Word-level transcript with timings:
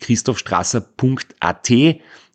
www.christophstrasser.at. 0.00 1.70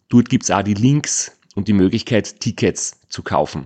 Dort 0.10 0.30
gibt's 0.30 0.52
auch 0.52 0.62
die 0.62 0.76
Links 0.76 1.36
und 1.56 1.68
die 1.68 1.74
Möglichkeit, 1.74 2.40
Tickets 2.40 3.00
zu 3.10 3.24
kaufen. 3.24 3.66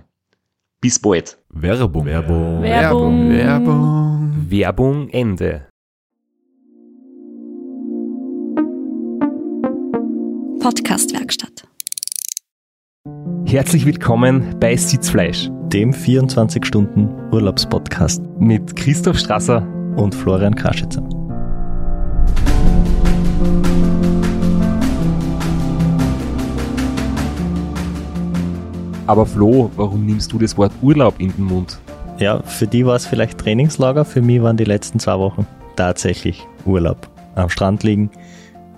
Bis 0.80 0.98
bald. 0.98 1.36
Werbung. 1.50 2.06
Werbung. 2.06 2.62
Werbung. 2.62 3.30
Werbung. 3.30 4.46
Werbung 4.48 5.10
Ende. 5.10 5.66
Podcastwerkstatt. 10.60 11.68
Herzlich 13.44 13.84
willkommen 13.84 14.56
bei 14.60 14.76
Sitzfleisch 14.76 15.50
dem 15.72 15.92
24-Stunden-Urlaubspodcast 15.92 18.22
mit 18.38 18.74
Christoph 18.74 19.18
Strasser 19.18 19.62
und 19.96 20.14
Florian 20.14 20.54
Kraschitzer. 20.54 21.06
Aber 29.10 29.26
Flo, 29.26 29.72
warum 29.74 30.06
nimmst 30.06 30.30
du 30.30 30.38
das 30.38 30.56
Wort 30.56 30.70
Urlaub 30.82 31.18
in 31.18 31.32
den 31.32 31.44
Mund? 31.46 31.80
Ja, 32.20 32.44
für 32.44 32.68
die 32.68 32.86
war 32.86 32.94
es 32.94 33.08
vielleicht 33.08 33.38
Trainingslager, 33.38 34.04
für 34.04 34.22
mich 34.22 34.40
waren 34.40 34.56
die 34.56 34.62
letzten 34.62 35.00
zwei 35.00 35.18
Wochen 35.18 35.48
tatsächlich 35.74 36.46
Urlaub. 36.64 37.10
Am 37.34 37.48
Strand 37.48 37.82
liegen 37.82 38.12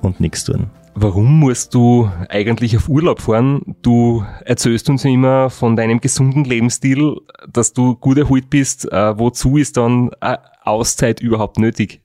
und 0.01 0.21
nichts 0.21 0.45
tun. 0.45 0.71
Warum 0.95 1.39
musst 1.39 1.75
du 1.75 2.11
eigentlich 2.31 2.75
auf 2.79 2.89
Urlaub 2.89 3.21
fahren? 3.21 3.77
Du 3.83 4.25
erzählst 4.47 4.89
uns 4.89 5.05
immer 5.05 5.51
von 5.51 5.77
deinem 5.77 6.01
gesunden 6.01 6.45
Lebensstil, 6.45 7.17
dass 7.47 7.75
du 7.75 7.95
gut 7.97 8.17
erholt 8.17 8.49
bist. 8.49 8.91
Äh, 8.91 9.19
wozu 9.19 9.59
ist 9.59 9.77
dann 9.77 10.13
eine 10.21 10.41
Auszeit 10.63 11.21
überhaupt 11.21 11.59
nötig? 11.59 12.01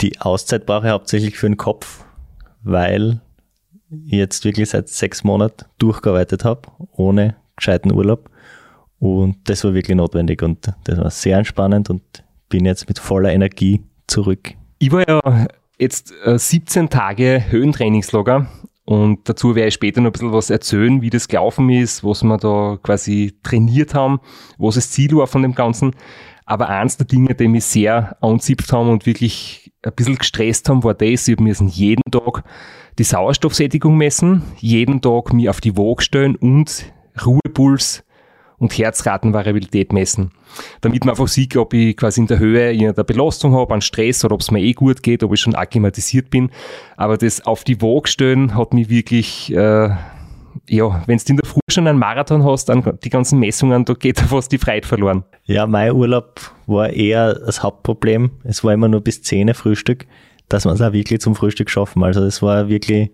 Die 0.00 0.20
Auszeit 0.20 0.64
brauche 0.64 0.86
ich 0.86 0.92
hauptsächlich 0.92 1.36
für 1.36 1.48
den 1.48 1.56
Kopf, 1.56 2.04
weil 2.62 3.20
ich 3.90 4.12
jetzt 4.12 4.44
wirklich 4.44 4.70
seit 4.70 4.88
sechs 4.88 5.24
Monaten 5.24 5.64
durchgearbeitet 5.78 6.44
habe, 6.44 6.68
ohne 6.92 7.34
gescheiten 7.56 7.92
Urlaub. 7.92 8.30
Und 8.98 9.36
das 9.44 9.64
war 9.64 9.74
wirklich 9.74 9.96
notwendig 9.96 10.42
und 10.42 10.72
das 10.84 10.98
war 10.98 11.10
sehr 11.10 11.38
entspannend 11.38 11.90
und 11.90 12.02
bin 12.48 12.64
jetzt 12.64 12.88
mit 12.88 12.98
voller 12.98 13.32
Energie 13.32 13.82
zurück. 14.06 14.54
Ich 14.78 14.92
war 14.92 15.06
ja 15.08 15.46
jetzt 15.78 16.12
äh, 16.24 16.38
17 16.38 16.88
Tage 16.88 17.44
Höhentrainingslager 17.50 18.48
und 18.84 19.28
dazu 19.28 19.54
werde 19.54 19.68
ich 19.68 19.74
später 19.74 20.00
noch 20.00 20.10
ein 20.10 20.12
bisschen 20.12 20.32
was 20.32 20.50
erzählen, 20.50 21.00
wie 21.00 21.10
das 21.10 21.28
gelaufen 21.28 21.70
ist, 21.70 22.04
was 22.04 22.22
wir 22.22 22.36
da 22.36 22.78
quasi 22.82 23.34
trainiert 23.42 23.94
haben, 23.94 24.20
was 24.58 24.74
das 24.74 24.90
Ziel 24.90 25.16
war 25.16 25.26
von 25.26 25.42
dem 25.42 25.54
Ganzen. 25.54 25.94
Aber 26.44 26.68
eins 26.68 26.98
der 26.98 27.06
Dinge, 27.06 27.34
die 27.34 27.48
mich 27.48 27.64
sehr 27.64 28.16
anzipft 28.22 28.72
haben 28.72 28.90
und 28.90 29.06
wirklich 29.06 29.72
ein 29.82 29.92
bisschen 29.94 30.16
gestresst 30.16 30.68
haben, 30.68 30.84
war 30.84 30.94
das, 30.94 31.28
ich 31.28 31.38
müssen 31.38 31.68
jeden 31.68 32.02
Tag 32.10 32.44
die 32.98 33.04
Sauerstoffsättigung 33.04 33.96
messen, 33.96 34.42
jeden 34.58 35.00
Tag 35.00 35.32
mich 35.32 35.48
auf 35.48 35.60
die 35.60 35.76
Waage 35.76 36.02
stellen 36.02 36.36
und 36.36 36.84
Ruhepuls 37.24 38.04
und 38.58 38.76
Herzratenvariabilität 38.76 39.92
messen. 39.92 40.30
Damit 40.80 41.04
man 41.04 41.10
einfach 41.10 41.28
sieht, 41.28 41.56
ob 41.56 41.74
ich 41.74 41.96
quasi 41.96 42.20
in 42.20 42.26
der 42.26 42.38
Höhe 42.38 42.76
der 42.76 43.04
Belastung 43.04 43.54
habe, 43.54 43.74
an 43.74 43.80
Stress 43.80 44.24
oder 44.24 44.34
ob 44.34 44.40
es 44.40 44.50
mir 44.50 44.60
eh 44.60 44.72
gut 44.72 45.02
geht, 45.02 45.22
ob 45.22 45.32
ich 45.34 45.40
schon 45.40 45.54
akklimatisiert 45.54 46.30
bin. 46.30 46.50
Aber 46.96 47.16
das 47.16 47.44
auf 47.44 47.64
die 47.64 47.80
Waage 47.82 48.08
stellen 48.08 48.54
hat 48.54 48.72
mich 48.72 48.88
wirklich, 48.88 49.52
äh, 49.52 49.90
ja, 50.68 51.02
wenn 51.06 51.18
du 51.18 51.24
in 51.28 51.36
der 51.36 51.48
Früh 51.48 51.60
schon 51.68 51.86
einen 51.86 51.98
Marathon 51.98 52.44
hast, 52.44 52.68
dann 52.68 52.98
die 53.02 53.10
ganzen 53.10 53.38
Messungen, 53.38 53.84
da 53.84 53.94
geht 53.94 54.18
da 54.20 54.24
fast 54.24 54.52
die 54.52 54.58
Freiheit 54.58 54.86
verloren. 54.86 55.24
Ja, 55.44 55.66
mein 55.66 55.92
Urlaub 55.92 56.40
war 56.66 56.90
eher 56.90 57.34
das 57.34 57.62
Hauptproblem. 57.62 58.30
Es 58.44 58.62
war 58.64 58.72
immer 58.72 58.88
nur 58.88 59.00
bis 59.00 59.22
10 59.22 59.48
Uhr 59.48 59.54
Frühstück, 59.54 60.06
dass 60.48 60.64
wir 60.64 60.72
es 60.72 60.80
auch 60.80 60.92
wirklich 60.92 61.20
zum 61.20 61.34
Frühstück 61.34 61.70
schaffen. 61.70 62.02
Also 62.04 62.22
es 62.24 62.40
war 62.40 62.68
wirklich 62.68 63.10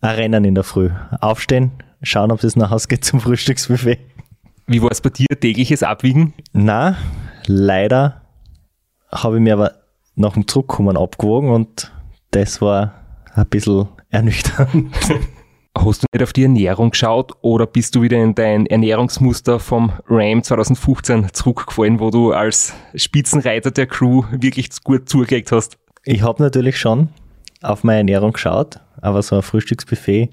ein 0.00 0.14
Rennen 0.14 0.44
in 0.44 0.54
der 0.54 0.64
Früh. 0.64 0.90
Aufstehen, 1.20 1.72
schauen, 2.02 2.32
ob 2.32 2.42
es 2.42 2.56
nach 2.56 2.70
Hause 2.70 2.88
geht 2.88 3.04
zum 3.04 3.20
Frühstücksbuffet. 3.20 3.98
Wie 4.66 4.82
war 4.82 4.90
es 4.90 5.00
bei 5.00 5.10
dir, 5.10 5.26
tägliches 5.28 5.82
Abwiegen? 5.82 6.34
Na, 6.52 6.96
leider 7.46 8.22
habe 9.10 9.36
ich 9.36 9.42
mir 9.42 9.54
aber 9.54 9.74
nach 10.14 10.34
dem 10.34 10.46
Zurückkommen 10.46 10.96
abgewogen 10.96 11.50
und 11.50 11.92
das 12.30 12.60
war 12.60 12.94
ein 13.34 13.46
bisschen 13.46 13.88
ernüchternd. 14.10 14.94
Hast 15.76 16.02
du 16.02 16.06
nicht 16.12 16.22
auf 16.22 16.32
die 16.32 16.42
Ernährung 16.42 16.90
geschaut 16.90 17.32
oder 17.40 17.64
bist 17.66 17.94
du 17.94 18.02
wieder 18.02 18.16
in 18.16 18.34
dein 18.34 18.66
Ernährungsmuster 18.66 19.60
vom 19.60 19.92
RAM 20.08 20.42
2015 20.42 21.32
zurückgefallen, 21.32 22.00
wo 22.00 22.10
du 22.10 22.32
als 22.32 22.74
Spitzenreiter 22.96 23.70
der 23.70 23.86
Crew 23.86 24.24
wirklich 24.32 24.70
gut 24.82 25.08
zugelegt 25.08 25.52
hast? 25.52 25.78
Ich 26.04 26.22
habe 26.22 26.42
natürlich 26.42 26.78
schon 26.78 27.10
auf 27.62 27.84
meine 27.84 27.98
Ernährung 27.98 28.32
geschaut, 28.32 28.80
aber 29.00 29.22
so 29.22 29.36
ein 29.36 29.42
Frühstücksbuffet 29.42 30.30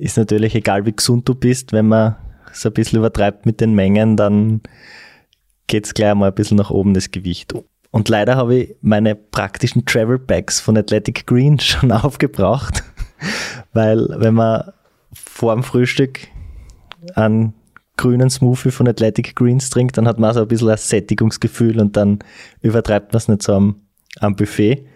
ist 0.00 0.16
natürlich 0.16 0.54
egal, 0.54 0.86
wie 0.86 0.92
gesund 0.92 1.28
du 1.28 1.34
bist, 1.34 1.72
wenn 1.72 1.88
man 1.88 2.16
es 2.50 2.64
ein 2.64 2.72
bisschen 2.72 2.98
übertreibt 2.98 3.46
mit 3.46 3.60
den 3.60 3.74
Mengen, 3.74 4.16
dann 4.16 4.62
geht 5.66 5.86
es 5.86 5.94
gleich 5.94 6.14
mal 6.14 6.28
ein 6.28 6.34
bisschen 6.34 6.56
nach 6.56 6.70
oben 6.70 6.94
das 6.94 7.10
Gewicht. 7.10 7.54
Und 7.90 8.08
leider 8.08 8.36
habe 8.36 8.56
ich 8.56 8.76
meine 8.80 9.14
praktischen 9.14 9.84
Travel 9.84 10.18
Bags 10.18 10.58
von 10.60 10.76
Athletic 10.76 11.26
Green 11.26 11.58
schon 11.60 11.92
aufgebraucht, 11.92 12.82
weil 13.72 14.08
wenn 14.16 14.34
man 14.34 14.72
vor 15.12 15.54
dem 15.54 15.62
Frühstück 15.62 16.20
einen 17.14 17.54
grünen 17.96 18.30
Smoothie 18.30 18.70
von 18.70 18.88
Athletic 18.88 19.36
Greens 19.36 19.68
trinkt, 19.68 19.98
dann 19.98 20.08
hat 20.08 20.18
man 20.18 20.32
so 20.32 20.40
ein 20.40 20.48
bisschen 20.48 20.70
ein 20.70 20.78
Sättigungsgefühl 20.78 21.78
und 21.78 21.96
dann 21.96 22.20
übertreibt 22.62 23.12
man 23.12 23.18
es 23.18 23.28
nicht 23.28 23.42
so 23.42 23.52
am, 23.52 23.82
am 24.20 24.36
Buffet. 24.36 24.86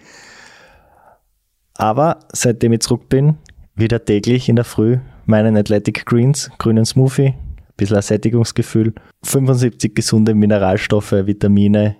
Aber 1.74 2.20
seitdem 2.32 2.72
ich 2.72 2.80
zurück 2.80 3.08
bin, 3.08 3.36
wieder 3.74 4.04
täglich 4.04 4.48
in 4.48 4.56
der 4.56 4.64
Früh 4.64 4.98
meinen 5.26 5.56
Athletic 5.56 6.06
Greens, 6.06 6.50
grünen 6.58 6.84
Smoothie, 6.84 7.28
ein 7.28 7.36
bisschen 7.76 8.02
Sättigungsgefühl, 8.02 8.94
75 9.22 9.94
gesunde 9.94 10.34
Mineralstoffe, 10.34 11.12
Vitamine 11.12 11.96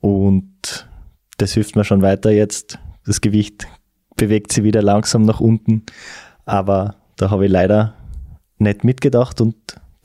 und 0.00 0.88
das 1.38 1.52
hilft 1.52 1.76
mir 1.76 1.84
schon 1.84 2.02
weiter 2.02 2.30
jetzt. 2.30 2.78
Das 3.06 3.20
Gewicht 3.20 3.66
bewegt 4.16 4.52
sich 4.52 4.64
wieder 4.64 4.82
langsam 4.82 5.22
nach 5.22 5.40
unten, 5.40 5.84
aber 6.44 6.96
da 7.16 7.30
habe 7.30 7.46
ich 7.46 7.52
leider 7.52 7.94
nicht 8.58 8.84
mitgedacht 8.84 9.40
und 9.40 9.56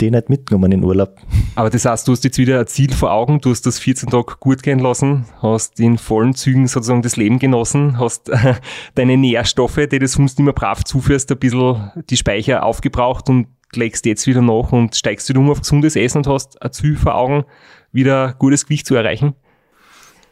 die 0.01 0.11
nicht 0.11 0.29
mitgenommen 0.29 0.71
in 0.71 0.83
Urlaub. 0.83 1.17
Aber 1.55 1.69
das 1.69 1.85
heißt, 1.85 2.07
du 2.07 2.11
hast 2.11 2.23
jetzt 2.23 2.37
wieder 2.37 2.59
ein 2.59 2.67
Ziel 2.67 2.91
vor 2.93 3.11
Augen, 3.11 3.39
du 3.39 3.51
hast 3.51 3.65
das 3.65 3.79
14 3.79 4.09
Tage 4.09 4.35
gut 4.39 4.61
gehen 4.61 4.79
lassen, 4.79 5.25
hast 5.41 5.79
in 5.79 5.97
vollen 5.97 6.35
Zügen 6.35 6.67
sozusagen 6.67 7.01
das 7.01 7.15
Leben 7.15 7.39
genossen, 7.39 7.97
hast 7.97 8.29
deine 8.95 9.17
Nährstoffe, 9.17 9.79
die 9.89 9.99
du 9.99 10.07
sonst 10.07 10.39
immer 10.39 10.53
brav 10.53 10.83
zuführst, 10.83 11.31
ein 11.31 11.39
bisschen 11.39 11.91
die 12.09 12.17
Speicher 12.17 12.63
aufgebraucht 12.63 13.29
und 13.29 13.47
legst 13.73 14.05
jetzt 14.05 14.27
wieder 14.27 14.41
nach 14.41 14.71
und 14.71 14.95
steigst 14.95 15.29
wieder 15.29 15.39
um 15.39 15.49
auf 15.49 15.61
gesundes 15.61 15.95
Essen 15.95 16.19
und 16.19 16.27
hast 16.27 16.61
ein 16.61 16.71
Ziel 16.71 16.97
vor 16.97 17.15
Augen, 17.15 17.45
wieder 17.91 18.33
gutes 18.33 18.65
Gewicht 18.65 18.85
zu 18.85 18.95
erreichen? 18.95 19.33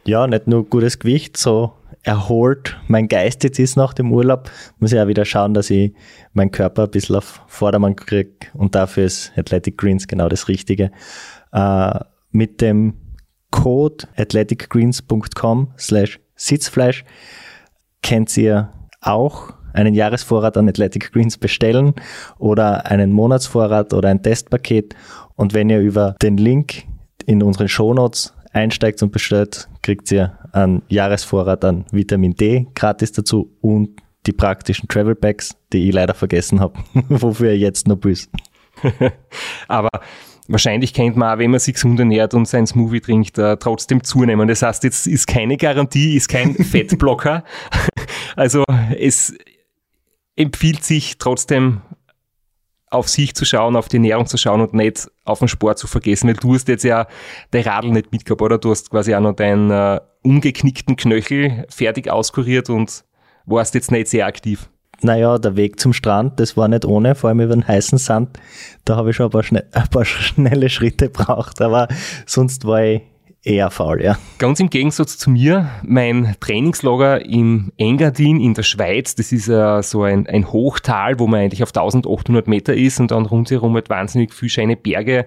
Ja, 0.04 0.26
nicht 0.26 0.46
nur 0.46 0.64
gutes 0.64 0.98
Gewicht, 0.98 1.36
so 1.38 1.72
erholt 2.04 2.76
mein 2.86 3.08
Geist 3.08 3.42
jetzt 3.44 3.58
ist 3.58 3.76
nach 3.76 3.94
dem 3.94 4.12
Urlaub, 4.12 4.50
muss 4.78 4.92
ich 4.92 5.00
auch 5.00 5.08
wieder 5.08 5.24
schauen, 5.24 5.54
dass 5.54 5.70
ich 5.70 5.92
meinen 6.32 6.50
Körper 6.50 6.84
ein 6.84 6.90
bisschen 6.90 7.16
auf 7.16 7.42
Vordermann 7.46 7.96
kriege 7.96 8.30
und 8.52 8.74
dafür 8.74 9.04
ist 9.04 9.32
Athletic 9.36 9.78
Greens 9.78 10.06
genau 10.06 10.28
das 10.28 10.48
Richtige. 10.48 10.90
Äh, 11.52 11.98
mit 12.30 12.60
dem 12.60 12.94
Code 13.50 14.06
athleticgreens.com 14.16 15.72
slash 15.78 16.20
Sitzfleisch 16.36 17.04
könnt 18.02 18.36
ihr 18.36 18.72
auch 19.00 19.54
einen 19.72 19.94
Jahresvorrat 19.94 20.56
an 20.56 20.68
Athletic 20.68 21.12
Greens 21.12 21.38
bestellen 21.38 21.94
oder 22.38 22.86
einen 22.86 23.12
Monatsvorrat 23.12 23.92
oder 23.92 24.08
ein 24.08 24.22
Testpaket. 24.22 24.94
Und 25.36 25.54
wenn 25.54 25.70
ihr 25.70 25.80
über 25.80 26.16
den 26.22 26.36
Link 26.36 26.84
in 27.26 27.42
unseren 27.42 27.68
Shownotes 27.68 28.33
einsteigt 28.54 29.02
und 29.02 29.12
bestellt, 29.12 29.68
kriegt 29.82 30.10
ihr 30.12 30.38
einen 30.52 30.82
Jahresvorrat 30.88 31.64
an 31.64 31.84
Vitamin 31.90 32.34
D 32.34 32.66
gratis 32.74 33.12
dazu 33.12 33.50
und 33.60 34.00
die 34.26 34.32
praktischen 34.32 34.88
Travel 34.88 35.14
Packs, 35.14 35.56
die 35.72 35.88
ich 35.88 35.94
leider 35.94 36.14
vergessen 36.14 36.60
habe, 36.60 36.78
wofür 37.08 37.50
ihr 37.50 37.58
jetzt 37.58 37.88
noch 37.88 37.96
büßt. 37.96 38.30
Aber 39.68 39.90
wahrscheinlich 40.48 40.94
kennt 40.94 41.16
man 41.16 41.34
auch, 41.34 41.38
wenn 41.38 41.50
man 41.50 41.60
sich 41.60 41.74
gesund 41.74 41.98
ernährt 41.98 42.34
und 42.34 42.46
sein 42.46 42.66
Smoothie 42.66 43.00
trinkt, 43.00 43.38
äh, 43.38 43.56
trotzdem 43.56 44.02
zunehmen. 44.02 44.48
Das 44.48 44.62
heißt, 44.62 44.84
jetzt 44.84 45.06
ist 45.06 45.26
keine 45.26 45.56
Garantie, 45.56 46.16
ist 46.16 46.28
kein 46.28 46.54
Fettblocker. 46.64 47.44
also 48.36 48.64
es 48.98 49.34
empfiehlt 50.36 50.84
sich 50.84 51.18
trotzdem 51.18 51.82
auf 52.90 53.08
sich 53.08 53.34
zu 53.34 53.44
schauen, 53.44 53.76
auf 53.76 53.88
die 53.88 53.96
Ernährung 53.96 54.26
zu 54.26 54.36
schauen 54.36 54.60
und 54.60 54.74
nicht 54.74 55.08
auf 55.24 55.38
den 55.38 55.48
Sport 55.48 55.78
zu 55.78 55.86
vergessen, 55.86 56.28
weil 56.28 56.36
du 56.36 56.54
hast 56.54 56.68
jetzt 56.68 56.84
ja 56.84 57.06
dein 57.50 57.62
Radl 57.62 57.90
nicht 57.90 58.12
mitgehabt, 58.12 58.42
oder? 58.42 58.58
Du 58.58 58.70
hast 58.70 58.90
quasi 58.90 59.14
auch 59.14 59.20
noch 59.20 59.34
deinen 59.34 59.70
äh, 59.70 60.00
umgeknickten 60.22 60.96
Knöchel 60.96 61.66
fertig 61.68 62.10
auskuriert 62.10 62.70
und 62.70 63.04
warst 63.46 63.74
jetzt 63.74 63.90
nicht 63.90 64.08
sehr 64.08 64.26
aktiv. 64.26 64.68
Naja, 65.02 65.38
der 65.38 65.56
Weg 65.56 65.80
zum 65.80 65.92
Strand, 65.92 66.40
das 66.40 66.56
war 66.56 66.68
nicht 66.68 66.84
ohne, 66.84 67.14
vor 67.14 67.28
allem 67.28 67.40
über 67.40 67.54
den 67.54 67.66
heißen 67.66 67.98
Sand. 67.98 68.38
Da 68.84 68.96
habe 68.96 69.10
ich 69.10 69.16
schon 69.16 69.26
ein 69.26 69.30
paar, 69.30 69.44
ein 69.52 69.88
paar 69.88 70.04
schnelle 70.04 70.68
Schritte 70.68 71.10
braucht, 71.10 71.60
aber 71.60 71.88
sonst 72.26 72.66
war 72.66 72.82
ich 72.82 73.02
eher 73.44 73.70
faul, 73.70 74.02
ja. 74.02 74.18
Ganz 74.38 74.60
im 74.60 74.70
Gegensatz 74.70 75.18
zu 75.18 75.30
mir, 75.30 75.70
mein 75.82 76.36
Trainingslager 76.40 77.24
im 77.24 77.72
Engadin 77.76 78.40
in 78.40 78.54
der 78.54 78.62
Schweiz, 78.62 79.14
das 79.14 79.32
ist 79.32 79.48
uh, 79.48 79.82
so 79.82 80.02
ein, 80.02 80.26
ein 80.26 80.52
Hochtal, 80.52 81.18
wo 81.18 81.26
man 81.26 81.40
eigentlich 81.40 81.62
auf 81.62 81.70
1800 81.70 82.48
Meter 82.48 82.74
ist 82.74 83.00
und 83.00 83.10
dann 83.10 83.26
rundherum 83.26 83.74
halt 83.74 83.90
wahnsinnig 83.90 84.32
viel 84.32 84.48
scheine 84.48 84.76
Berge 84.76 85.26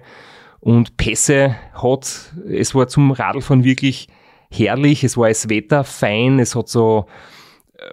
und 0.60 0.96
Pässe 0.96 1.56
hat. 1.72 2.32
Es 2.48 2.74
war 2.74 2.88
zum 2.88 3.10
Radlfahren 3.12 3.64
wirklich 3.64 4.08
herrlich, 4.50 5.04
es 5.04 5.16
war 5.16 5.28
das 5.28 5.48
Wetter 5.48 5.84
fein, 5.84 6.38
es 6.38 6.54
hat 6.54 6.68
so 6.68 7.06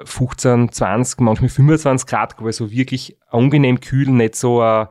15, 0.06 0.72
20, 0.72 1.20
manchmal 1.20 1.50
25 1.50 2.08
Grad, 2.08 2.42
also 2.42 2.72
wirklich 2.72 3.18
angenehm 3.30 3.80
kühl, 3.80 4.10
nicht 4.10 4.36
so 4.36 4.62
ein, 4.62 4.88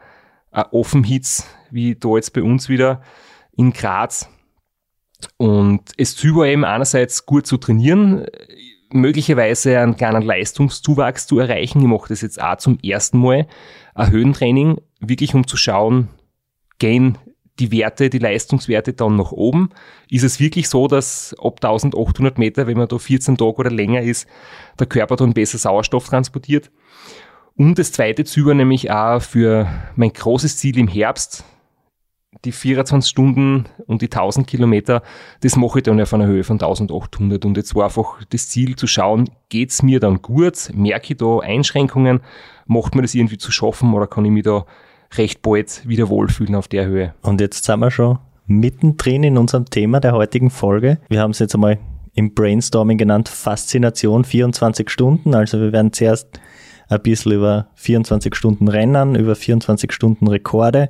ein 0.53 0.65
Offenhitz 0.71 1.47
wie 1.71 1.97
da 1.97 2.15
jetzt 2.15 2.33
bei 2.33 2.43
uns 2.43 2.69
wieder 2.69 3.03
in 3.57 3.73
Graz. 3.73 4.29
Und 5.37 5.93
es 5.97 6.23
war 6.25 6.47
eben 6.47 6.65
einerseits 6.65 7.27
gut 7.27 7.47
zu 7.47 7.57
trainieren, 7.57 8.27
möglicherweise 8.91 9.79
einen 9.79 9.97
kleinen 9.97 10.23
Leistungszuwachs 10.23 11.27
zu 11.27 11.39
erreichen. 11.39 11.81
Ich 11.81 11.87
mache 11.87 12.09
das 12.09 12.21
jetzt 12.21 12.41
auch 12.41 12.57
zum 12.57 12.79
ersten 12.81 13.19
Mal, 13.19 13.47
ein 13.95 14.11
Höhentraining, 14.11 14.81
wirklich 15.01 15.35
um 15.35 15.47
zu 15.47 15.57
schauen, 15.57 16.09
gehen 16.79 17.19
die 17.59 17.71
Werte, 17.71 18.11
die 18.11 18.19
Leistungswerte 18.19 18.93
dann 18.93 19.17
nach 19.17 19.33
oben. 19.33 19.71
Ist 20.11 20.25
es 20.25 20.41
wirklich 20.41 20.69
so, 20.69 20.89
dass 20.89 21.35
ab 21.39 21.57
1800 21.63 22.39
Meter, 22.39 22.67
wenn 22.67 22.77
man 22.77 22.89
da 22.89 22.99
14 22.99 23.37
Tage 23.37 23.57
oder 23.57 23.71
länger 23.71 24.03
ist, 24.03 24.27
der 24.79 24.87
Körper 24.87 25.17
dann 25.17 25.35
besser 25.35 25.59
Sauerstoff 25.59 26.09
transportiert? 26.09 26.71
Und 27.57 27.79
das 27.79 27.93
zweite 27.93 28.25
Züber 28.25 28.55
nämlich 28.55 28.91
auch 28.91 29.23
für 29.23 29.69
mein 29.95 30.13
großes 30.13 30.57
Ziel 30.57 30.79
im 30.79 30.89
Herbst, 30.89 31.45
die 32.45 32.53
24 32.53 33.11
Stunden 33.11 33.65
und 33.87 34.03
die 34.03 34.07
1000 34.07 34.47
Kilometer, 34.47 35.03
das 35.41 35.57
mache 35.57 35.79
ich 35.79 35.83
dann 35.85 36.01
auf 36.01 36.13
einer 36.13 36.27
Höhe 36.27 36.45
von 36.45 36.55
1800. 36.55 37.45
Und 37.45 37.57
jetzt 37.57 37.75
war 37.75 37.85
einfach 37.85 38.23
das 38.31 38.49
Ziel 38.49 38.77
zu 38.77 38.87
schauen, 38.87 39.31
geht's 39.49 39.83
mir 39.83 40.01
dann 40.01 40.23
gut? 40.23 40.71
Merke 40.75 41.13
ich 41.13 41.19
da 41.19 41.39
Einschränkungen? 41.39 42.21
Macht 42.67 42.95
mir 42.95 43.03
das 43.03 43.15
irgendwie 43.15 43.39
zu 43.39 43.53
schaffen 43.53 43.93
oder 43.95 44.07
kann 44.07 44.25
ich 44.25 44.31
mich 44.31 44.45
da 44.45 44.65
recht 45.17 45.43
bald 45.43 45.87
wieder 45.87 46.09
wohlfühlen 46.09 46.55
auf 46.55 46.69
der 46.69 46.87
Höhe. 46.87 47.15
Und 47.23 47.41
jetzt 47.41 47.65
sind 47.65 47.81
wir 47.81 47.91
schon 47.91 48.19
mittendrin 48.47 49.25
in 49.25 49.39
unserem 49.39 49.67
Thema 49.67 50.01
der 50.01 50.13
heutigen 50.13 50.51
Folge. 50.51 50.99
Wir 51.09 51.21
haben 51.21 51.31
es 51.31 51.39
jetzt 51.39 51.55
einmal 51.55 51.79
im 52.15 52.35
Brainstorming 52.35 52.99
genannt, 52.99 53.29
Faszination 53.29 54.25
24 54.25 54.89
Stunden. 54.91 55.35
Also 55.35 55.61
wir 55.61 55.73
werden 55.73 55.93
zuerst 55.93 56.41
ein 56.89 57.03
bisschen 57.03 57.33
über 57.33 57.69
24 57.75 58.35
Stunden 58.35 58.69
Rennen, 58.69 59.15
über 59.15 59.35
24 59.35 59.93
Stunden 59.93 60.29
Rekorde 60.29 60.89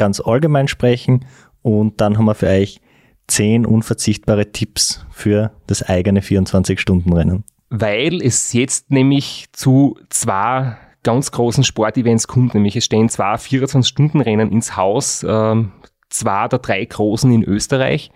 ganz 0.00 0.18
allgemein 0.18 0.66
sprechen 0.66 1.26
und 1.60 2.00
dann 2.00 2.16
haben 2.16 2.24
wir 2.24 2.34
für 2.34 2.48
euch 2.48 2.80
zehn 3.26 3.66
unverzichtbare 3.66 4.50
Tipps 4.50 5.04
für 5.10 5.52
das 5.66 5.82
eigene 5.82 6.20
24-Stunden-Rennen. 6.20 7.44
Weil 7.68 8.22
es 8.22 8.54
jetzt 8.54 8.90
nämlich 8.90 9.48
zu 9.52 9.98
zwei 10.08 10.78
ganz 11.02 11.30
großen 11.32 11.64
Sportevents 11.64 12.26
kommt, 12.26 12.54
nämlich 12.54 12.76
es 12.76 12.86
stehen 12.86 13.10
zwei 13.10 13.34
24-Stunden-Rennen 13.34 14.50
ins 14.50 14.74
Haus, 14.74 15.24
ähm, 15.28 15.72
zwei 16.08 16.48
der 16.48 16.60
drei 16.60 16.82
großen 16.82 17.30
in 17.30 17.44
Österreich, 17.44 18.10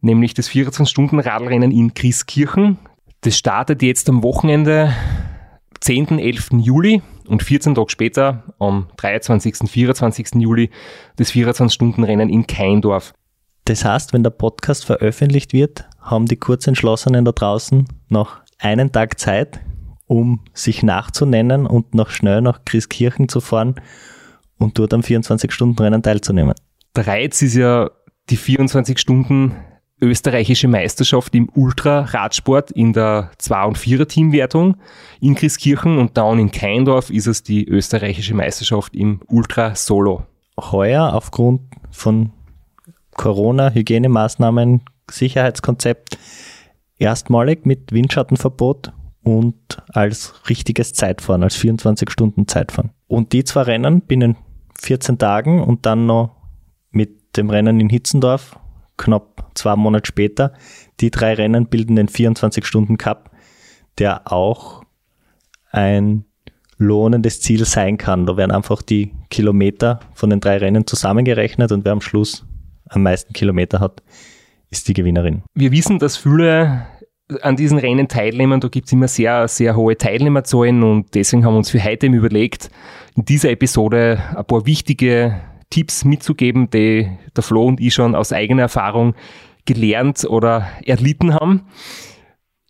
nämlich 0.00 0.32
das 0.32 0.48
24-Stunden-Radlrennen 0.48 1.70
in 1.70 1.92
Christkirchen. 1.92 2.78
Das 3.20 3.36
startet 3.36 3.82
jetzt 3.82 4.08
am 4.08 4.22
Wochenende 4.22 4.94
10. 5.80 6.18
11. 6.18 6.48
Juli 6.58 7.02
und 7.28 7.42
14 7.42 7.74
Tage 7.74 7.90
später, 7.90 8.44
am 8.58 8.88
23. 8.96 9.70
24. 9.70 10.34
Juli, 10.36 10.70
das 11.16 11.32
24-Stunden-Rennen 11.32 12.30
in 12.30 12.46
Keindorf. 12.46 13.12
Das 13.64 13.84
heißt, 13.84 14.12
wenn 14.12 14.22
der 14.22 14.30
Podcast 14.30 14.86
veröffentlicht 14.86 15.52
wird, 15.52 15.88
haben 16.00 16.26
die 16.26 16.36
Kurzentschlossenen 16.36 17.24
da 17.24 17.32
draußen 17.32 17.86
noch 18.08 18.38
einen 18.58 18.92
Tag 18.92 19.20
Zeit, 19.20 19.60
um 20.06 20.40
sich 20.54 20.82
nachzunennen 20.82 21.66
und 21.66 21.94
noch 21.94 22.10
schnell 22.10 22.40
nach 22.40 22.64
Christkirchen 22.64 23.28
zu 23.28 23.40
fahren 23.40 23.74
und 24.58 24.78
dort 24.78 24.94
am 24.94 25.02
24-Stunden-Rennen 25.02 26.02
teilzunehmen. 26.02 26.54
Der 26.96 27.06
Reiz 27.06 27.42
ist 27.42 27.54
ja 27.54 27.90
die 28.30 28.36
24 28.36 28.98
Stunden 28.98 29.54
österreichische 30.00 30.68
Meisterschaft 30.68 31.34
im 31.34 31.48
Ultra-Radsport 31.54 32.70
in 32.70 32.92
der 32.92 33.30
2- 33.40 33.66
und 33.66 33.78
4er-Teamwertung 33.78 34.76
in 35.20 35.34
Christkirchen 35.34 35.98
und 35.98 36.16
dann 36.16 36.38
in 36.38 36.50
Keindorf 36.50 37.10
ist 37.10 37.26
es 37.26 37.42
die 37.42 37.66
österreichische 37.66 38.34
Meisterschaft 38.34 38.94
im 38.94 39.20
Ultra-Solo. 39.26 40.24
Heuer 40.58 41.12
aufgrund 41.14 41.62
von 41.90 42.32
Corona-Hygienemaßnahmen, 43.16 44.82
Sicherheitskonzept 45.10 46.18
erstmalig 46.98 47.66
mit 47.66 47.92
Windschattenverbot 47.92 48.92
und 49.22 49.82
als 49.88 50.34
richtiges 50.48 50.92
Zeitfahren, 50.92 51.42
als 51.42 51.56
24 51.56 52.10
Stunden 52.10 52.46
Zeitfahren. 52.46 52.90
Und 53.06 53.32
die 53.32 53.44
zwei 53.44 53.62
Rennen 53.62 54.02
binnen 54.02 54.36
14 54.80 55.18
Tagen 55.18 55.62
und 55.62 55.86
dann 55.86 56.06
noch 56.06 56.36
mit 56.90 57.36
dem 57.36 57.50
Rennen 57.50 57.80
in 57.80 57.88
Hitzendorf 57.88 58.58
knapp 58.98 59.50
zwei 59.54 59.76
Monate 59.76 60.06
später. 60.06 60.52
Die 61.00 61.10
drei 61.10 61.34
Rennen 61.34 61.66
bilden 61.66 61.96
den 61.96 62.08
24 62.08 62.66
Stunden 62.66 62.98
Cup, 62.98 63.30
der 63.98 64.30
auch 64.30 64.82
ein 65.70 66.24
lohnendes 66.76 67.40
Ziel 67.40 67.64
sein 67.64 67.96
kann. 67.96 68.26
Da 68.26 68.36
werden 68.36 68.52
einfach 68.52 68.82
die 68.82 69.12
Kilometer 69.30 70.00
von 70.14 70.30
den 70.30 70.40
drei 70.40 70.58
Rennen 70.58 70.86
zusammengerechnet 70.86 71.72
und 71.72 71.84
wer 71.84 71.92
am 71.92 72.00
Schluss 72.00 72.46
am 72.88 73.02
meisten 73.02 73.32
Kilometer 73.32 73.80
hat, 73.80 74.02
ist 74.70 74.88
die 74.88 74.94
Gewinnerin. 74.94 75.42
Wir 75.54 75.72
wissen, 75.72 75.98
dass 75.98 76.16
viele 76.16 76.86
an 77.42 77.56
diesen 77.56 77.78
Rennen 77.78 78.08
teilnehmen. 78.08 78.60
Da 78.60 78.68
gibt 78.68 78.86
es 78.86 78.92
immer 78.92 79.08
sehr, 79.08 79.48
sehr 79.48 79.76
hohe 79.76 79.96
Teilnehmerzahlen 79.96 80.82
und 80.82 81.14
deswegen 81.14 81.44
haben 81.44 81.54
wir 81.54 81.58
uns 81.58 81.70
für 81.70 81.82
heute 81.82 82.06
überlegt, 82.06 82.70
in 83.16 83.24
dieser 83.24 83.50
Episode 83.50 84.22
ein 84.34 84.44
paar 84.44 84.64
wichtige 84.66 85.40
Tipps 85.70 86.04
mitzugeben, 86.04 86.70
die 86.70 87.10
der 87.36 87.42
Flo 87.42 87.66
und 87.66 87.80
ich 87.80 87.94
schon 87.94 88.14
aus 88.14 88.32
eigener 88.32 88.62
Erfahrung 88.62 89.14
gelernt 89.64 90.24
oder 90.24 90.66
erlitten 90.84 91.34
haben. 91.34 91.66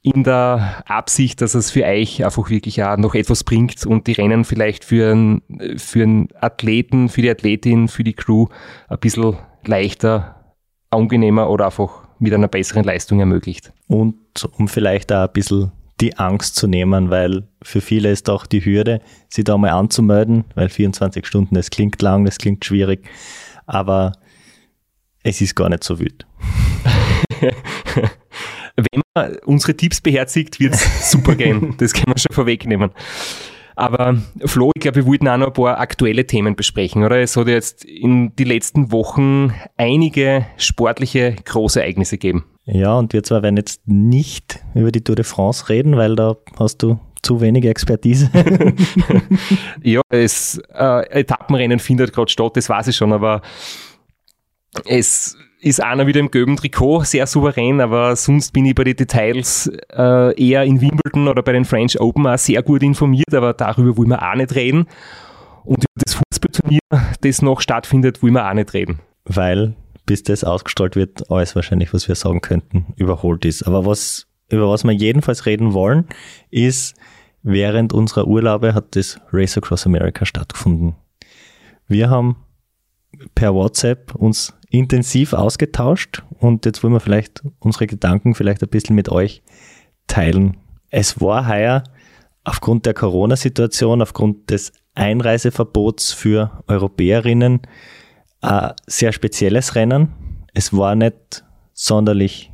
In 0.03 0.25
der 0.25 0.83
Absicht, 0.87 1.41
dass 1.41 1.55
es 1.55 1.71
für 1.71 1.85
euch 1.85 2.25
einfach 2.25 2.51
wirklich 2.51 2.83
auch 2.83 2.97
noch 2.97 3.15
etwas 3.15 3.45
bringt 3.45 3.85
und 3.85 4.07
die 4.07 4.13
Rennen 4.13 4.45
vielleicht 4.45 4.85
für 4.85 5.13
einen, 5.13 5.43
für 5.77 6.03
einen 6.03 6.29
Athleten, 6.41 7.09
für 7.09 7.23
die 7.23 7.31
Athletin, 7.31 7.89
für 7.89 8.05
die 8.05 8.15
Crew 8.15 8.47
ein 8.89 8.99
bisschen 8.99 9.37
leichter, 9.65 10.55
angenehmer 10.91 11.51
oder 11.51 11.67
einfach 11.67 12.09
mit 12.19 12.33
einer 12.33 12.49
besseren 12.49 12.85
Leistung 12.85 13.21
ermöglicht. 13.21 13.73
Und 13.87 14.17
um 14.57 14.69
vielleicht 14.69 15.13
auch 15.13 15.27
ein 15.27 15.33
bisschen 15.33 15.73
die 16.01 16.17
Angst 16.19 16.57
zu 16.57 16.67
nehmen, 16.67 17.11
weil 17.11 17.49
für 17.63 17.81
viele 17.81 18.11
ist 18.11 18.31
auch 18.31 18.47
die 18.47 18.65
Hürde, 18.65 19.01
sich 19.29 19.45
da 19.45 19.59
mal 19.59 19.71
anzumelden, 19.71 20.45
weil 20.55 20.69
24 20.69 21.27
Stunden, 21.27 21.55
das 21.55 21.71
klingt 21.71 22.01
lang, 22.03 22.25
das 22.25 22.39
klingt 22.39 22.65
schwierig, 22.65 23.09
aber 23.67 24.13
es 25.23 25.41
ist 25.41 25.55
gar 25.55 25.69
nicht 25.69 25.85
so 25.85 25.99
wild. 25.99 26.27
Wenn 28.77 29.03
man 29.15 29.37
unsere 29.45 29.77
Tipps 29.77 30.01
beherzigt, 30.01 30.61
wird 30.61 30.75
es 30.75 31.11
super 31.11 31.35
gehen. 31.35 31.75
Das 31.79 31.93
können 31.93 32.15
wir 32.15 32.19
schon 32.19 32.35
vorwegnehmen. 32.35 32.91
Aber 33.75 34.21
Flo, 34.45 34.73
ich 34.75 34.83
glaube, 34.83 34.97
wir 34.97 35.07
wollten 35.07 35.29
auch 35.29 35.37
noch 35.37 35.49
ein 35.49 35.53
paar 35.53 35.79
aktuelle 35.79 36.27
Themen 36.27 36.57
besprechen, 36.57 37.05
oder? 37.05 37.21
Es 37.21 37.37
hat 37.37 37.47
jetzt 37.47 37.85
in 37.85 38.35
die 38.35 38.45
letzten 38.45 38.91
Wochen 38.91 39.53
einige 39.77 40.47
sportliche 40.57 41.37
Großereignisse 41.45 42.19
gegeben. 42.19 42.45
Ja, 42.71 42.99
und 42.99 43.15
wir 43.15 43.23
zwar 43.23 43.43
werden 43.43 43.57
jetzt 43.57 43.81
nicht 43.87 44.61
über 44.75 44.93
die 44.93 45.03
Tour 45.03 45.17
de 45.17 45.25
France 45.25 45.69
reden, 45.71 45.97
weil 45.97 46.17
da 46.17 46.37
hast 46.59 46.83
du 46.83 46.99
zu 47.23 47.41
wenig 47.41 47.65
Expertise. 47.65 48.31
ja, 49.83 50.03
das 50.11 50.61
äh, 50.75 51.21
Etappenrennen 51.21 51.79
findet 51.79 52.13
gerade 52.13 52.31
statt, 52.31 52.57
das 52.57 52.69
weiß 52.69 52.89
ich 52.89 52.97
schon, 52.97 53.13
aber 53.13 53.41
es 54.85 55.37
ist 55.61 55.83
einer 55.83 56.07
wieder 56.07 56.21
im 56.21 56.31
gelben 56.31 56.57
Trikot, 56.57 57.05
sehr 57.05 57.27
souverän, 57.27 57.81
aber 57.81 58.15
sonst 58.17 58.53
bin 58.53 58.67
ich 58.67 58.75
bei 58.75 58.85
den 58.85 58.97
Details 58.97 59.71
äh, 59.91 60.41
eher 60.41 60.63
in 60.65 60.81
Wimbledon 60.81 61.27
oder 61.27 61.43
bei 61.43 61.53
den 61.53 61.65
French 61.65 61.99
Open 61.99 62.27
auch 62.27 62.39
sehr 62.39 62.63
gut 62.63 62.83
informiert, 62.83 63.35
aber 63.35 63.55
darüber 63.55 63.97
wollen 63.97 64.11
wir 64.11 64.23
auch 64.23 64.37
nicht 64.37 64.55
reden. 64.55 64.87
Und 65.65 65.79
über 65.79 66.03
das 66.05 66.15
Fußballturnier, 66.15 66.81
das 67.23 67.43
noch 67.43 67.63
stattfindet, 67.63 68.23
wollen 68.23 68.35
wir 68.35 68.49
auch 68.49 68.55
nicht 68.55 68.75
reden. 68.75 69.01
Weil, 69.25 69.75
bis 70.09 70.23
das 70.23 70.43
ausgestrahlt 70.43 70.97
wird, 70.97 71.31
alles 71.31 71.55
wahrscheinlich, 71.55 71.93
was 71.93 72.09
wir 72.09 72.15
sagen 72.15 72.41
könnten, 72.41 72.87
überholt 72.97 73.45
ist. 73.45 73.65
Aber 73.65 73.85
was, 73.85 74.27
über 74.49 74.71
was 74.71 74.83
wir 74.83 74.93
jedenfalls 74.93 75.45
reden 75.45 75.75
wollen, 75.75 76.07
ist, 76.51 76.97
während 77.43 77.93
unserer 77.93 78.27
Urlaube 78.27 78.73
hat 78.73 78.97
das 78.97 79.21
Race 79.33 79.59
Across 79.59 79.85
America 79.85 80.25
stattgefunden. 80.25 80.97
Wir 81.89 82.09
haben 82.09 82.37
per 83.35 83.55
WhatsApp 83.55 84.15
uns 84.15 84.55
intensiv 84.71 85.35
ausgetauscht 85.35 86.23
und 86.39 86.65
jetzt 86.65 86.83
wollen 86.83 86.95
wir 86.95 87.01
vielleicht 87.01 87.43
unsere 87.59 87.87
Gedanken 87.87 88.35
vielleicht 88.35 88.63
ein 88.63 88.71
bisschen 88.71 88.97
mit 88.97 89.11
euch 89.11 89.43
teilen. 90.07 90.57
Es 90.89 91.21
war 91.21 91.47
heuer 91.47 91.85
aufgrund 92.45 92.87
der 92.87 92.95
Corona-Situation, 92.95 94.01
aufgrund 94.01 94.49
des 94.49 94.73
Einreiseverbots 94.95 96.15
für 96.15 96.63
Europäerinnen 96.67 97.61
ein 98.41 98.73
sehr 98.87 99.13
spezielles 99.13 99.75
Rennen. 99.75 100.47
Es 100.55 100.73
war 100.73 100.95
nicht 100.95 101.45
sonderlich 101.73 102.53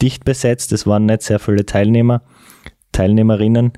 dicht 0.00 0.24
besetzt, 0.24 0.72
es 0.72 0.86
waren 0.86 1.06
nicht 1.06 1.22
sehr 1.22 1.38
viele 1.38 1.66
Teilnehmer, 1.66 2.22
Teilnehmerinnen, 2.92 3.72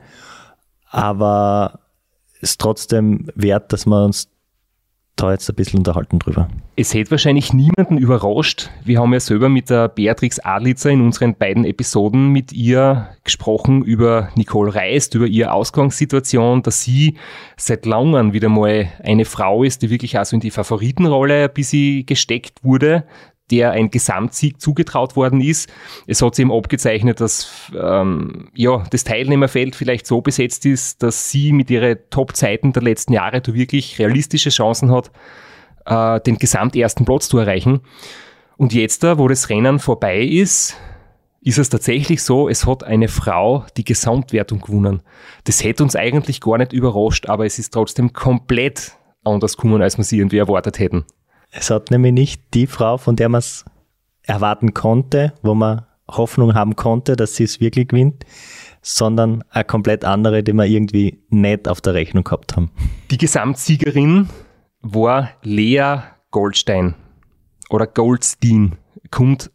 aber 0.89 1.81
es 2.37 2.51
ist 2.53 2.61
trotzdem 2.61 3.29
wert, 3.35 3.73
dass 3.73 3.87
wir 3.87 4.05
uns 4.05 4.29
da 5.17 5.33
jetzt 5.33 5.49
ein 5.49 5.55
bisschen 5.55 5.79
unterhalten 5.79 6.19
drüber. 6.19 6.49
Es 6.75 6.95
hätte 6.95 7.11
wahrscheinlich 7.11 7.53
niemanden 7.53 7.99
überrascht. 7.99 8.71
Wir 8.85 8.99
haben 8.99 9.13
ja 9.13 9.21
selber 9.21 9.49
mit 9.49 9.71
der 9.71 9.89
Beatrix 9.89 10.39
Adlitzer 10.39 10.91
in 10.91 11.03
unseren 11.03 11.35
beiden 11.35 11.65
Episoden 11.65 12.31
mit 12.31 12.53
ihr 12.53 13.09
gesprochen 13.25 13.85
über 13.85 14.31
Nicole 14.37 14.75
Reist, 14.75 15.15
über 15.15 15.27
ihre 15.27 15.53
Ausgangssituation, 15.53 16.63
dass 16.63 16.83
sie 16.83 17.19
seit 17.57 17.85
langem 17.87 18.33
wieder 18.33 18.49
mal 18.49 18.89
eine 19.03 19.25
Frau 19.25 19.63
ist, 19.65 19.83
die 19.83 19.91
wirklich 19.91 20.19
also 20.19 20.35
in 20.35 20.41
die 20.41 20.51
Favoritenrolle 20.51 21.45
ein 21.45 21.55
bisschen 21.55 22.07
gesteckt 22.07 22.65
wurde 22.65 23.05
der 23.53 23.73
ein 23.73 23.91
Gesamtsieg 23.91 24.61
zugetraut 24.61 25.15
worden 25.15 25.43
ist. 25.43 25.71
Es 26.07 26.23
hat 26.23 26.35
sich 26.35 26.43
eben 26.43 26.53
abgezeichnet, 26.53 27.21
dass 27.21 27.71
ähm, 27.79 28.49
ja, 28.55 28.83
das 28.91 29.05
Teilnehmerfeld 29.05 29.77
vielleicht 29.77 30.07
so 30.07 30.23
besetzt 30.23 30.65
ist, 30.65 31.03
dass 31.03 31.31
sie 31.31 31.53
mit 31.53 31.71
ihren 31.71 31.99
Top-Zeiten 32.09 32.73
der 32.73 32.83
letzten 32.83 33.13
Jahre 33.13 33.43
da 33.43 33.53
wirklich 33.53 33.99
realistische 33.99 34.49
Chancen 34.49 34.91
hat, 34.91 35.11
äh, 35.85 36.19
den 36.23 36.39
gesamtersten 36.39 37.05
Platz 37.05 37.29
zu 37.29 37.39
erreichen. 37.39 37.83
Und 38.57 38.73
jetzt, 38.73 39.03
wo 39.03 39.29
das 39.29 39.51
Rennen 39.51 39.79
vorbei 39.79 40.23
ist, 40.23 40.77
ist 41.43 41.59
es 41.59 41.69
tatsächlich 41.69 42.23
so, 42.23 42.49
es 42.49 42.67
hat 42.67 42.85
eine 42.85 43.09
Frau 43.09 43.67
die 43.77 43.85
Gesamtwertung 43.85 44.61
gewonnen. 44.61 45.03
Das 45.45 45.63
hätte 45.63 45.83
uns 45.83 45.95
eigentlich 45.95 46.41
gar 46.41 46.57
nicht 46.57 46.73
überrascht, 46.73 47.29
aber 47.29 47.45
es 47.45 47.59
ist 47.59 47.75
trotzdem 47.75 48.13
komplett 48.13 48.93
anders 49.25 49.57
gekommen, 49.57 49.83
als 49.83 49.99
wir 49.99 50.05
sie 50.05 50.19
irgendwie 50.19 50.39
erwartet 50.39 50.79
hätten. 50.79 51.05
Es 51.55 51.71
hat 51.71 51.91
nämlich 51.91 52.13
nicht 52.13 52.43
die 52.55 52.67
Frau, 52.67 52.97
von 52.97 53.15
der 53.15 53.29
man 53.29 53.41
es 53.41 53.65
erwarten 54.23 54.73
konnte, 54.73 55.35
wo 55.43 55.55
man 55.55 55.83
Hoffnung 56.09 56.55
haben 56.55 56.77
konnte, 56.77 57.15
dass 57.15 57.37
sie 57.37 57.45
es 57.45 57.61
wirklich 57.61 57.89
gewinnt, 57.89 58.25
sondern 58.81 59.45
eine 59.51 59.65
komplett 59.65 60.05
andere, 60.05 60.43
die 60.43 60.55
wir 60.55 60.65
irgendwie 60.65 61.23
nicht 61.29 61.69
auf 61.69 61.81
der 61.83 61.95
Rechnung 61.95 62.25
gehabt 62.25 62.57
haben. 62.57 62.71
Die 63.11 63.19
Gesamtsiegerin 63.19 64.31
war 64.81 65.31
Lea 65.43 65.99
Goldstein 66.31 66.95
oder 67.69 67.87
Goldstein, 67.87 68.79
kommt 69.11 69.51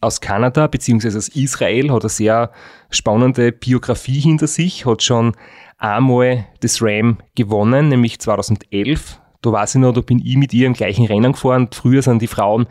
aus 0.00 0.20
Kanada 0.20 0.66
bzw. 0.66 1.16
aus 1.16 1.28
Israel, 1.28 1.92
hat 1.92 2.02
eine 2.02 2.08
sehr 2.08 2.50
spannende 2.90 3.52
Biografie 3.52 4.18
hinter 4.18 4.48
sich, 4.48 4.84
hat 4.84 5.02
schon 5.02 5.36
einmal 5.78 6.46
das 6.60 6.82
Ram 6.82 7.18
gewonnen, 7.36 7.88
nämlich 7.88 8.18
2011 8.18 9.20
da 9.42 9.52
weiß 9.52 9.76
ich 9.76 9.80
noch, 9.80 9.92
da 9.92 10.00
bin 10.00 10.20
ich 10.24 10.36
mit 10.36 10.52
ihr 10.52 10.66
im 10.66 10.74
gleichen 10.74 11.06
Rennen 11.06 11.32
gefahren. 11.32 11.68
Früher 11.72 12.02
sind 12.02 12.20
die 12.20 12.26
Frauen 12.26 12.66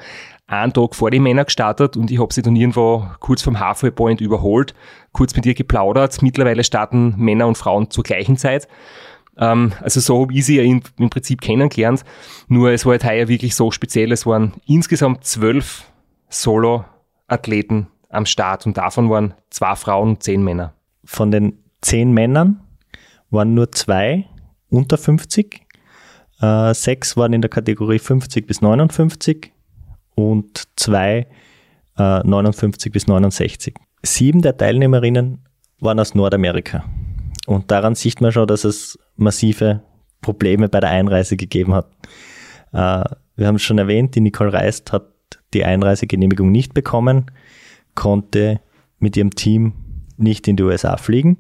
einen 0.48 0.74
Tag 0.74 0.96
vor 0.96 1.12
die 1.12 1.20
Männer 1.20 1.46
gestartet 1.46 1.96
und 1.96 2.12
ich 2.12 2.20
habe 2.20 2.34
sie 2.34 2.42
dann 2.42 2.56
irgendwo 2.56 3.06
kurz 3.20 3.42
vom 3.42 3.60
Halfway 3.60 3.92
Point 3.92 4.22
überholt, 4.22 4.74
kurz 5.12 5.36
mit 5.36 5.46
ihr 5.46 5.54
geplaudert. 5.54 6.22
Mittlerweile 6.22 6.64
starten 6.64 7.16
Männer 7.18 7.48
und 7.48 7.58
Frauen 7.58 7.90
zur 7.92 8.04
gleichen 8.04 8.38
Zeit. 8.38 8.68
Ähm, 9.38 9.74
also 9.82 10.00
so 10.00 10.22
habe 10.22 10.34
ich 10.34 10.46
sie 10.46 10.58
ja 10.58 10.64
im 10.64 11.10
Prinzip 11.10 11.42
kennengelernt. 11.42 12.04
Nur 12.48 12.72
es 12.72 12.86
war 12.86 12.94
halt 12.94 13.06
heuer 13.06 13.28
wirklich 13.28 13.56
so 13.56 13.72
speziell. 13.72 14.12
Es 14.12 14.26
waren 14.26 14.54
insgesamt 14.66 15.24
zwölf 15.24 15.86
Solo-Athleten 16.30 17.88
am 18.10 18.26
Start 18.26 18.66
und 18.66 18.78
davon 18.78 19.10
waren 19.10 19.34
zwei 19.50 19.76
Frauen 19.76 20.10
und 20.10 20.24
zehn 20.24 20.44
Männer. 20.44 20.74
Von 21.06 21.32
den 21.32 21.60
zehn 21.82 22.12
Männern 22.12 22.62
waren 23.30 23.54
nur 23.54 23.72
zwei 23.72 24.26
unter 24.70 24.98
50 24.98 25.62
äh, 26.42 26.74
sechs 26.74 27.18
waren 27.18 27.34
in 27.34 27.42
der 27.42 27.50
Kategorie 27.50 28.00
50 28.00 28.48
bis 28.48 28.62
59 28.62 29.52
und 30.16 30.68
zwei 30.76 31.28
äh, 31.98 32.20
59 32.24 32.92
bis 32.92 33.08
69. 33.08 33.76
Sieben 34.04 34.42
der 34.42 34.58
Teilnehmerinnen 34.58 35.46
waren 35.80 36.00
aus 36.00 36.16
Nordamerika. 36.16 36.86
Und 37.46 37.72
daran 37.72 37.96
sieht 37.96 38.22
man 38.22 38.32
schon, 38.32 38.48
dass 38.48 38.64
es 38.64 38.98
massive 39.16 39.82
Probleme 40.22 40.70
bei 40.70 40.80
der 40.80 40.90
Einreise 40.90 41.36
gegeben 41.38 41.74
hat. 41.74 41.90
Äh, 42.72 43.04
wir 43.36 43.48
haben 43.48 43.56
es 43.56 43.64
schon 43.64 43.78
erwähnt, 43.78 44.16
die 44.16 44.22
Nicole 44.22 44.54
Reist 44.54 44.92
hat 44.92 45.08
die 45.54 45.66
Einreisegenehmigung 45.66 46.52
nicht 46.52 46.74
bekommen, 46.74 47.32
konnte 47.96 48.62
mit 49.00 49.18
ihrem 49.18 49.32
Team 49.32 49.74
nicht 50.18 50.48
in 50.48 50.58
die 50.58 50.64
USA 50.64 50.98
fliegen. 50.98 51.38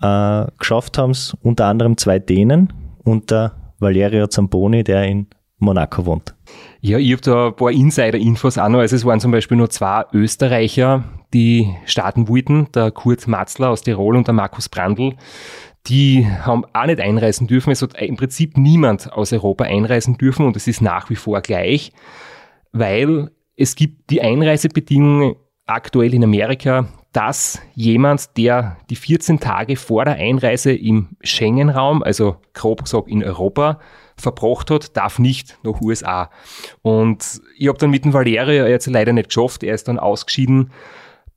Äh, 0.00 0.46
geschafft 0.58 0.98
haben 0.98 1.12
es 1.12 1.34
unter 1.42 1.66
anderem 1.66 1.96
zwei 1.96 2.18
Dänen 2.18 2.72
unter 3.04 3.61
Valerio 3.82 4.26
Zamboni, 4.28 4.84
der 4.84 5.04
in 5.04 5.26
Monaco 5.58 6.06
wohnt. 6.06 6.34
Ja, 6.80 6.98
ich 6.98 7.12
habe 7.12 7.22
da 7.22 7.46
ein 7.48 7.56
paar 7.56 7.70
Insider-Infos 7.70 8.58
auch 8.58 8.68
noch. 8.68 8.80
Also 8.80 8.96
es 8.96 9.04
waren 9.04 9.20
zum 9.20 9.30
Beispiel 9.30 9.56
nur 9.56 9.70
zwei 9.70 10.04
Österreicher, 10.12 11.04
die 11.32 11.72
starten 11.84 12.28
wollten, 12.28 12.68
der 12.74 12.90
Kurt 12.90 13.26
Matzler 13.28 13.70
aus 13.70 13.82
Tirol 13.82 14.16
und 14.16 14.26
der 14.26 14.34
Markus 14.34 14.68
Brandl. 14.68 15.14
Die 15.86 16.26
haben 16.26 16.64
auch 16.72 16.86
nicht 16.86 17.00
einreisen 17.00 17.46
dürfen. 17.46 17.70
Es 17.70 17.82
hat 17.82 18.00
im 18.00 18.16
Prinzip 18.16 18.56
niemand 18.56 19.12
aus 19.12 19.32
Europa 19.32 19.64
einreisen 19.64 20.18
dürfen 20.18 20.46
und 20.46 20.56
es 20.56 20.66
ist 20.66 20.80
nach 20.80 21.10
wie 21.10 21.16
vor 21.16 21.40
gleich, 21.40 21.92
weil 22.72 23.30
es 23.56 23.74
gibt 23.74 24.10
die 24.10 24.22
Einreisebedingungen 24.22 25.36
aktuell 25.66 26.14
in 26.14 26.24
Amerika, 26.24 26.88
dass 27.12 27.60
jemand, 27.74 28.36
der 28.36 28.76
die 28.88 28.96
14 28.96 29.38
Tage 29.38 29.76
vor 29.76 30.04
der 30.04 30.14
Einreise 30.14 30.72
im 30.72 31.08
Schengen-Raum, 31.22 32.02
also 32.02 32.36
grob 32.54 32.84
gesagt 32.84 33.08
in 33.08 33.22
Europa, 33.22 33.78
verbracht 34.16 34.70
hat, 34.70 34.96
darf 34.96 35.18
nicht 35.18 35.58
nach 35.62 35.80
USA. 35.80 36.30
Und 36.80 37.40
ich 37.56 37.68
habe 37.68 37.78
dann 37.78 37.90
mit 37.90 38.04
dem 38.04 38.12
Valerio 38.12 38.66
jetzt 38.66 38.86
leider 38.86 39.12
nicht 39.12 39.28
geschafft. 39.28 39.62
Er 39.62 39.74
ist 39.74 39.88
dann 39.88 39.98
ausgeschieden 39.98 40.70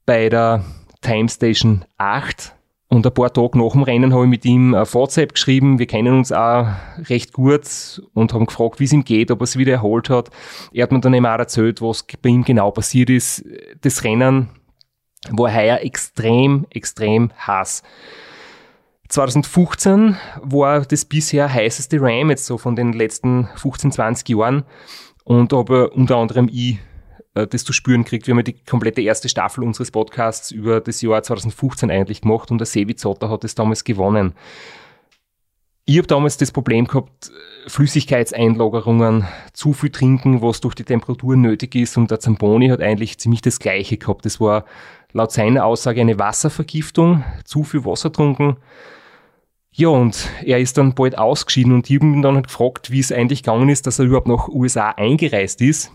bei 0.06 0.30
der 0.30 0.64
Time 1.02 1.30
Station 1.30 1.86
8. 1.98 2.54
Und 2.88 3.06
ein 3.06 3.14
paar 3.14 3.34
Tage 3.34 3.58
nach 3.58 3.72
dem 3.72 3.84
Rennen 3.84 4.14
habe 4.14 4.26
ich 4.26 4.30
mit 4.30 4.46
ihm 4.46 4.76
ein 4.76 4.86
WhatsApp 4.94 5.34
geschrieben. 5.34 5.80
Wir 5.80 5.88
kennen 5.88 6.18
uns 6.18 6.32
auch 6.32 6.68
recht 7.10 7.34
gut 7.34 8.02
und 8.14 8.32
haben 8.34 8.46
gefragt, 8.46 8.80
wie 8.80 8.86
es 8.86 8.94
ihm 8.94 9.04
geht, 9.04 9.32
ob 9.32 9.42
er 9.42 9.48
sich 9.48 9.58
wieder 9.58 9.74
erholt 9.74 10.10
hat. 10.10 10.30
Er 10.72 10.84
hat 10.84 10.92
mir 10.92 11.02
dann 11.02 11.14
eben 11.14 11.26
auch 11.26 11.40
erzählt, 11.40 11.82
was 11.82 12.06
bei 12.22 12.30
ihm 12.30 12.44
genau 12.44 12.72
passiert 12.72 13.10
ist. 13.10 13.44
Das 13.82 14.04
Rennen 14.04 14.50
war 15.32 15.54
heuer 15.54 15.80
extrem, 15.82 16.66
extrem 16.70 17.32
heiß. 17.46 17.84
2015 19.10 20.18
war 20.42 20.82
das 20.82 21.06
bisher 21.06 21.52
heißeste 21.52 22.02
Ram, 22.02 22.30
jetzt 22.30 22.46
so 22.46 22.58
von 22.58 22.76
den 22.76 22.94
letzten 22.94 23.48
15, 23.56 23.92
20 23.92 24.30
Jahren. 24.30 24.64
Und 25.24 25.54
habe 25.54 25.90
unter 25.90 26.18
anderem 26.18 26.50
ich 26.52 26.80
äh, 27.36 27.46
das 27.46 27.64
zu 27.64 27.74
spüren 27.74 28.04
kriegt. 28.04 28.26
Wir 28.26 28.34
haben 28.34 28.40
ja 28.40 28.44
die 28.44 28.64
komplette 28.66 29.02
erste 29.02 29.30
Staffel 29.30 29.64
unseres 29.64 29.92
Podcasts 29.92 30.52
über 30.52 30.82
das 30.82 31.02
Jahr 31.02 31.22
2015 31.22 31.92
eigentlich 31.92 32.22
gemacht 32.22 32.50
und 32.50 32.58
der 32.58 32.66
Sevi 32.66 32.96
Zotter 32.96 33.30
hat 33.30 33.44
es 33.44 33.54
damals 33.54 33.84
gewonnen. 33.84 34.34
Ich 35.88 35.98
habe 36.00 36.08
damals 36.08 36.38
das 36.38 36.52
Problem 36.52 36.88
gehabt, 36.88 37.32
Flüssigkeitseinlagerungen, 37.68 39.28
zu 39.54 39.74
viel 39.74 39.92
trinken, 39.92 40.42
was 40.42 40.60
durch 40.60 40.74
die 40.74 40.84
Temperatur 40.84 41.36
nötig 41.36 41.76
ist 41.76 41.96
und 41.98 42.10
der 42.10 42.20
Zamboni 42.20 42.70
hat 42.70 42.82
eigentlich 42.82 43.20
ziemlich 43.20 43.42
das 43.42 43.60
Gleiche 43.60 43.98
gehabt. 43.98 44.26
Das 44.26 44.40
war 44.40 44.66
laut 45.16 45.32
seiner 45.32 45.66
Aussage 45.66 46.02
eine 46.02 46.20
Wasservergiftung, 46.20 47.24
zu 47.46 47.64
viel 47.64 47.86
Wasser 47.86 48.12
trunken. 48.12 48.58
Ja, 49.72 49.88
und 49.88 50.30
er 50.44 50.60
ist 50.60 50.78
dann 50.78 50.94
bald 50.94 51.18
ausgeschieden 51.18 51.74
und 51.74 51.90
ich 51.90 51.96
habe 51.96 52.06
ihn 52.06 52.22
dann 52.22 52.36
halt 52.36 52.48
gefragt, 52.48 52.92
wie 52.92 53.00
es 53.00 53.14
eigentlich 53.14 53.42
gegangen 53.42 53.70
ist, 53.70 53.88
dass 53.88 53.98
er 53.98 54.06
überhaupt 54.06 54.28
nach 54.28 54.50
USA 54.50 54.90
eingereist 54.90 55.62
ist. 55.62 55.92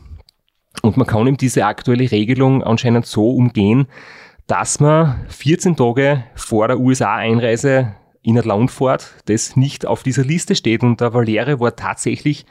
Und 0.80 0.96
man 0.96 1.06
kann 1.06 1.26
ihm 1.26 1.36
diese 1.36 1.66
aktuelle 1.66 2.10
Regelung 2.10 2.62
anscheinend 2.62 3.04
so 3.04 3.30
umgehen, 3.30 3.88
dass 4.46 4.80
man 4.80 5.26
14 5.28 5.76
Tage 5.76 6.24
vor 6.34 6.68
der 6.68 6.80
USA-Einreise 6.80 7.94
in 8.22 8.38
ein 8.38 8.44
Land 8.44 8.70
fährt, 8.70 9.14
das 9.26 9.54
nicht 9.54 9.84
auf 9.84 10.02
dieser 10.02 10.24
Liste 10.24 10.54
steht. 10.54 10.82
Und 10.82 11.02
der 11.02 11.12
Valere 11.12 11.60
war 11.60 11.76
tatsächlich 11.76 12.46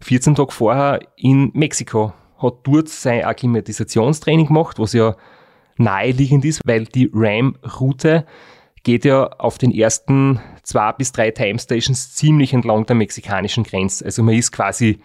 14 0.00 0.34
Tage 0.34 0.50
vorher 0.50 1.00
in 1.16 1.52
Mexiko, 1.54 2.12
hat 2.38 2.54
dort 2.64 2.88
sein 2.88 3.24
Akklimatisationstraining 3.24 4.46
gemacht, 4.46 4.80
was 4.80 4.94
ja 4.94 5.14
naheliegend 5.76 6.44
ist, 6.44 6.60
weil 6.64 6.84
die 6.84 7.10
RAM-Route 7.12 8.26
geht 8.82 9.04
ja 9.04 9.26
auf 9.26 9.58
den 9.58 9.72
ersten 9.72 10.40
zwei 10.62 10.92
bis 10.92 11.12
drei 11.12 11.30
Time 11.30 11.58
Stations 11.58 12.14
ziemlich 12.14 12.52
entlang 12.52 12.86
der 12.86 12.96
mexikanischen 12.96 13.64
Grenze. 13.64 14.04
Also 14.04 14.22
man 14.22 14.34
ist 14.34 14.52
quasi 14.52 15.00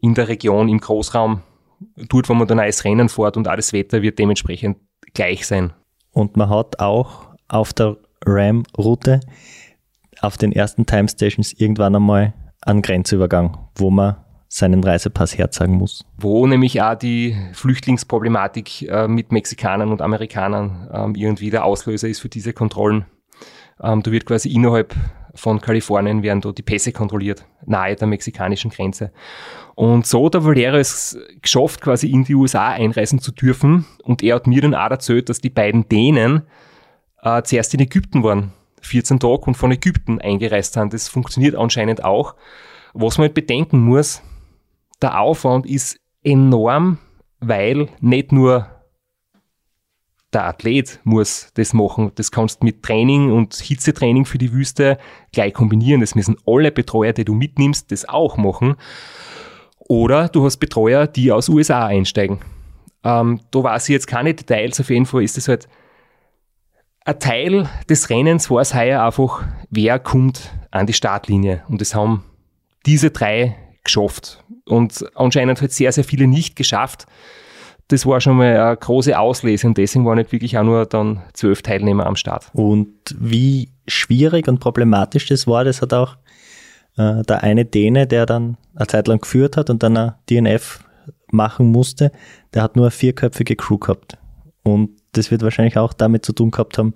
in 0.00 0.14
der 0.14 0.28
Region, 0.28 0.68
im 0.68 0.80
Großraum, 0.80 1.42
dort, 2.08 2.28
wo 2.28 2.34
man 2.34 2.46
dann 2.46 2.58
als 2.58 2.84
Rennen 2.84 3.08
fährt 3.08 3.36
und 3.36 3.48
alles 3.48 3.72
Wetter 3.72 4.02
wird 4.02 4.18
dementsprechend 4.18 4.78
gleich 5.14 5.46
sein. 5.46 5.72
Und 6.12 6.36
man 6.36 6.50
hat 6.50 6.80
auch 6.80 7.34
auf 7.48 7.72
der 7.72 7.96
RAM-Route 8.24 9.20
auf 10.20 10.36
den 10.36 10.52
ersten 10.52 10.86
Time 10.86 11.08
Stations 11.08 11.52
irgendwann 11.52 11.96
einmal 11.96 12.34
einen 12.62 12.82
Grenzübergang, 12.82 13.58
wo 13.76 13.90
man 13.90 14.16
seinen 14.54 14.84
Reisepass 14.84 15.36
herzeigen 15.36 15.74
muss. 15.74 16.04
Wo 16.16 16.46
nämlich 16.46 16.80
auch 16.80 16.94
die 16.94 17.36
Flüchtlingsproblematik 17.54 18.82
äh, 18.82 19.08
mit 19.08 19.32
Mexikanern 19.32 19.90
und 19.90 20.00
Amerikanern 20.00 20.88
ähm, 20.92 21.14
irgendwie 21.16 21.50
der 21.50 21.64
Auslöser 21.64 22.06
ist 22.06 22.20
für 22.20 22.28
diese 22.28 22.52
Kontrollen. 22.52 23.04
Ähm, 23.82 24.04
da 24.04 24.12
wird 24.12 24.26
quasi 24.26 24.52
innerhalb 24.52 24.94
von 25.34 25.60
Kalifornien 25.60 26.22
werden 26.22 26.40
da 26.40 26.52
die 26.52 26.62
Pässe 26.62 26.92
kontrolliert, 26.92 27.44
nahe 27.66 27.96
der 27.96 28.06
mexikanischen 28.06 28.70
Grenze. 28.70 29.10
Und 29.74 30.06
so 30.06 30.26
hat 30.26 30.34
der 30.34 30.44
Valero 30.44 30.76
es 30.76 31.18
geschafft, 31.42 31.80
quasi 31.80 32.08
in 32.08 32.22
die 32.22 32.36
USA 32.36 32.68
einreisen 32.68 33.18
zu 33.18 33.32
dürfen. 33.32 33.86
Und 34.04 34.22
er 34.22 34.36
hat 34.36 34.46
mir 34.46 34.62
dann 34.62 34.76
auch 34.76 34.90
erzählt, 34.90 35.28
dass 35.28 35.40
die 35.40 35.50
beiden 35.50 35.88
Dänen 35.88 36.42
äh, 37.22 37.42
zuerst 37.42 37.74
in 37.74 37.80
Ägypten 37.80 38.22
waren, 38.22 38.52
14 38.82 39.18
Tage 39.18 39.46
und 39.46 39.56
von 39.56 39.72
Ägypten 39.72 40.20
eingereist 40.20 40.74
sind. 40.74 40.92
Das 40.92 41.08
funktioniert 41.08 41.56
anscheinend 41.56 42.04
auch. 42.04 42.36
Was 42.92 43.18
man 43.18 43.24
halt 43.24 43.34
bedenken 43.34 43.80
muss, 43.80 44.22
der 45.04 45.20
Aufwand 45.20 45.66
ist 45.66 46.00
enorm, 46.22 46.96
weil 47.38 47.88
nicht 48.00 48.32
nur 48.32 48.66
der 50.32 50.46
Athlet 50.46 50.98
muss 51.04 51.50
das 51.52 51.74
machen. 51.74 52.10
Das 52.14 52.30
kannst 52.30 52.64
mit 52.64 52.82
Training 52.82 53.30
und 53.30 53.54
Hitzetraining 53.54 54.24
für 54.24 54.38
die 54.38 54.54
Wüste 54.54 54.96
gleich 55.30 55.52
kombinieren. 55.52 56.00
Das 56.00 56.14
müssen 56.14 56.38
alle 56.46 56.72
Betreuer, 56.72 57.12
die 57.12 57.26
du 57.26 57.34
mitnimmst, 57.34 57.92
das 57.92 58.08
auch 58.08 58.38
machen. 58.38 58.76
Oder 59.78 60.28
du 60.28 60.46
hast 60.46 60.56
Betreuer, 60.56 61.06
die 61.06 61.30
aus 61.30 61.50
USA 61.50 61.84
einsteigen. 61.84 62.38
Ähm, 63.04 63.40
da 63.50 63.62
weiß 63.62 63.90
ich 63.90 63.92
jetzt 63.92 64.06
keine 64.06 64.32
Details. 64.32 64.80
Auf 64.80 64.88
jeden 64.88 65.04
Fall 65.04 65.22
ist 65.22 65.36
es 65.36 65.48
halt 65.48 65.68
ein 67.04 67.18
Teil 67.18 67.68
des 67.90 68.08
Rennens 68.08 68.50
war 68.50 68.62
es 68.62 68.74
heuer 68.74 69.04
einfach, 69.04 69.44
wer 69.68 69.98
kommt 69.98 70.54
an 70.70 70.86
die 70.86 70.94
Startlinie. 70.94 71.62
Und 71.68 71.82
das 71.82 71.94
haben 71.94 72.24
diese 72.86 73.10
drei 73.10 73.58
geschafft. 73.84 74.42
Und 74.66 75.04
anscheinend 75.14 75.60
hat 75.60 75.72
sehr, 75.72 75.92
sehr 75.92 76.04
viele 76.04 76.26
nicht 76.26 76.56
geschafft 76.56 77.06
das 77.88 78.06
war 78.06 78.20
schon 78.20 78.36
mal 78.36 78.56
eine 78.56 78.76
große 78.76 79.18
Auslese 79.18 79.66
und 79.66 79.76
deswegen 79.76 80.06
waren 80.06 80.18
nicht 80.18 80.32
wirklich 80.32 80.56
auch 80.56 80.62
nur 80.62 80.86
dann 80.86 81.22
zwölf 81.34 81.62
Teilnehmer 81.62 82.06
am 82.06 82.16
Start. 82.16 82.50
Und 82.54 82.94
wie 83.18 83.70
schwierig 83.86 84.48
und 84.48 84.58
problematisch 84.58 85.26
das 85.26 85.46
war, 85.46 85.64
das 85.64 85.82
hat 85.82 85.92
auch 85.92 86.16
äh, 86.96 87.22
der 87.22 87.42
eine 87.42 87.64
Däne, 87.64 88.06
der 88.06 88.26
dann 88.26 88.56
eine 88.74 88.86
Zeit 88.86 89.06
lang 89.06 89.20
geführt 89.20 89.56
hat 89.56 89.68
und 89.68 89.82
dann 89.82 89.96
ein 89.96 90.14
DNF 90.30 90.80
machen 91.30 91.70
musste, 91.70 92.10
der 92.54 92.62
hat 92.62 92.76
nur 92.76 92.86
eine 92.86 92.90
vierköpfige 92.90 93.56
Crew 93.56 93.78
gehabt. 93.78 94.16
Und 94.62 94.90
das 95.12 95.30
wird 95.30 95.42
wahrscheinlich 95.42 95.76
auch 95.76 95.92
damit 95.92 96.24
zu 96.24 96.32
tun 96.32 96.50
gehabt 96.50 96.78
haben, 96.78 96.94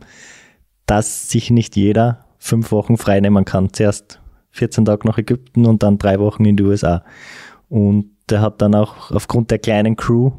dass 0.87 1.29
sich 1.29 1.51
nicht 1.51 1.77
jeder 1.77 2.25
fünf 2.39 2.73
Wochen 2.73 2.97
frei 2.97 3.21
nehmen 3.21 3.45
kann. 3.45 3.73
Zuerst 3.75 4.21
14 4.51 4.85
Tage 4.85 5.07
nach 5.07 5.19
Ägypten 5.19 5.67
und 5.67 5.83
dann 5.83 5.99
drei 5.99 6.19
Wochen 6.19 6.45
in 6.45 6.57
die 6.57 6.63
USA. 6.63 7.05
Und 7.69 8.11
der 8.31 8.41
hat 8.41 8.61
dann 8.63 8.75
auch 8.75 9.11
aufgrund 9.11 9.51
der 9.51 9.59
kleinen 9.59 9.97
Crew 9.97 10.33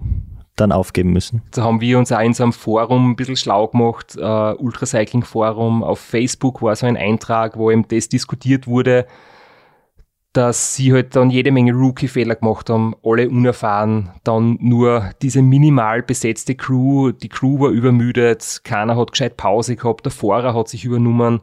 dann 0.55 0.71
aufgeben 0.71 1.13
müssen. 1.13 1.41
Da 1.51 1.63
haben 1.63 1.81
wir 1.81 1.97
uns 1.97 2.11
auch 2.11 2.19
in 2.19 2.33
so 2.33 2.43
einem 2.43 2.53
Forum 2.53 3.11
ein 3.11 3.15
bisschen 3.15 3.37
schlau 3.37 3.67
gemacht, 3.67 4.17
äh, 4.17 4.53
Ultracycling 4.53 5.23
Forum. 5.23 5.83
Auf 5.83 5.99
Facebook 5.99 6.61
war 6.61 6.75
so 6.75 6.85
ein 6.85 6.97
Eintrag, 6.97 7.57
wo 7.57 7.71
eben 7.71 7.87
das 7.87 8.09
diskutiert 8.09 8.67
wurde, 8.67 9.05
dass 10.33 10.75
sie 10.75 10.93
halt 10.93 11.15
dann 11.15 11.31
jede 11.31 11.51
Menge 11.51 11.73
Rookie-Fehler 11.73 12.35
gemacht 12.35 12.69
haben, 12.69 12.93
alle 13.03 13.29
unerfahren, 13.29 14.11
dann 14.23 14.57
nur 14.59 15.09
diese 15.21 15.41
minimal 15.41 16.03
besetzte 16.03 16.55
Crew, 16.55 17.11
die 17.11 17.29
Crew 17.29 17.59
war 17.59 17.69
übermüdet, 17.69 18.61
keiner 18.63 18.95
hat 18.95 19.11
gescheit 19.11 19.37
Pause 19.37 19.75
gehabt, 19.75 20.05
der 20.05 20.11
Fahrer 20.11 20.53
hat 20.53 20.67
sich 20.67 20.85
übernommen 20.85 21.41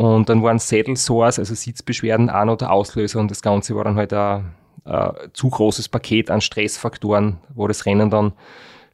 und 0.00 0.30
dann 0.30 0.42
waren 0.42 0.58
Saddle 0.58 0.96
Sores, 0.96 1.38
also 1.38 1.54
Sitzbeschwerden, 1.54 2.30
auch 2.30 2.46
noch 2.46 2.56
der 2.56 2.72
Auslöser 2.72 3.20
und 3.20 3.30
das 3.30 3.42
Ganze 3.42 3.76
war 3.76 3.84
dann 3.84 3.96
halt 3.96 4.14
ein 4.14 4.46
äh, 4.86 5.12
zu 5.34 5.50
großes 5.50 5.90
Paket 5.90 6.30
an 6.30 6.40
Stressfaktoren, 6.40 7.36
wo 7.54 7.68
das 7.68 7.84
Rennen 7.84 8.08
dann 8.08 8.32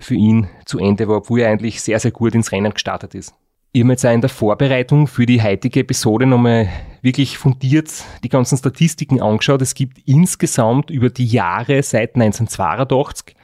für 0.01 0.17
ihn 0.17 0.49
zu 0.65 0.81
Ende 0.81 1.07
war, 1.07 1.19
obwohl 1.19 1.43
er 1.43 1.51
eigentlich 1.51 1.81
sehr, 1.81 2.01
sehr 2.01 2.11
gut 2.11 2.35
ins 2.35 2.51
Rennen 2.51 2.73
gestartet 2.73 3.15
ist. 3.15 3.37
Ich 3.71 3.83
habe 3.83 3.93
jetzt 3.93 4.05
auch 4.05 4.11
in 4.11 4.21
der 4.21 4.31
Vorbereitung 4.31 5.07
für 5.07 5.27
die 5.27 5.41
heutige 5.41 5.79
Episode 5.79 6.27
nochmal 6.27 6.69
wirklich 7.03 7.39
fundiert 7.39 7.93
die 8.25 8.29
ganzen 8.29 8.59
Statistiken 8.59 9.23
angeschaut. 9.23 9.63
Es 9.63 9.75
gibt 9.75 9.99
insgesamt 10.07 10.91
über 10.91 11.09
die 11.09 11.27
Jahre 11.27 11.85
seit 11.85 12.17
1982 12.17 13.37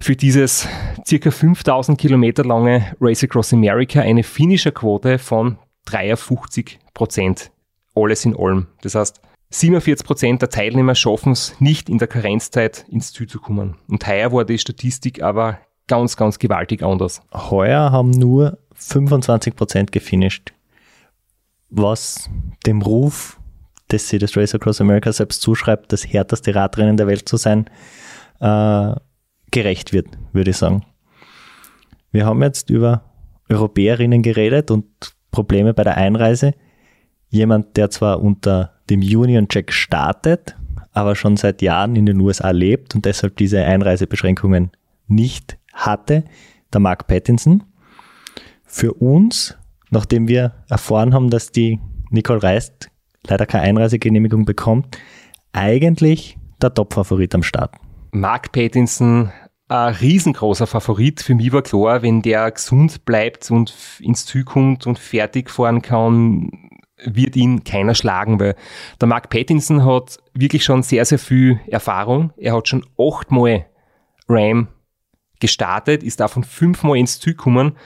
für 0.00 0.14
dieses 0.14 0.68
circa 1.04 1.32
5000 1.32 1.98
Kilometer 1.98 2.44
lange 2.44 2.94
Race 3.00 3.24
Across 3.24 3.52
America 3.52 4.00
eine 4.00 4.22
Finisher-Quote 4.22 5.18
von 5.18 5.58
53 5.90 6.78
Prozent. 6.94 7.50
Alles 7.94 8.24
in 8.24 8.36
allem. 8.36 8.66
Das 8.82 8.94
heißt, 8.94 9.20
47 9.50 10.06
Prozent 10.06 10.42
der 10.42 10.50
Teilnehmer 10.50 10.94
schaffen 10.94 11.32
es 11.32 11.58
nicht 11.60 11.88
in 11.88 11.98
der 11.98 12.08
Karenzzeit 12.08 12.84
ins 12.88 13.12
Ziel 13.12 13.26
zu 13.26 13.40
kommen. 13.40 13.76
Und 13.88 14.06
heuer 14.06 14.32
war 14.32 14.44
die 14.44 14.58
Statistik 14.58 15.22
aber 15.22 15.58
ganz, 15.86 16.16
ganz 16.16 16.38
gewaltig 16.38 16.82
anders. 16.82 17.22
Heuer 17.32 17.90
haben 17.90 18.10
nur 18.10 18.58
25 18.74 19.56
Prozent 19.56 19.92
gefinisht, 19.92 20.52
was 21.70 22.28
dem 22.66 22.82
Ruf, 22.82 23.40
das 23.88 24.08
sie 24.08 24.18
das 24.18 24.36
Race 24.36 24.54
Across 24.54 24.82
America 24.82 25.10
selbst 25.12 25.40
zuschreibt, 25.40 25.92
das 25.92 26.06
härteste 26.06 26.54
Radrennen 26.54 26.98
der 26.98 27.06
Welt 27.06 27.26
zu 27.26 27.38
sein, 27.38 27.70
äh, 28.40 28.94
gerecht 29.50 29.94
wird, 29.94 30.08
würde 30.32 30.50
ich 30.50 30.58
sagen. 30.58 30.84
Wir 32.12 32.26
haben 32.26 32.42
jetzt 32.42 32.68
über 32.68 33.02
Europäerinnen 33.48 34.22
geredet 34.22 34.70
und 34.70 34.86
Probleme 35.30 35.74
bei 35.74 35.84
der 35.84 35.96
Einreise. 35.96 36.54
Jemand, 37.28 37.76
der 37.76 37.90
zwar 37.90 38.20
unter 38.22 38.72
dem 38.88 39.00
Union 39.00 39.46
Jack 39.50 39.72
startet, 39.72 40.56
aber 40.92 41.14
schon 41.14 41.36
seit 41.36 41.62
Jahren 41.62 41.96
in 41.96 42.06
den 42.06 42.20
USA 42.20 42.50
lebt 42.50 42.94
und 42.94 43.04
deshalb 43.04 43.36
diese 43.36 43.62
Einreisebeschränkungen 43.62 44.70
nicht 45.06 45.58
hatte, 45.72 46.24
der 46.72 46.80
Mark 46.80 47.06
Pattinson. 47.06 47.64
Für 48.64 48.92
uns, 48.94 49.56
nachdem 49.90 50.28
wir 50.28 50.54
erfahren 50.68 51.14
haben, 51.14 51.30
dass 51.30 51.52
die 51.52 51.80
Nicole 52.10 52.42
Reist 52.42 52.90
leider 53.26 53.46
keine 53.46 53.64
Einreisegenehmigung 53.64 54.44
bekommt, 54.44 54.98
eigentlich 55.52 56.38
der 56.60 56.74
Top-Favorit 56.74 57.34
am 57.34 57.42
Start. 57.42 57.74
Mark 58.10 58.52
Pattinson, 58.52 59.30
ein 59.68 59.94
riesengroßer 59.94 60.66
Favorit. 60.66 61.22
Für 61.22 61.34
mich 61.34 61.52
war 61.52 61.62
klar, 61.62 62.02
wenn 62.02 62.22
der 62.22 62.50
gesund 62.50 63.04
bleibt 63.04 63.50
und 63.50 63.74
ins 64.00 64.26
Ziel 64.26 64.44
kommt 64.44 64.86
und 64.86 64.98
fertig 64.98 65.50
fahren 65.50 65.82
kann, 65.82 66.50
wird 67.04 67.36
ihn 67.36 67.62
keiner 67.64 67.94
schlagen, 67.94 68.40
weil 68.40 68.56
der 69.00 69.08
Mark 69.08 69.30
Pattinson 69.30 69.84
hat 69.84 70.18
wirklich 70.34 70.64
schon 70.64 70.82
sehr, 70.82 71.04
sehr 71.04 71.18
viel 71.18 71.60
Erfahrung. 71.68 72.32
Er 72.36 72.56
hat 72.56 72.68
schon 72.68 72.84
achtmal 72.98 73.66
Ram 74.28 74.68
gestartet, 75.40 76.02
ist 76.02 76.20
davon 76.20 76.44
fünfmal 76.44 76.96
ins 76.96 77.20
Ziel 77.20 77.34
gekommen. 77.34 77.76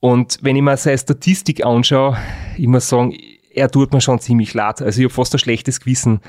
Und 0.00 0.38
wenn 0.42 0.56
ich 0.56 0.62
mir 0.62 0.76
seine 0.76 0.98
Statistik 0.98 1.64
anschaue, 1.64 2.16
ich 2.56 2.66
muss 2.66 2.88
sagen, 2.88 3.14
er 3.52 3.70
tut 3.70 3.92
mir 3.92 4.00
schon 4.00 4.18
ziemlich 4.18 4.54
leid. 4.54 4.80
Also 4.80 5.00
ich 5.00 5.04
habe 5.04 5.14
fast 5.14 5.34
ein 5.34 5.38
schlechtes 5.38 5.80
Gewissen. 5.80 6.20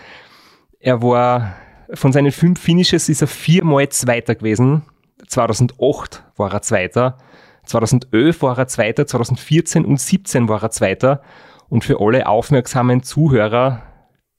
Er 0.80 1.02
war, 1.02 1.56
von 1.93 2.12
seinen 2.12 2.32
fünf 2.32 2.60
Finishes 2.60 3.10
ist 3.10 3.21
er 3.21 3.27
viermal 3.27 3.89
Zweiter 3.89 4.36
gewesen. 4.36 4.84
2008 5.27 6.23
war 6.36 6.54
er 6.54 6.62
Zweiter. 6.62 7.17
2011 7.65 8.41
war 8.41 8.58
er 8.58 8.67
Zweiter, 8.67 9.06
2014 9.06 9.86
und 9.86 9.97
2017 9.97 10.49
war 10.49 10.63
er 10.63 10.71
Zweiter. 10.71 11.21
Und 11.69 11.84
für 11.84 12.01
alle 12.01 12.27
aufmerksamen 12.27 13.04
Zuhörer, 13.04 13.84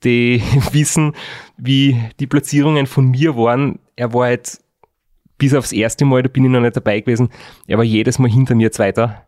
die 0.04 0.42
wissen, 0.72 1.14
wie 1.56 2.00
die 2.20 2.26
Platzierungen 2.26 2.86
von 2.86 3.10
mir 3.10 3.36
waren, 3.36 3.78
er 3.96 4.12
war 4.12 4.26
halt 4.26 4.58
bis 5.38 5.54
aufs 5.54 5.72
erste 5.72 6.04
Mal, 6.04 6.22
da 6.22 6.28
bin 6.28 6.44
ich 6.44 6.50
noch 6.50 6.60
nicht 6.60 6.76
dabei 6.76 7.00
gewesen, 7.00 7.30
er 7.66 7.78
war 7.78 7.84
jedes 7.84 8.18
Mal 8.18 8.30
hinter 8.30 8.54
mir 8.54 8.70
Zweiter. 8.70 9.26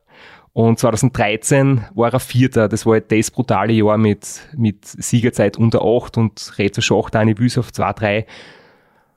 Und 0.54 0.78
2013 0.78 1.84
war 1.94 2.12
er 2.12 2.20
Vierter. 2.20 2.68
Das 2.68 2.86
war 2.86 2.94
halt 2.94 3.10
das 3.10 3.32
brutale 3.32 3.72
Jahr 3.72 3.98
mit, 3.98 4.40
mit 4.56 4.86
Siegerzeit 4.86 5.56
unter 5.58 5.82
8 5.82 6.16
und 6.16 6.58
Reto 6.58 6.80
Schacht 6.80 7.16
eine 7.16 7.34
Büs 7.34 7.58
auf 7.58 7.70
2-3 7.70 8.24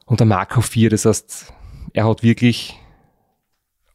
und 0.07 0.19
der 0.19 0.47
auf 0.57 0.65
4. 0.65 0.89
Das 0.89 1.05
heißt, 1.05 1.53
er 1.93 2.09
hat 2.09 2.23
wirklich 2.23 2.79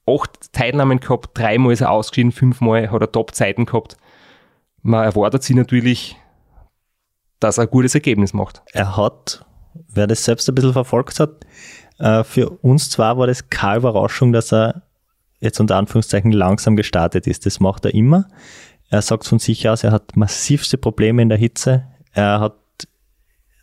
acht 0.07 0.53
Teilnahmen 0.53 1.01
gehabt, 1.01 1.37
dreimal 1.37 1.73
ist 1.73 1.81
er 1.81 1.91
ausgeschieden, 1.91 2.31
fünfmal 2.31 2.91
hat 2.91 3.01
er 3.01 3.11
Top-Zeiten 3.11 3.67
gehabt. 3.67 3.97
Man 4.83 5.05
erwartet 5.05 5.43
sich 5.43 5.57
natürlich, 5.57 6.17
dass 7.41 7.59
er 7.59 7.65
ein 7.65 7.71
gutes 7.71 7.95
Ergebnis 7.97 8.33
macht. 8.33 8.63
Er 8.73 8.97
hat, 8.97 9.45
wer 9.89 10.07
das 10.07 10.25
selbst 10.25 10.49
ein 10.49 10.55
bisschen 10.55 10.73
verfolgt 10.73 11.19
hat, 11.19 11.45
äh, 11.99 12.23
für 12.23 12.51
uns 12.51 12.89
zwar 12.89 13.19
war 13.19 13.27
das 13.27 13.49
keine 13.49 13.79
Überraschung, 13.79 14.33
dass 14.33 14.53
er 14.53 14.83
jetzt 15.43 15.61
unter 15.61 15.77
Anführungszeichen 15.77 16.33
langsam 16.33 16.77
gestartet 16.77 17.27
ist. 17.27 17.45
Das 17.45 17.61
macht 17.61 17.85
er 17.85 17.93
immer. 17.93 18.29
Er 18.89 19.03
sagt 19.03 19.27
von 19.27 19.39
sich 19.39 19.69
aus, 19.69 19.85
er 19.85 19.93
hat 19.93 20.17
massivste 20.17 20.79
Probleme 20.79 21.21
in 21.21 21.29
der 21.29 21.39
Hitze. 21.39 21.85
Er 22.13 22.41
hat 22.41 22.57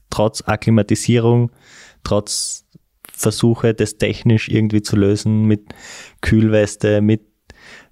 trotz 0.09 0.43
Akklimatisierung, 0.45 1.51
trotz 2.03 2.65
Versuche, 3.13 3.73
das 3.73 3.97
technisch 3.97 4.49
irgendwie 4.49 4.81
zu 4.81 4.95
lösen 4.95 5.43
mit 5.43 5.73
Kühlweste, 6.21 7.01
mit 7.01 7.21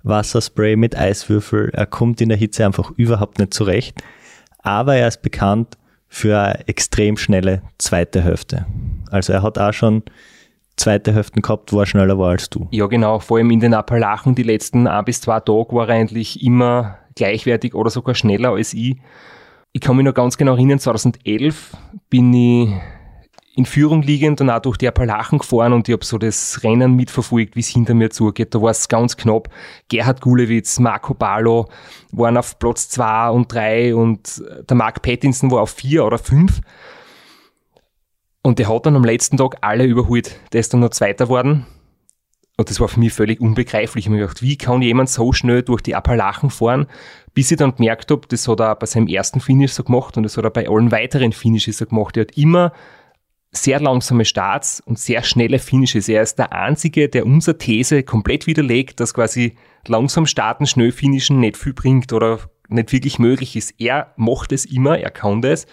Wasserspray, 0.04 0.76
mit 0.76 0.96
Eiswürfel. 0.96 1.70
Er 1.74 1.86
kommt 1.86 2.22
in 2.22 2.30
der 2.30 2.38
Hitze 2.38 2.66
einfach 2.66 2.92
überhaupt 2.92 3.40
nicht 3.40 3.54
zurecht. 3.54 4.02
Aber 4.60 4.96
er 4.96 5.08
ist 5.08 5.22
bekannt 5.22 5.78
für 6.08 6.40
eine 6.40 6.68
extrem 6.68 7.18
schnelle 7.18 7.62
zweite 7.78 8.22
Hälfte. 8.22 8.66
Also 9.12 9.34
er 9.34 9.44
hat 9.44 9.58
auch 9.58 9.74
schon 9.74 10.04
zweite 10.78 11.14
Hälften 11.14 11.42
gehabt, 11.42 11.74
wo 11.74 11.80
er 11.80 11.86
schneller 11.86 12.18
war 12.18 12.30
als 12.30 12.50
du. 12.50 12.68
Ja, 12.72 12.86
genau. 12.88 13.20
Vor 13.20 13.38
allem 13.38 13.52
in 13.52 13.60
den 13.60 13.74
Appalachen 13.74 14.36
die 14.36 14.44
letzten 14.44 14.88
ein 14.88 15.06
bis 15.06 15.22
zwei 15.22 15.40
Tage 15.40 15.74
war 15.74 15.90
er 15.90 15.96
eigentlich 15.96 16.42
immer 16.44 17.00
gleichwertig 17.16 17.76
oder 17.76 17.90
sogar 17.90 18.16
schneller 18.16 18.52
als 18.52 18.74
ich. 18.74 18.98
Ich 19.74 19.82
kann 19.82 19.96
mich 19.96 20.06
noch 20.06 20.14
ganz 20.14 20.38
genau 20.38 20.54
erinnern, 20.54 20.80
2011 20.80 21.76
bin 22.10 22.34
ich 22.34 22.70
in 23.58 23.66
Führung 23.66 24.04
liegend 24.04 24.40
und 24.40 24.52
auch 24.52 24.62
durch 24.62 24.78
die 24.78 24.88
Appalachen 24.88 25.40
gefahren 25.40 25.74
und 25.74 25.90
ich 25.90 25.94
habe 25.94 26.06
so 26.06 26.20
das 26.20 26.64
Rennen 26.64 26.96
mitverfolgt, 26.96 27.56
wie 27.56 27.62
es 27.62 27.68
hinter 27.68 27.96
mir 27.96 28.12
zugeht. 28.12 28.54
Da 28.54 28.62
war 28.62 28.70
es 28.70 28.88
ganz 28.88 29.18
knapp. 29.18 29.50
Gerhard 29.90 30.22
Gulewitz, 30.22 30.80
Marco 30.80 31.16
Ballo 31.16 31.68
waren 32.12 32.38
auf 32.38 32.60
Platz 32.60 32.88
2 32.90 33.32
und 33.32 33.52
3 33.52 33.96
und 33.96 34.44
der 34.70 34.78
Mark 34.78 35.02
Pattinson 35.02 35.50
war 35.50 35.64
auf 35.64 35.72
4 35.72 36.06
oder 36.06 36.20
5. 36.20 36.62
Und 38.48 38.60
der 38.60 38.70
hat 38.70 38.86
dann 38.86 38.96
am 38.96 39.04
letzten 39.04 39.36
Tag 39.36 39.58
alle 39.60 39.84
überholt. 39.84 40.40
Der 40.54 40.62
ist 40.62 40.74
dann 40.74 40.80
noch 40.80 40.92
Zweiter 40.92 41.26
geworden. 41.26 41.66
Und 42.56 42.70
das 42.70 42.80
war 42.80 42.88
für 42.88 42.98
mich 42.98 43.12
völlig 43.12 43.42
unbegreiflich. 43.42 44.06
Ich 44.06 44.08
habe 44.08 44.16
mir 44.16 44.22
gedacht, 44.22 44.42
wie 44.42 44.58
kann 44.58 44.82
jemand 44.82 45.10
so 45.10 45.34
schnell 45.34 45.64
durch 45.64 45.82
die 45.82 45.96
Appalachen 45.96 46.50
fahren, 46.50 46.88
bis 47.34 47.52
ich 47.52 47.58
dann 47.58 47.76
gemerkt 47.76 48.10
habe, 48.10 48.22
das 48.30 48.48
hat 48.48 48.62
er 48.62 48.78
bei 48.78 48.86
seinem 48.86 49.10
ersten 49.10 49.42
Finish 49.42 49.74
so 49.74 49.84
gemacht 49.84 50.16
und 50.16 50.24
das 50.24 50.38
hat 50.38 50.46
er 50.46 50.50
bei 50.50 50.70
allen 50.70 50.94
weiteren 50.94 51.34
Finishes 51.34 51.80
so 51.80 51.88
gemacht. 51.88 52.16
Er 52.16 52.22
hat 52.22 52.38
immer 52.38 52.72
sehr 53.52 53.82
langsame 53.82 54.24
Starts 54.24 54.80
und 54.80 54.98
sehr 54.98 55.24
schnelle 55.24 55.60
Finishes. 55.60 56.08
Er 56.08 56.22
ist 56.22 56.40
der 56.40 56.54
Einzige, 56.54 57.10
der 57.10 57.26
unsere 57.26 57.58
These 57.58 58.04
komplett 58.04 58.48
widerlegt, 58.48 59.02
dass 59.02 59.14
quasi 59.14 59.58
langsam 59.88 60.26
starten, 60.26 60.68
schnell 60.68 60.94
finishen 60.94 61.42
nicht 61.42 61.58
viel 61.58 61.74
bringt 61.74 62.14
oder 62.14 62.40
nicht 62.70 62.94
wirklich 62.94 63.20
möglich 63.20 63.58
ist. 63.58 63.74
Er 63.78 64.14
macht 64.16 64.54
es 64.54 64.64
immer, 64.64 64.98
er 64.98 65.12
kann 65.12 65.42
das. 65.42 65.68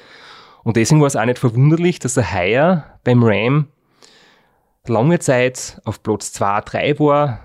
Und 0.64 0.76
deswegen 0.76 1.00
war 1.00 1.06
es 1.06 1.16
auch 1.16 1.24
nicht 1.24 1.38
verwunderlich, 1.38 1.98
dass 2.00 2.16
er 2.16 2.34
heuer 2.34 2.84
beim 3.04 3.22
Ram 3.22 3.68
lange 4.86 5.18
Zeit 5.20 5.80
auf 5.84 6.02
Platz 6.02 6.32
2, 6.32 6.60
3 6.62 6.98
war. 6.98 7.40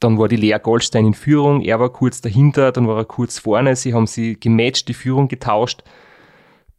Dann 0.00 0.18
war 0.18 0.28
die 0.28 0.36
Lea 0.36 0.58
Goldstein 0.60 1.06
in 1.06 1.14
Führung, 1.14 1.60
er 1.60 1.78
war 1.78 1.90
kurz 1.90 2.20
dahinter, 2.20 2.72
dann 2.72 2.88
war 2.88 2.96
er 2.96 3.04
kurz 3.04 3.38
vorne. 3.38 3.76
Sie 3.76 3.94
haben 3.94 4.06
sie 4.06 4.38
gematcht, 4.38 4.88
die 4.88 4.94
Führung 4.94 5.28
getauscht 5.28 5.82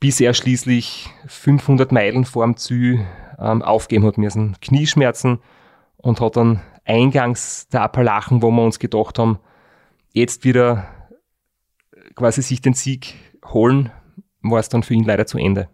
bis 0.04 0.20
er 0.20 0.34
schließlich 0.34 1.10
500 1.28 1.94
Meilen 1.94 2.26
vor 2.26 2.44
dem 2.44 2.58
Ziel 2.58 3.06
ähm, 3.40 3.62
aufgeben 3.62 4.06
hat 4.06 4.18
müssen. 4.18 4.58
Knieschmerzen 4.60 5.40
und 5.96 6.20
hat 6.20 6.36
dann 6.36 6.60
eingangs 6.84 7.70
der 7.70 7.84
Appalachen, 7.84 8.42
wo 8.42 8.52
wir 8.52 8.64
uns 8.64 8.80
gedacht 8.80 9.18
haben, 9.18 9.40
jetzt 10.12 10.44
wieder 10.44 10.90
quasi 12.16 12.42
sich 12.42 12.60
den 12.60 12.74
Sieg 12.74 13.16
holen, 13.46 13.92
war 14.44 14.60
es 14.60 14.70
dann 14.70 14.84
für 14.84 14.94
ihn 14.94 15.06
leider 15.06 15.26
zu 15.26 15.38
Ende. 15.38 15.70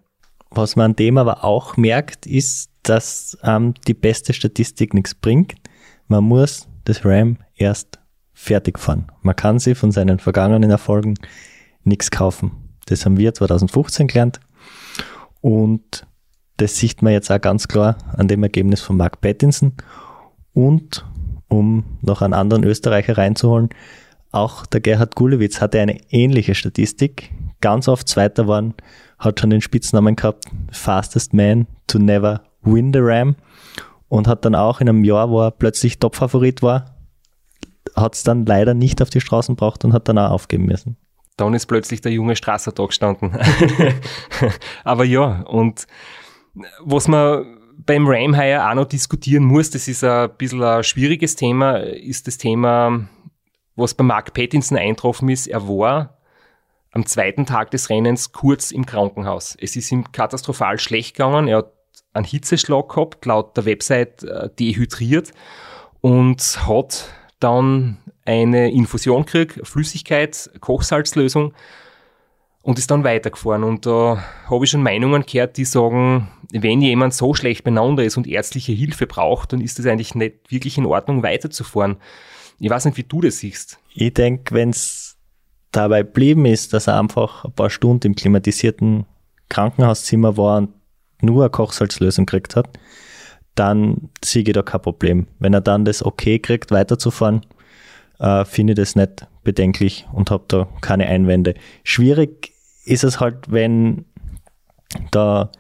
Was 0.51 0.75
man 0.75 0.91
an 0.91 0.95
dem 0.95 1.17
aber 1.17 1.43
auch 1.43 1.77
merkt, 1.77 2.25
ist, 2.25 2.71
dass 2.83 3.37
ähm, 3.43 3.73
die 3.87 3.93
beste 3.93 4.33
Statistik 4.33 4.93
nichts 4.93 5.13
bringt. 5.13 5.55
Man 6.07 6.23
muss 6.23 6.67
das 6.85 7.05
Ram 7.05 7.37
erst 7.55 7.99
fertig 8.33 8.79
fahren. 8.79 9.11
Man 9.21 9.35
kann 9.35 9.59
sie 9.59 9.75
von 9.75 9.91
seinen 9.91 10.19
vergangenen 10.19 10.71
Erfolgen 10.71 11.15
nichts 11.83 12.09
kaufen. 12.09 12.51
Das 12.85 13.05
haben 13.05 13.17
wir 13.17 13.33
2015 13.33 14.07
gelernt. 14.07 14.39
Und 15.41 16.07
das 16.57 16.77
sieht 16.77 17.01
man 17.01 17.13
jetzt 17.13 17.31
auch 17.31 17.39
ganz 17.39 17.67
klar 17.67 17.97
an 18.17 18.27
dem 18.27 18.43
Ergebnis 18.43 18.81
von 18.81 18.97
Mark 18.97 19.21
Pattinson. 19.21 19.73
Und 20.53 21.05
um 21.47 21.83
noch 22.01 22.21
einen 22.21 22.33
anderen 22.33 22.63
Österreicher 22.63 23.17
reinzuholen, 23.17 23.69
auch 24.31 24.65
der 24.65 24.81
Gerhard 24.81 25.15
Gulewitz 25.15 25.61
hatte 25.61 25.79
eine 25.79 25.99
ähnliche 26.11 26.55
Statistik. 26.55 27.31
Ganz 27.61 27.87
oft 27.87 28.07
Zweiter 28.07 28.47
waren, 28.47 28.73
hat 29.17 29.39
schon 29.39 29.49
den 29.49 29.61
Spitznamen 29.61 30.15
gehabt, 30.15 30.45
Fastest 30.71 31.33
Man 31.33 31.67
to 31.87 31.99
Never 31.99 32.43
Win 32.61 32.93
the 32.93 32.99
Ram. 33.01 33.35
Und 34.07 34.27
hat 34.27 34.43
dann 34.43 34.55
auch 34.55 34.81
in 34.81 34.89
einem 34.89 35.03
Jahr, 35.03 35.29
wo 35.29 35.41
er 35.41 35.51
plötzlich 35.51 35.99
Topfavorit 35.99 36.63
war, 36.63 36.95
hat 37.95 38.15
es 38.15 38.23
dann 38.23 38.45
leider 38.45 38.73
nicht 38.73 39.01
auf 39.01 39.11
die 39.11 39.21
Straßen 39.21 39.55
gebracht 39.55 39.85
und 39.85 39.93
hat 39.93 40.07
dann 40.07 40.17
auch 40.17 40.31
aufgeben 40.31 40.65
müssen 40.65 40.97
dann 41.39 41.53
ist 41.53 41.67
plötzlich 41.67 42.01
der 42.01 42.11
junge 42.11 42.35
Strasser 42.35 42.71
da 42.71 42.85
gestanden. 42.85 43.31
Aber 44.83 45.05
ja, 45.05 45.41
und 45.43 45.87
was 46.81 47.07
man 47.07 47.57
beim 47.77 48.07
Ram 48.07 48.35
auch 48.35 48.75
noch 48.75 48.85
diskutieren 48.85 49.45
muss, 49.45 49.69
das 49.69 49.87
ist 49.87 50.03
ein 50.03 50.29
bisschen 50.37 50.61
ein 50.61 50.83
schwieriges 50.83 51.35
Thema, 51.35 51.77
ist 51.77 52.27
das 52.27 52.37
Thema, 52.37 53.07
was 53.75 53.93
bei 53.93 54.03
Mark 54.03 54.33
Pattinson 54.33 54.77
eintroffen 54.77 55.29
ist. 55.29 55.47
Er 55.47 55.67
war 55.67 56.18
am 56.91 57.05
zweiten 57.05 57.45
Tag 57.45 57.71
des 57.71 57.89
Rennens 57.89 58.31
kurz 58.31 58.71
im 58.71 58.85
Krankenhaus. 58.85 59.55
Es 59.59 59.75
ist 59.75 59.91
ihm 59.91 60.11
katastrophal 60.11 60.79
schlecht 60.79 61.15
gegangen. 61.15 61.47
Er 61.47 61.59
hat 61.59 61.73
einen 62.13 62.25
Hitzeschlag 62.25 62.89
gehabt, 62.89 63.25
laut 63.25 63.55
der 63.55 63.65
Website 63.65 64.23
äh, 64.23 64.49
dehydriert 64.57 65.31
und 66.01 66.67
hat 66.67 67.05
dann 67.39 67.97
eine 68.25 68.71
Infusion 68.71 69.25
kriege, 69.25 69.65
Flüssigkeit, 69.65 70.49
Kochsalzlösung 70.59 71.53
und 72.61 72.77
ist 72.79 72.91
dann 72.91 73.03
weitergefahren. 73.03 73.63
Und 73.63 73.85
da 73.85 74.23
habe 74.49 74.65
ich 74.65 74.71
schon 74.71 74.83
Meinungen 74.83 75.25
gehört, 75.25 75.57
die 75.57 75.65
sagen, 75.65 76.27
wenn 76.51 76.81
jemand 76.81 77.13
so 77.13 77.33
schlecht 77.33 77.63
beieinander 77.63 78.03
ist 78.03 78.17
und 78.17 78.27
ärztliche 78.27 78.71
Hilfe 78.71 79.07
braucht, 79.07 79.53
dann 79.53 79.61
ist 79.61 79.79
es 79.79 79.85
eigentlich 79.85 80.15
nicht 80.15 80.51
wirklich 80.51 80.77
in 80.77 80.85
Ordnung, 80.85 81.23
weiterzufahren. 81.23 81.97
Ich 82.59 82.69
weiß 82.69 82.85
nicht, 82.85 82.97
wie 82.97 83.03
du 83.03 83.21
das 83.21 83.37
siehst. 83.37 83.79
Ich 83.93 84.13
denke, 84.13 84.53
wenn 84.53 84.71
es 84.71 85.08
dabei 85.71 86.03
blieben 86.03 86.45
ist, 86.45 86.73
dass 86.73 86.87
er 86.87 86.99
einfach 86.99 87.45
ein 87.45 87.51
paar 87.51 87.69
Stunden 87.69 88.07
im 88.07 88.15
klimatisierten 88.15 89.05
Krankenhauszimmer 89.49 90.37
war 90.37 90.57
und 90.57 90.73
nur 91.21 91.43
eine 91.43 91.49
Kochsalzlösung 91.49 92.25
gekriegt 92.25 92.55
hat, 92.55 92.69
dann 93.55 94.09
sehe 94.23 94.43
ich 94.43 94.53
da 94.53 94.61
kein 94.61 94.81
Problem. 94.81 95.27
Wenn 95.39 95.53
er 95.53 95.61
dann 95.61 95.85
das 95.85 96.03
okay 96.03 96.39
kriegt, 96.39 96.71
weiterzufahren, 96.71 97.45
äh, 98.19 98.45
finde 98.45 98.73
ich 98.73 98.77
das 98.77 98.95
nicht 98.95 99.27
bedenklich 99.43 100.07
und 100.13 100.31
habe 100.31 100.45
da 100.47 100.67
keine 100.81 101.07
Einwände. 101.07 101.55
Schwierig 101.83 102.53
ist 102.85 103.03
es 103.03 103.19
halt, 103.19 103.51
wenn 103.51 104.05
da 105.11 105.51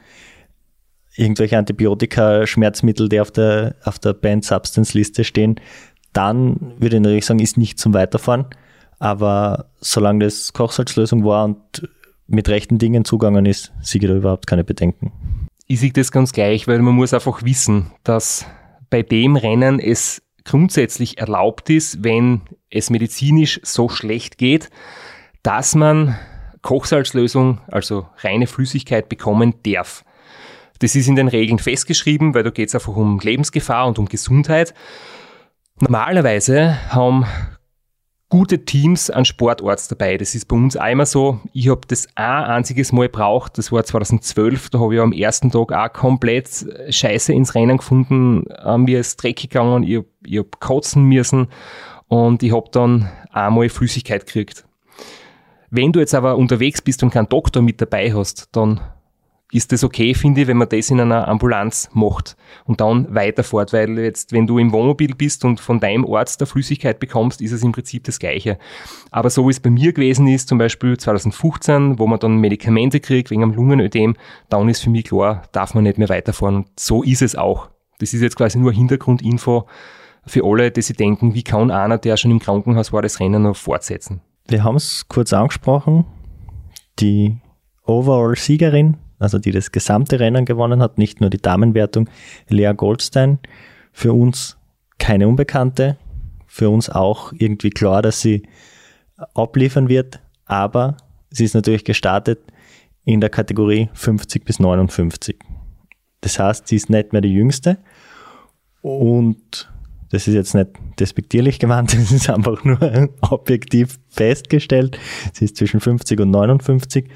irgendwelche 1.15 1.57
Antibiotika, 1.57 2.47
Schmerzmittel, 2.47 3.09
die 3.09 3.19
auf 3.19 3.31
der, 3.31 3.75
auf 3.83 3.99
der 3.99 4.13
Band 4.13 4.45
Substance 4.45 4.97
Liste 4.97 5.23
stehen, 5.23 5.59
dann 6.13 6.73
würde 6.79 6.95
ich 6.95 7.01
natürlich 7.01 7.25
sagen, 7.25 7.39
ist 7.39 7.57
nicht 7.57 7.77
zum 7.79 7.93
Weiterfahren. 7.93 8.45
Aber 8.99 9.71
solange 9.79 10.25
das 10.25 10.53
Kochsalzlösung 10.53 11.23
war 11.23 11.45
und 11.45 11.89
mit 12.27 12.47
rechten 12.49 12.77
Dingen 12.77 13.05
zugangen 13.05 13.45
ist, 13.45 13.71
sehe 13.81 14.01
ich 14.01 14.07
da 14.07 14.15
überhaupt 14.15 14.45
keine 14.45 14.63
Bedenken. 14.63 15.11
Ich 15.67 15.79
sehe 15.79 15.91
das 15.91 16.11
ganz 16.11 16.33
gleich, 16.33 16.67
weil 16.67 16.79
man 16.79 16.95
muss 16.95 17.13
einfach 17.13 17.43
wissen, 17.43 17.91
dass 18.03 18.45
bei 18.89 19.01
dem 19.01 19.35
Rennen 19.35 19.79
es 19.79 20.21
grundsätzlich 20.43 21.19
erlaubt 21.19 21.69
ist, 21.69 22.03
wenn 22.03 22.41
es 22.69 22.89
medizinisch 22.89 23.59
so 23.63 23.87
schlecht 23.89 24.37
geht, 24.37 24.69
dass 25.43 25.75
man 25.75 26.17
Kochsalzlösung, 26.61 27.61
also 27.67 28.07
reine 28.17 28.47
Flüssigkeit 28.47 29.09
bekommen 29.09 29.55
darf. 29.63 30.03
Das 30.79 30.95
ist 30.95 31.07
in 31.07 31.15
den 31.15 31.27
Regeln 31.27 31.59
festgeschrieben, 31.59 32.33
weil 32.33 32.43
da 32.43 32.49
geht 32.49 32.69
es 32.69 32.75
einfach 32.75 32.95
um 32.95 33.19
Lebensgefahr 33.19 33.87
und 33.87 33.99
um 33.99 34.07
Gesundheit. 34.07 34.73
Normalerweise 35.79 36.77
haben 36.89 37.25
gute 38.29 38.63
Teams 38.63 39.09
an 39.09 39.25
Sportarzt 39.25 39.91
dabei. 39.91 40.17
Das 40.17 40.35
ist 40.35 40.45
bei 40.45 40.55
uns 40.55 40.77
einmal 40.77 41.07
so. 41.07 41.39
Ich 41.51 41.67
habe 41.69 41.81
das 41.87 42.07
ein 42.15 42.43
einziges 42.45 42.91
Mal 42.91 43.07
gebraucht. 43.07 43.57
Das 43.57 43.71
war 43.71 43.83
2012. 43.83 44.69
Da 44.69 44.79
habe 44.79 44.95
ich 44.95 45.01
am 45.01 45.11
ersten 45.11 45.51
Tag 45.51 45.71
auch 45.71 45.93
komplett 45.93 46.49
Scheiße 46.89 47.33
ins 47.33 47.55
Rennen 47.55 47.77
gefunden. 47.77 48.45
Mir 48.77 48.99
ist 48.99 49.21
dreckig 49.21 49.49
gegangen. 49.49 49.83
Ich, 49.83 50.37
habe 50.37 50.49
kotzen 50.59 51.05
müssen. 51.05 51.47
Und 52.07 52.43
ich 52.43 52.53
habe 52.53 52.69
dann 52.71 53.09
einmal 53.31 53.69
Flüssigkeit 53.69 54.25
gekriegt. 54.25 54.65
Wenn 55.71 55.91
du 55.91 55.99
jetzt 55.99 56.15
aber 56.15 56.37
unterwegs 56.37 56.81
bist 56.81 57.03
und 57.03 57.11
keinen 57.11 57.29
Doktor 57.29 57.61
mit 57.61 57.81
dabei 57.81 58.13
hast, 58.13 58.49
dann 58.51 58.79
ist 59.51 59.71
das 59.71 59.83
okay, 59.83 60.13
finde 60.13 60.41
ich, 60.41 60.47
wenn 60.47 60.57
man 60.57 60.69
das 60.69 60.91
in 60.91 60.99
einer 60.99 61.27
Ambulanz 61.27 61.89
macht 61.93 62.37
und 62.65 62.81
dann 62.81 63.13
weiterfährt, 63.13 63.73
weil 63.73 63.97
jetzt, 63.97 64.31
wenn 64.31 64.45
du 64.45 64.59
im 64.59 64.71
Wohnmobil 64.71 65.15
bist 65.15 65.43
und 65.43 65.59
von 65.59 65.79
deinem 65.79 66.05
Arzt 66.05 66.39
der 66.39 66.47
Flüssigkeit 66.47 66.99
bekommst, 66.99 67.41
ist 67.41 67.51
es 67.51 67.63
im 67.63 67.71
Prinzip 67.71 68.03
das 68.03 68.19
Gleiche. 68.19 68.59
Aber 69.09 69.29
so 69.29 69.47
wie 69.47 69.51
es 69.51 69.59
bei 69.59 69.71
mir 69.71 69.91
gewesen 69.91 70.27
ist, 70.27 70.49
zum 70.49 70.59
Beispiel 70.59 70.97
2015, 70.97 71.97
wo 71.97 72.05
man 72.05 72.19
dann 72.19 72.37
Medikamente 72.37 72.99
kriegt 72.99 73.31
wegen 73.31 73.41
einem 73.41 73.53
Lungenödem, 73.53 74.15
dann 74.49 74.69
ist 74.69 74.81
für 74.81 74.91
mich 74.91 75.05
klar, 75.05 75.41
darf 75.51 75.73
man 75.73 75.83
nicht 75.83 75.97
mehr 75.97 76.09
weiterfahren. 76.09 76.57
Und 76.57 76.79
so 76.79 77.01
ist 77.01 77.23
es 77.23 77.35
auch. 77.35 77.69
Das 77.97 78.13
ist 78.13 78.21
jetzt 78.21 78.35
quasi 78.35 78.59
nur 78.59 78.71
Hintergrundinfo 78.71 79.65
für 80.27 80.45
alle, 80.45 80.69
die 80.69 80.83
sich 80.83 80.95
denken, 80.95 81.33
wie 81.33 81.43
kann 81.43 81.71
einer, 81.71 81.97
der 81.97 82.17
schon 82.17 82.31
im 82.31 82.39
Krankenhaus 82.39 82.93
war, 82.93 83.01
das 83.01 83.19
Rennen 83.19 83.43
noch 83.43 83.55
fortsetzen? 83.55 84.21
Wir 84.47 84.63
haben 84.63 84.75
es 84.75 85.07
kurz 85.07 85.33
angesprochen. 85.33 86.05
Die 86.99 87.37
Overall-Siegerin 87.85 88.97
also 89.19 89.37
die 89.37 89.51
das 89.51 89.71
gesamte 89.71 90.19
Rennen 90.19 90.45
gewonnen 90.45 90.81
hat, 90.81 90.97
nicht 90.97 91.21
nur 91.21 91.29
die 91.29 91.41
Damenwertung, 91.41 92.09
Lea 92.47 92.71
Goldstein. 92.75 93.39
Für 93.91 94.13
uns 94.13 94.57
keine 94.97 95.27
Unbekannte, 95.27 95.97
für 96.47 96.69
uns 96.69 96.89
auch 96.89 97.33
irgendwie 97.37 97.69
klar, 97.69 98.01
dass 98.01 98.21
sie 98.21 98.43
abliefern 99.33 99.89
wird, 99.89 100.19
aber 100.45 100.97
sie 101.29 101.45
ist 101.45 101.53
natürlich 101.53 101.83
gestartet 101.83 102.39
in 103.05 103.21
der 103.21 103.29
Kategorie 103.29 103.89
50 103.93 104.45
bis 104.45 104.59
59. 104.59 105.37
Das 106.21 106.39
heißt, 106.39 106.67
sie 106.67 106.75
ist 106.75 106.89
nicht 106.89 107.13
mehr 107.13 107.21
die 107.21 107.33
Jüngste 107.33 107.77
und 108.81 109.69
das 110.11 110.27
ist 110.27 110.33
jetzt 110.33 110.55
nicht 110.55 110.69
despektierlich 110.99 111.59
gemeint, 111.59 111.93
das 111.93 112.11
ist 112.11 112.29
einfach 112.29 112.63
nur 112.63 112.79
objektiv 113.21 113.99
festgestellt. 114.09 114.97
Sie 115.33 115.45
ist 115.45 115.57
zwischen 115.57 115.79
50 115.79 116.19
und 116.19 116.31
59 116.31 117.09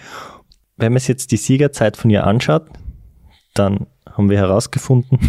wenn 0.77 0.93
man 0.93 0.99
sich 0.99 1.09
jetzt 1.09 1.31
die 1.31 1.37
Siegerzeit 1.37 1.97
von 1.97 2.09
ihr 2.09 2.25
anschaut, 2.25 2.67
dann 3.53 3.87
haben 4.09 4.29
wir 4.29 4.37
herausgefunden, 4.37 5.19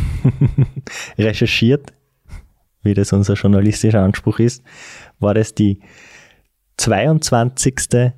recherchiert, 1.19 1.93
wie 2.83 2.95
das 2.95 3.13
unser 3.13 3.35
journalistischer 3.35 4.03
Anspruch 4.03 4.39
ist, 4.39 4.63
war 5.19 5.35
das 5.35 5.55
die 5.55 5.81
22. 6.77 8.13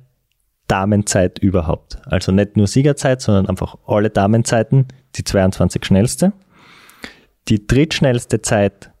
Damenzeit 0.67 1.39
überhaupt. 1.39 1.99
Also 2.05 2.31
nicht 2.33 2.57
nur 2.57 2.67
Siegerzeit, 2.67 3.21
sondern 3.21 3.47
einfach 3.47 3.77
alle 3.85 4.09
Damenzeiten, 4.09 4.87
die 5.15 5.23
22 5.23 5.85
schnellste. 5.85 6.33
Die 7.47 7.65
drittschnellste 7.65 8.41
Zeit 8.41 8.91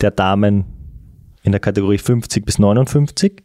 der 0.00 0.12
Damen 0.12 0.64
in 1.42 1.52
der 1.52 1.60
Kategorie 1.60 1.98
50 1.98 2.44
bis 2.44 2.58
59, 2.58 3.42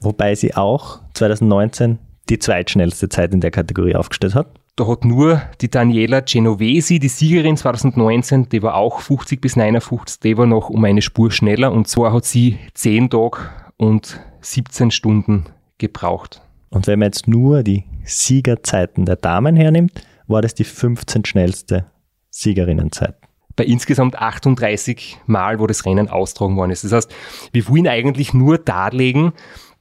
wobei 0.00 0.36
sie 0.36 0.54
auch 0.54 1.00
2019 1.14 1.98
die 2.28 2.38
zweitschnellste 2.38 3.08
Zeit 3.08 3.32
in 3.32 3.40
der 3.40 3.50
Kategorie 3.50 3.94
aufgestellt 3.94 4.34
hat. 4.34 4.48
Da 4.76 4.86
hat 4.86 5.04
nur 5.04 5.42
die 5.60 5.70
Daniela 5.70 6.20
Genovesi, 6.20 7.00
die 7.00 7.08
Siegerin 7.08 7.56
2019, 7.56 8.48
die 8.48 8.62
war 8.62 8.76
auch 8.76 9.00
50 9.00 9.40
bis 9.40 9.56
59, 9.56 10.20
die 10.20 10.38
war 10.38 10.46
noch 10.46 10.70
um 10.70 10.84
eine 10.84 11.02
Spur 11.02 11.32
schneller 11.32 11.72
und 11.72 11.88
zwar 11.88 12.12
hat 12.12 12.24
sie 12.24 12.58
10 12.74 13.10
Tage 13.10 13.38
und 13.76 14.20
17 14.40 14.92
Stunden 14.92 15.46
gebraucht. 15.78 16.42
Und 16.70 16.86
wenn 16.86 17.00
man 17.00 17.06
jetzt 17.06 17.26
nur 17.26 17.62
die 17.62 17.84
Siegerzeiten 18.04 19.04
der 19.04 19.16
Damen 19.16 19.56
hernimmt, 19.56 20.02
war 20.26 20.42
das 20.42 20.54
die 20.54 20.64
15 20.64 21.24
schnellste 21.24 21.86
Siegerinnenzeit. 22.30 23.16
Bei 23.56 23.64
insgesamt 23.64 24.16
38 24.16 25.18
Mal, 25.26 25.58
wo 25.58 25.66
das 25.66 25.84
Rennen 25.84 26.08
austragen 26.08 26.56
worden 26.56 26.70
ist. 26.70 26.84
Das 26.84 26.92
heißt, 26.92 27.12
wir 27.52 27.68
wollen 27.68 27.88
eigentlich 27.88 28.32
nur 28.32 28.58
darlegen, 28.58 29.32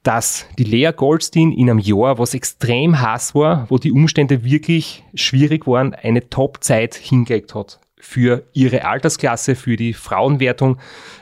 dass 0.04 0.46
die 0.58 0.64
Lea 0.64 0.92
Goldstein 0.96 1.52
in 1.52 1.70
einem 1.70 1.80
Jahr, 1.80 2.18
was 2.18 2.34
extrem 2.34 3.02
heiß 3.02 3.36
war, 3.36 3.66
wo 3.70 3.78
die 3.78 3.92
Umstände 3.92 4.44
wirklich 4.44 5.04
schwierig 5.14 5.68
waren, 5.68 5.94
eine 5.94 6.30
Top-Zeit 6.30 6.96
hingelegt 6.96 7.56
hat. 7.56 7.80
Für 8.00 8.48
ihre 8.54 8.86
Altersklasse, 8.86 9.56
für 9.56 9.76
die 9.76 9.94
Frauenwertung 9.94 10.78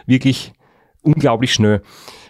wirklich 0.06 0.54
unglaublich 1.02 1.54
schnell. 1.54 1.82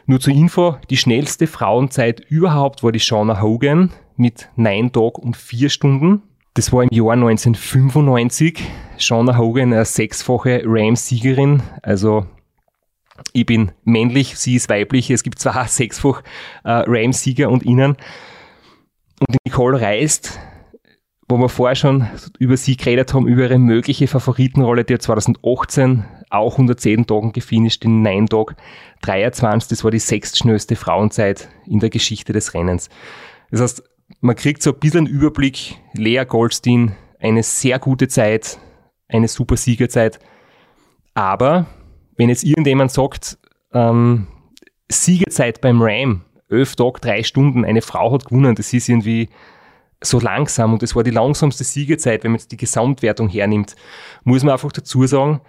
Nur 0.05 0.19
zur 0.19 0.33
Info, 0.33 0.77
die 0.89 0.97
schnellste 0.97 1.47
Frauenzeit 1.47 2.19
überhaupt 2.29 2.83
war 2.83 2.91
die 2.91 2.99
Shauna 2.99 3.41
Hogan 3.41 3.91
mit 4.15 4.49
9 4.55 4.91
Tagen 4.91 5.21
und 5.21 5.35
4 5.35 5.69
Stunden. 5.69 6.21
Das 6.53 6.71
war 6.71 6.83
im 6.83 6.89
Jahr 6.91 7.13
1995. 7.13 8.63
Shauna 8.97 9.37
Hogan, 9.37 9.73
eine 9.73 9.83
sechsfache 9.83 10.61
Rams-Siegerin, 10.63 11.63
also 11.81 12.27
ich 13.33 13.45
bin 13.45 13.71
männlich, 13.83 14.37
sie 14.37 14.55
ist 14.55 14.69
weiblich. 14.69 15.09
Es 15.09 15.23
gibt 15.23 15.39
zwar 15.39 15.67
sechsfach 15.67 16.21
äh, 16.63 16.71
Rams-Sieger 16.71 17.49
und 17.49 17.63
Ihnen. 17.63 17.97
Und 19.19 19.37
Nicole 19.45 19.79
reist, 19.79 20.39
wo 21.29 21.37
wir 21.37 21.49
vorher 21.49 21.75
schon 21.75 22.07
über 22.37 22.57
sie 22.57 22.75
geredet 22.75 23.13
haben, 23.13 23.27
über 23.27 23.43
ihre 23.43 23.57
mögliche 23.57 24.07
Favoritenrolle, 24.07 24.83
die 24.83 24.95
hat 24.95 25.01
2018 25.01 26.05
auch 26.29 26.53
110 26.53 27.07
Tagen 27.07 27.31
gefinisht, 27.31 27.85
in 27.85 28.01
9 28.01 28.27
Tag 28.27 28.55
23. 29.01 29.69
Das 29.69 29.83
war 29.83 29.91
die 29.91 29.99
sechstschnellste 29.99 30.75
Frauenzeit 30.75 31.47
in 31.65 31.79
der 31.79 31.89
Geschichte 31.89 32.33
des 32.33 32.53
Rennens. 32.53 32.89
Das 33.51 33.61
heißt, 33.61 33.83
man 34.19 34.35
kriegt 34.35 34.61
so 34.61 34.71
ein 34.73 34.79
bisschen 34.79 35.07
einen 35.07 35.15
Überblick. 35.15 35.77
Lea 35.93 36.23
Goldstein, 36.25 36.95
eine 37.19 37.41
sehr 37.41 37.79
gute 37.79 38.07
Zeit, 38.07 38.59
eine 39.07 39.27
super 39.27 39.57
Siegerzeit. 39.57 40.19
Aber 41.13 41.67
wenn 42.17 42.29
jetzt 42.29 42.43
irgendjemand 42.43 42.91
sagt, 42.91 43.37
ähm, 43.73 44.27
Siegezeit 44.89 45.61
beim 45.61 45.81
Ram, 45.81 46.21
11 46.49 46.75
Tage, 46.75 46.99
3 47.01 47.23
Stunden, 47.23 47.65
eine 47.65 47.81
Frau 47.81 48.13
hat 48.13 48.25
gewonnen, 48.25 48.55
das 48.55 48.71
ist 48.73 48.87
irgendwie 48.87 49.29
so 50.01 50.19
langsam 50.19 50.73
und 50.73 50.81
das 50.81 50.95
war 50.95 51.03
die 51.03 51.11
langsamste 51.11 51.63
Siegezeit, 51.63 52.23
wenn 52.23 52.31
man 52.31 52.39
jetzt 52.39 52.51
die 52.51 52.57
Gesamtwertung 52.57 53.27
hernimmt, 53.29 53.75
muss 54.23 54.43
man 54.43 54.53
einfach 54.53 54.71
dazu 54.71 55.05
sagen, 55.07 55.41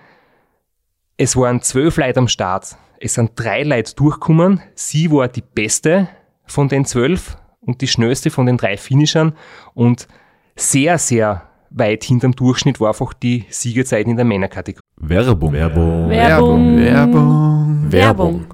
es 1.18 1.36
waren 1.36 1.62
zwölf 1.62 1.96
Leute 1.96 2.20
am 2.20 2.28
Start, 2.28 2.76
es 2.98 3.14
sind 3.14 3.32
drei 3.36 3.62
Leute 3.62 3.94
durchgekommen, 3.94 4.62
sie 4.74 5.10
war 5.10 5.28
die 5.28 5.42
beste 5.42 6.08
von 6.46 6.68
den 6.68 6.84
zwölf 6.84 7.36
und 7.60 7.80
die 7.80 7.88
schnellste 7.88 8.30
von 8.30 8.46
den 8.46 8.56
drei 8.56 8.76
Finishern 8.76 9.36
und 9.74 10.08
sehr, 10.54 10.98
sehr 10.98 11.42
weit 11.70 12.04
hinterm 12.04 12.32
Durchschnitt 12.32 12.80
war 12.80 12.88
einfach 12.88 13.14
die 13.14 13.44
Siegezeit 13.48 14.06
in 14.06 14.16
der 14.16 14.24
Männerkategorie. 14.24 14.82
Werbung. 14.96 15.52
Werbung. 15.52 16.08
Werbung. 16.08 16.78
Werbung. 16.78 17.92
Werbung. 17.92 18.46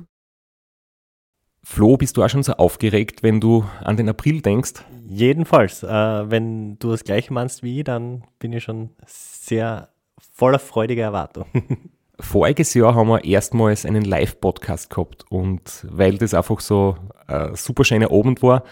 Flo, 1.65 1.97
bist 1.97 2.17
du 2.17 2.23
auch 2.23 2.29
schon 2.29 2.43
so 2.43 2.53
aufgeregt, 2.55 3.23
wenn 3.23 3.41
du 3.41 3.65
an 3.83 3.97
den 3.97 4.09
April 4.09 4.43
denkst? 4.43 4.85
Jedenfalls, 5.07 5.83
äh, 5.83 5.89
wenn 5.89 6.79
du 6.79 6.91
das 6.91 7.05
gleiche 7.05 7.33
meinst 7.33 7.63
wie 7.63 7.79
ich, 7.79 7.85
dann 7.85 8.25
bin 8.39 8.53
ich 8.53 8.65
schon 8.65 8.91
sehr 9.07 9.89
voller 10.35 10.59
freudiger 10.59 11.05
Erwartung. 11.05 11.47
Voriges 12.21 12.75
Jahr 12.75 12.95
haben 12.95 13.09
wir 13.09 13.25
erstmals 13.25 13.87
einen 13.87 14.05
Live-Podcast 14.05 14.91
gehabt 14.91 15.25
und 15.31 15.87
weil 15.89 16.19
das 16.19 16.35
einfach 16.35 16.61
so 16.61 16.97
ein 17.27 17.55
super 17.55 17.85
schöner 17.85 18.13
Abend 18.13 18.43
war, 18.43 18.65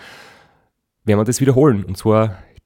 werden 1.04 1.20
wir 1.20 1.24
das 1.24 1.40
wiederholen. 1.40 1.84
Und 1.84 1.96
zwar 1.96 2.38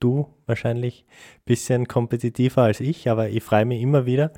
Du 0.00 0.34
wahrscheinlich 0.46 1.04
ein 1.08 1.42
bisschen 1.44 1.88
kompetitiver 1.88 2.62
als 2.62 2.80
ich, 2.80 3.08
aber 3.08 3.28
ich 3.28 3.42
freue 3.42 3.64
mich 3.64 3.80
immer 3.80 4.06
wieder, 4.06 4.32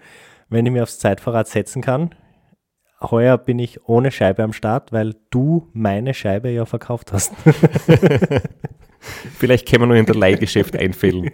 wenn 0.48 0.66
ich 0.66 0.72
mir 0.72 0.82
aufs 0.82 0.98
Zeitfahrrad 0.98 1.48
setzen 1.48 1.82
kann. 1.82 2.14
Heuer 3.00 3.38
bin 3.38 3.58
ich 3.58 3.88
ohne 3.88 4.10
Scheibe 4.10 4.42
am 4.42 4.52
Start, 4.52 4.92
weil 4.92 5.14
du 5.30 5.68
meine 5.72 6.14
Scheibe 6.14 6.50
ja 6.50 6.64
verkauft 6.64 7.12
hast. 7.12 7.32
Vielleicht 9.38 9.68
können 9.68 9.82
wir 9.82 9.86
nur 9.86 9.96
in 9.96 10.06
der 10.06 10.16
Leihgeschäft 10.16 10.76
einfällen. 10.76 11.30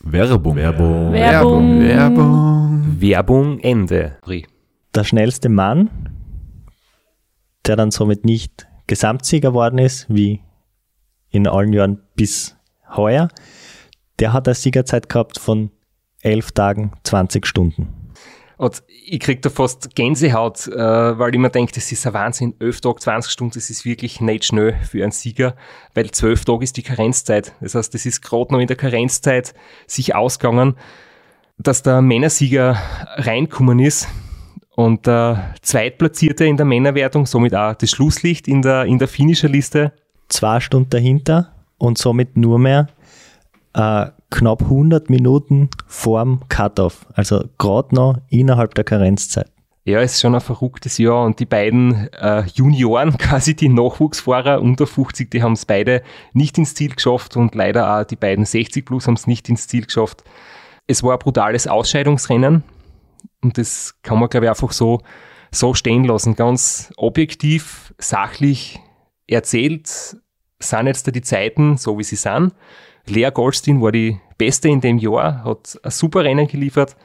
Werbung. 0.00 0.54
Werbung. 0.54 1.12
Werbung. 1.12 1.80
Werbung. 1.80 3.00
Werbung 3.00 3.58
Ende. 3.58 4.18
Der 4.94 5.02
schnellste 5.02 5.48
Mann 5.48 5.90
der 7.66 7.76
dann 7.76 7.90
somit 7.90 8.24
nicht 8.24 8.68
Gesamtsieger 8.86 9.50
geworden 9.50 9.78
ist, 9.78 10.06
wie 10.08 10.40
in 11.30 11.46
allen 11.46 11.72
Jahren 11.72 12.02
bis 12.14 12.56
heuer, 12.94 13.28
der 14.18 14.32
hat 14.32 14.48
eine 14.48 14.54
Siegerzeit 14.54 15.08
gehabt 15.08 15.38
von 15.38 15.70
11 16.22 16.52
Tagen, 16.52 16.92
20 17.04 17.46
Stunden. 17.46 18.06
Und 18.58 18.82
ich 18.88 19.20
krieg 19.20 19.42
da 19.42 19.50
fast 19.50 19.94
Gänsehaut, 19.94 20.66
äh, 20.68 21.18
weil 21.18 21.34
ich 21.34 21.38
mir 21.38 21.50
denke, 21.50 21.72
das 21.74 21.92
ist 21.92 22.06
ein 22.06 22.14
Wahnsinn. 22.14 22.54
11 22.58 22.80
Tage, 22.80 23.00
20 23.00 23.30
Stunden, 23.30 23.54
das 23.54 23.68
ist 23.68 23.84
wirklich 23.84 24.20
nicht 24.22 24.46
schnell 24.46 24.74
für 24.90 25.02
einen 25.02 25.12
Sieger, 25.12 25.54
weil 25.94 26.10
12 26.10 26.46
Tage 26.46 26.64
ist 26.64 26.76
die 26.78 26.82
Karenzzeit. 26.82 27.54
Das 27.60 27.74
heißt, 27.74 27.92
das 27.92 28.06
ist 28.06 28.22
gerade 28.22 28.54
noch 28.54 28.60
in 28.60 28.66
der 28.66 28.76
Karenzzeit 28.76 29.52
sich 29.86 30.14
ausgegangen, 30.14 30.76
dass 31.58 31.82
der 31.82 32.00
Männersieger 32.00 32.78
reinkommen 33.16 33.78
ist. 33.78 34.08
Und 34.74 35.06
der 35.06 35.54
Zweitplatzierte 35.62 36.44
in 36.46 36.56
der 36.56 36.66
Männerwertung, 36.66 37.26
somit 37.26 37.54
auch 37.54 37.74
das 37.74 37.90
Schlusslicht 37.90 38.48
in 38.48 38.62
der, 38.62 38.84
in 38.84 38.98
der 38.98 39.08
Finisher-Liste. 39.08 39.92
Zwei 40.36 40.60
Stunden 40.60 40.90
dahinter 40.90 41.54
und 41.78 41.96
somit 41.96 42.36
nur 42.36 42.58
mehr 42.58 42.88
äh, 43.72 44.08
knapp 44.30 44.64
100 44.64 45.08
Minuten 45.08 45.70
vorm 45.86 46.42
Cut-Off. 46.50 47.06
Also 47.14 47.44
gerade 47.56 47.94
noch 47.94 48.18
innerhalb 48.28 48.74
der 48.74 48.84
Karenzzeit. 48.84 49.50
Ja, 49.86 50.02
ist 50.02 50.20
schon 50.20 50.34
ein 50.34 50.42
verrücktes 50.42 50.98
Jahr 50.98 51.24
und 51.24 51.40
die 51.40 51.46
beiden 51.46 52.12
äh, 52.12 52.42
Junioren, 52.52 53.16
quasi 53.16 53.56
die 53.56 53.70
Nachwuchsfahrer 53.70 54.60
unter 54.60 54.86
50, 54.86 55.30
die 55.30 55.42
haben 55.42 55.54
es 55.54 55.64
beide 55.64 56.02
nicht 56.34 56.58
ins 56.58 56.74
Ziel 56.74 56.94
geschafft 56.94 57.38
und 57.38 57.54
leider 57.54 57.98
auch 57.98 58.04
die 58.04 58.16
beiden 58.16 58.44
60 58.44 58.84
plus 58.84 59.06
haben 59.06 59.14
es 59.14 59.26
nicht 59.26 59.48
ins 59.48 59.68
Ziel 59.68 59.86
geschafft. 59.86 60.22
Es 60.86 61.02
war 61.02 61.14
ein 61.14 61.18
brutales 61.18 61.66
Ausscheidungsrennen. 61.66 62.62
Und 63.42 63.56
das 63.56 63.94
kann 64.02 64.18
man, 64.18 64.28
glaube 64.28 64.44
ich, 64.44 64.50
einfach 64.50 64.72
so, 64.72 65.00
so 65.50 65.72
stehen 65.72 66.04
lassen. 66.04 66.36
Ganz 66.36 66.92
objektiv, 66.98 67.94
sachlich 67.96 68.78
erzählt 69.26 70.18
sind 70.58 70.86
jetzt 70.86 71.06
da 71.06 71.10
die 71.10 71.22
Zeiten 71.22 71.76
so, 71.76 71.98
wie 71.98 72.04
sie 72.04 72.16
sind. 72.16 72.54
Lea 73.06 73.30
Goldstein 73.32 73.80
war 73.80 73.92
die 73.92 74.18
Beste 74.38 74.68
in 74.68 74.80
dem 74.80 74.98
Jahr, 74.98 75.44
hat 75.44 75.78
ein 75.82 75.90
super 75.90 76.24
Rennen 76.24 76.48
geliefert 76.48 76.96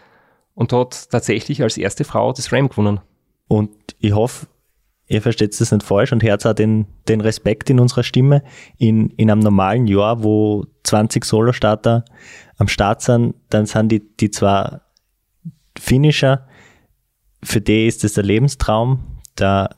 und 0.55 0.73
hat 0.73 1.09
tatsächlich 1.09 1.61
als 1.61 1.77
erste 1.77 2.03
Frau 2.03 2.33
das 2.33 2.51
Ram 2.51 2.69
gewonnen. 2.69 2.99
Und 3.47 3.71
ich 3.99 4.13
hoffe, 4.13 4.47
ihr 5.07 5.21
versteht 5.21 5.59
das 5.59 5.71
nicht 5.71 5.83
falsch 5.85 6.11
und 6.11 6.23
hört 6.23 6.45
auch 6.45 6.53
den, 6.53 6.87
den 7.07 7.21
Respekt 7.21 7.69
in 7.69 7.79
unserer 7.79 8.03
Stimme. 8.03 8.43
In, 8.77 9.09
in 9.11 9.29
einem 9.29 9.41
normalen 9.41 9.87
Jahr, 9.87 10.23
wo 10.23 10.65
20 10.83 11.25
Solo-Starter 11.25 12.05
am 12.57 12.67
Start 12.67 13.01
sind, 13.01 13.35
dann 13.49 13.65
sind 13.65 13.91
die, 13.91 13.99
die 14.17 14.31
zwar 14.31 14.81
Finisher, 15.77 16.47
für 17.43 17.61
die 17.61 17.87
ist 17.87 18.03
es 18.03 18.13
der 18.13 18.23
Lebenstraum. 18.23 19.19
Der 19.37 19.75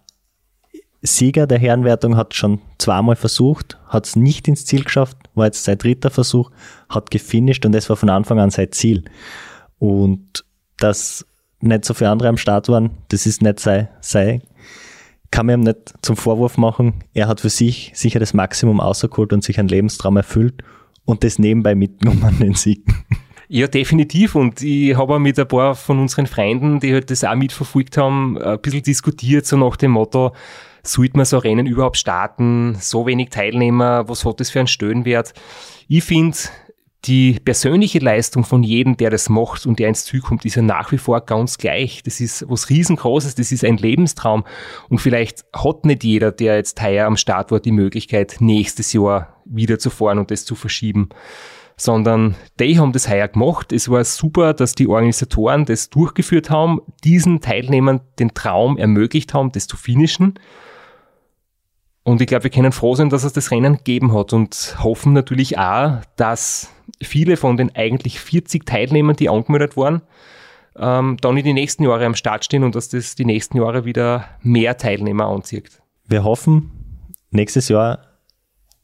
Sieger 1.05 1.47
der 1.47 1.59
Herrenwertung 1.59 2.15
hat 2.15 2.33
schon 2.33 2.61
zweimal 2.77 3.15
versucht, 3.17 3.77
hat 3.87 4.07
es 4.07 4.15
nicht 4.15 4.47
ins 4.47 4.65
Ziel 4.65 4.83
geschafft, 4.83 5.17
war 5.35 5.45
jetzt 5.45 5.63
sein 5.63 5.77
dritter 5.77 6.09
Versuch, 6.09 6.49
hat 6.89 7.11
gefinisht 7.11 7.65
und 7.65 7.73
das 7.73 7.89
war 7.89 7.97
von 7.97 8.09
Anfang 8.09 8.39
an 8.39 8.51
sein 8.51 8.71
Ziel. 8.71 9.03
Und 9.79 10.45
dass 10.77 11.25
nicht 11.59 11.83
so 11.83 11.93
viele 11.93 12.09
andere 12.09 12.29
am 12.29 12.37
Start 12.37 12.69
waren, 12.69 12.91
das 13.09 13.25
ist 13.25 13.41
nicht 13.41 13.59
sein, 13.59 13.89
sein 13.99 14.41
kann 15.33 15.47
man 15.47 15.61
ihm 15.61 15.63
nicht 15.63 15.95
zum 16.03 16.15
Vorwurf 16.15 16.57
machen. 16.57 17.03
Er 17.15 17.27
hat 17.27 17.41
für 17.41 17.49
sich 17.49 17.91
sicher 17.95 18.19
das 18.19 18.35
Maximum 18.35 18.79
auserholt 18.79 19.33
und 19.33 19.43
sich 19.43 19.57
einen 19.57 19.67
Lebenstraum 19.67 20.15
erfüllt 20.15 20.63
und 21.05 21.23
das 21.23 21.39
nebenbei 21.39 21.73
mitgenommen, 21.73 22.37
den 22.39 22.53
Sieg. 22.53 22.85
Ja, 23.55 23.67
definitiv. 23.67 24.33
Und 24.33 24.63
ich 24.63 24.97
habe 24.97 25.19
mit 25.19 25.37
ein 25.37 25.47
paar 25.47 25.75
von 25.75 25.99
unseren 25.99 26.25
Freunden, 26.25 26.79
die 26.79 26.91
halt 26.91 27.11
das 27.11 27.23
auch 27.23 27.35
mitverfolgt 27.35 27.97
haben, 27.97 28.35
ein 28.39 28.59
bisschen 28.59 28.81
diskutiert, 28.81 29.45
so 29.45 29.57
nach 29.57 29.75
dem 29.75 29.91
Motto, 29.91 30.31
sollte 30.81 31.17
man 31.17 31.27
so 31.27 31.37
Rennen 31.37 31.67
überhaupt 31.67 31.97
starten? 31.97 32.75
So 32.79 33.05
wenig 33.05 33.29
Teilnehmer, 33.29 34.09
was 34.09 34.25
hat 34.25 34.39
das 34.39 34.49
für 34.49 34.57
einen 34.57 34.67
Stöhnwert? 34.67 35.35
Ich 35.87 36.03
finde, 36.03 36.35
die 37.05 37.39
persönliche 37.45 37.99
Leistung 37.99 38.43
von 38.43 38.63
jedem, 38.63 38.97
der 38.97 39.11
das 39.11 39.29
macht 39.29 39.67
und 39.67 39.77
der 39.77 39.89
ins 39.89 40.05
Ziel 40.05 40.21
kommt, 40.21 40.45
ist 40.45 40.55
ja 40.55 40.63
nach 40.63 40.91
wie 40.91 40.97
vor 40.97 41.21
ganz 41.21 41.59
gleich. 41.59 42.01
Das 42.01 42.19
ist 42.21 42.49
was 42.49 42.71
riesengroßes, 42.71 43.35
das 43.35 43.51
ist 43.51 43.63
ein 43.63 43.77
Lebenstraum. 43.77 44.45
Und 44.89 44.97
vielleicht 44.97 45.45
hat 45.53 45.85
nicht 45.85 46.03
jeder, 46.03 46.31
der 46.31 46.55
jetzt 46.55 46.81
heuer 46.81 47.05
am 47.05 47.17
Start 47.17 47.51
war, 47.51 47.59
die 47.59 47.71
Möglichkeit, 47.71 48.37
nächstes 48.39 48.93
Jahr 48.93 49.43
wieder 49.45 49.77
zu 49.77 49.91
fahren 49.91 50.17
und 50.17 50.31
das 50.31 50.43
zu 50.43 50.55
verschieben 50.55 51.09
sondern 51.75 52.36
die 52.59 52.79
haben 52.79 52.91
das 52.91 53.09
heuer 53.09 53.27
gemacht. 53.27 53.71
Es 53.71 53.89
war 53.89 54.03
super, 54.03 54.53
dass 54.53 54.73
die 54.73 54.88
Organisatoren 54.88 55.65
das 55.65 55.89
durchgeführt 55.89 56.49
haben, 56.49 56.81
diesen 57.03 57.41
Teilnehmern 57.41 58.01
den 58.19 58.33
Traum 58.33 58.77
ermöglicht 58.77 59.33
haben, 59.33 59.51
das 59.51 59.67
zu 59.67 59.77
finishen. 59.77 60.36
Und 62.03 62.21
ich 62.21 62.27
glaube, 62.27 62.43
wir 62.43 62.51
können 62.51 62.73
froh 62.73 62.95
sein, 62.95 63.09
dass 63.09 63.23
es 63.23 63.33
das 63.33 63.51
Rennen 63.51 63.77
gegeben 63.77 64.13
hat 64.13 64.33
und 64.33 64.75
hoffen 64.83 65.13
natürlich 65.13 65.57
auch, 65.57 66.01
dass 66.17 66.69
viele 67.01 67.38
von 67.38 67.55
den 67.55 67.73
eigentlich 67.75 68.19
40 68.19 68.65
Teilnehmern, 68.65 69.15
die 69.15 69.29
angemeldet 69.29 69.77
waren, 69.77 70.01
ähm, 70.75 71.17
dann 71.21 71.38
in 71.38 71.45
die 71.45 71.53
nächsten 71.53 71.83
Jahre 71.83 72.05
am 72.05 72.15
Start 72.15 72.43
stehen 72.43 72.63
und 72.63 72.75
dass 72.75 72.89
das 72.89 73.15
die 73.15 73.25
nächsten 73.25 73.57
Jahre 73.57 73.86
wieder 73.86 74.25
mehr 74.41 74.77
Teilnehmer 74.77 75.27
anzieht. 75.27 75.81
Wir 76.05 76.25
hoffen, 76.25 76.71
nächstes 77.31 77.69
Jahr 77.69 78.12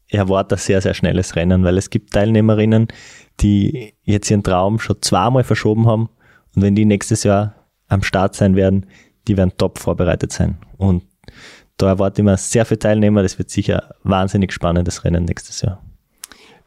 erwarte 0.10 0.56
ein 0.56 0.60
sehr, 0.60 0.82
sehr 0.82 0.94
schnelles 0.94 1.36
Rennen, 1.36 1.64
weil 1.64 1.78
es 1.78 1.90
gibt 1.90 2.14
Teilnehmerinnen, 2.14 2.88
die 3.40 3.94
jetzt 4.04 4.30
ihren 4.30 4.44
Traum 4.44 4.80
schon 4.80 5.02
zweimal 5.02 5.44
verschoben 5.44 5.88
haben 5.88 6.10
und 6.56 6.64
wenn 6.64 6.76
die 6.76 6.86
nächstes 6.86 7.24
Jahr 7.24 7.56
am 7.88 8.04
Start 8.04 8.36
sein 8.36 8.56
werden, 8.56 8.86
die 9.28 9.38
werden 9.38 9.54
top 9.58 9.80
vorbereitet 9.80 10.32
sein. 10.32 10.58
Und 10.78 11.04
da 11.78 11.88
erwarte 11.88 12.22
ich 12.22 12.26
mir 12.26 12.38
sehr 12.38 12.66
viele 12.66 12.80
Teilnehmer. 12.80 13.24
Das 13.24 13.38
wird 13.38 13.50
sicher 13.50 13.96
ein 14.04 14.12
wahnsinnig 14.12 14.52
spannendes 14.52 15.04
Rennen 15.04 15.26
nächstes 15.26 15.62
Jahr. 15.62 15.82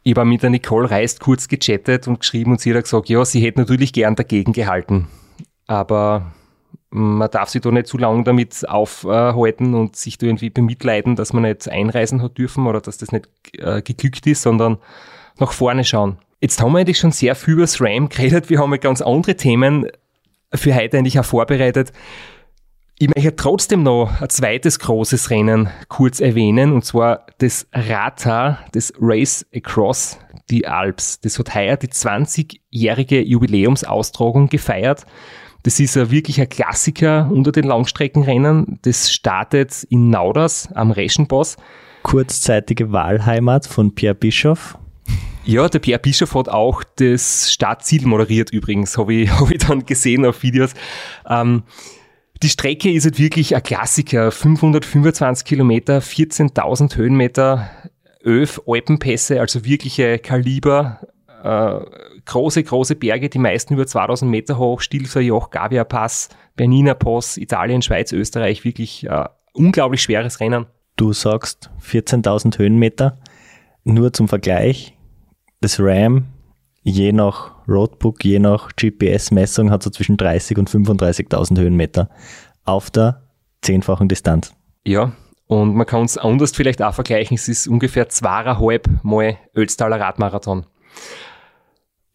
Ich 0.03 0.15
habe 0.15 0.25
mit 0.25 0.43
der 0.43 0.49
Nicole 0.49 0.89
Reist 0.89 1.19
kurz 1.19 1.47
gechattet 1.47 2.07
und 2.07 2.19
geschrieben 2.19 2.51
und 2.51 2.61
sie 2.61 2.73
hat 2.73 2.83
gesagt, 2.83 3.09
ja, 3.09 3.23
sie 3.23 3.41
hätte 3.41 3.59
natürlich 3.59 3.93
gern 3.93 4.15
dagegen 4.15 4.51
gehalten. 4.51 5.07
Aber 5.65 6.33
man 6.93 7.31
darf 7.31 7.49
sich 7.49 7.61
da 7.61 7.71
nicht 7.71 7.87
zu 7.87 7.97
lange 7.97 8.23
damit 8.23 8.69
aufhalten 8.69 9.73
und 9.73 9.95
sich 9.95 10.19
da 10.19 10.27
irgendwie 10.27 10.51
bemitleiden, 10.51 11.15
dass 11.15 11.33
man 11.33 11.43
nicht 11.43 11.67
einreisen 11.67 12.21
hat 12.21 12.37
dürfen 12.37 12.67
oder 12.67 12.81
dass 12.81 12.99
das 12.99 13.11
nicht 13.11 13.27
äh, 13.57 13.81
geglückt 13.81 14.27
ist, 14.27 14.43
sondern 14.43 14.77
nach 15.39 15.53
vorne 15.53 15.83
schauen. 15.83 16.17
Jetzt 16.39 16.61
haben 16.61 16.73
wir 16.73 16.79
eigentlich 16.79 16.99
schon 16.99 17.11
sehr 17.11 17.33
viel 17.35 17.55
über 17.55 17.63
das 17.63 17.81
RAM 17.81 18.09
geredet. 18.09 18.49
Wir 18.49 18.59
haben 18.59 18.71
ja 18.71 18.77
ganz 18.77 19.01
andere 19.01 19.35
Themen 19.35 19.87
für 20.53 20.75
heute 20.75 20.99
eigentlich 20.99 21.19
auch 21.19 21.25
vorbereitet. 21.25 21.91
Ich 22.99 23.09
möchte 23.09 23.35
trotzdem 23.35 23.81
noch 23.81 24.21
ein 24.21 24.29
zweites 24.29 24.77
großes 24.77 25.31
Rennen 25.31 25.69
kurz 25.87 26.19
erwähnen, 26.19 26.73
und 26.73 26.85
zwar 26.85 27.25
das 27.39 27.67
Rata, 27.73 28.59
das 28.71 28.93
Race 29.01 29.45
Across 29.53 30.19
die 30.51 30.67
Alps. 30.67 31.19
Das 31.21 31.39
hat 31.39 31.55
heuer 31.55 31.77
die 31.77 31.87
20-jährige 31.87 33.21
Jubiläumsaustragung 33.21 34.47
gefeiert. 34.47 35.07
Das 35.63 35.79
ist 35.79 35.97
ein 35.97 36.11
wirklich 36.11 36.41
ein 36.41 36.49
Klassiker 36.49 37.29
unter 37.31 37.53
den 37.53 37.63
Langstreckenrennen. 37.63 38.79
Das 38.81 39.11
startet 39.11 39.83
in 39.89 40.09
Nauders 40.09 40.69
am 40.73 40.91
Reschenboss. 40.91 41.55
Kurzzeitige 42.03 42.91
Wahlheimat 42.91 43.65
von 43.65 43.95
Pierre 43.95 44.13
Bischoff. 44.13 44.77
Ja, 45.45 45.67
der 45.69 45.79
Pierre 45.79 45.99
Bischof 45.99 46.35
hat 46.35 46.49
auch 46.49 46.83
das 46.97 47.51
Startziel 47.51 48.05
moderiert 48.05 48.51
übrigens, 48.51 48.97
habe 48.97 49.13
ich, 49.13 49.29
hab 49.39 49.51
ich 49.51 49.59
dann 49.59 49.85
gesehen 49.85 50.25
auf 50.25 50.43
Videos. 50.43 50.73
Ähm, 51.29 51.63
die 52.41 52.49
Strecke 52.49 52.91
ist 52.91 53.05
halt 53.05 53.19
wirklich 53.19 53.55
ein 53.55 53.63
Klassiker. 53.63 54.31
525 54.31 55.45
Kilometer, 55.45 55.99
14.000 55.99 56.97
Höhenmeter, 56.97 57.69
11 58.25 58.63
Alpenpässe, 58.67 59.39
also 59.39 59.63
wirkliche 59.63 60.19
Kaliber, 60.19 60.99
äh, 61.43 61.79
große, 62.25 62.63
große 62.63 62.95
Berge, 62.95 63.29
die 63.29 63.39
meisten 63.39 63.73
über 63.73 63.85
2000 63.85 64.29
Meter 64.29 64.57
hoch, 64.57 64.81
Stilfer 64.81 65.21
Joch, 65.21 65.49
Gavia 65.49 65.83
Pass, 65.83 66.29
Bernina 66.55 66.93
Pass, 66.93 67.37
Italien, 67.37 67.81
Schweiz, 67.81 68.11
Österreich, 68.11 68.63
wirklich 68.63 69.05
äh, 69.05 69.25
unglaublich 69.53 70.01
schweres 70.01 70.39
Rennen. 70.39 70.65
Du 70.95 71.11
sagst 71.13 71.69
14.000 71.81 72.57
Höhenmeter. 72.57 73.17
Nur 73.83 74.13
zum 74.13 74.29
Vergleich, 74.29 74.97
das 75.59 75.77
RAM, 75.79 76.27
je 76.83 77.11
nach 77.11 77.51
Roadbook, 77.67 78.23
je 78.23 78.39
nach 78.39 78.69
GPS-Messung, 78.77 79.71
hat 79.71 79.83
so 79.83 79.89
zwischen 79.89 80.15
30 80.15 80.57
und 80.57 80.69
35.000 80.69 81.59
Höhenmeter 81.59 82.09
auf 82.63 82.89
der 82.89 83.23
zehnfachen 83.61 84.07
Distanz. 84.07 84.53
Ja, 84.85 85.11
und 85.47 85.75
man 85.75 85.85
kann 85.85 86.05
es 86.05 86.17
anders 86.17 86.51
vielleicht 86.51 86.81
auch 86.81 86.93
vergleichen. 86.93 87.35
Es 87.35 87.49
ist 87.49 87.67
ungefähr 87.67 88.07
zweieinhalb 88.07 88.87
Mal 89.03 89.37
Ötztaler 89.55 89.99
Radmarathon. 89.99 90.65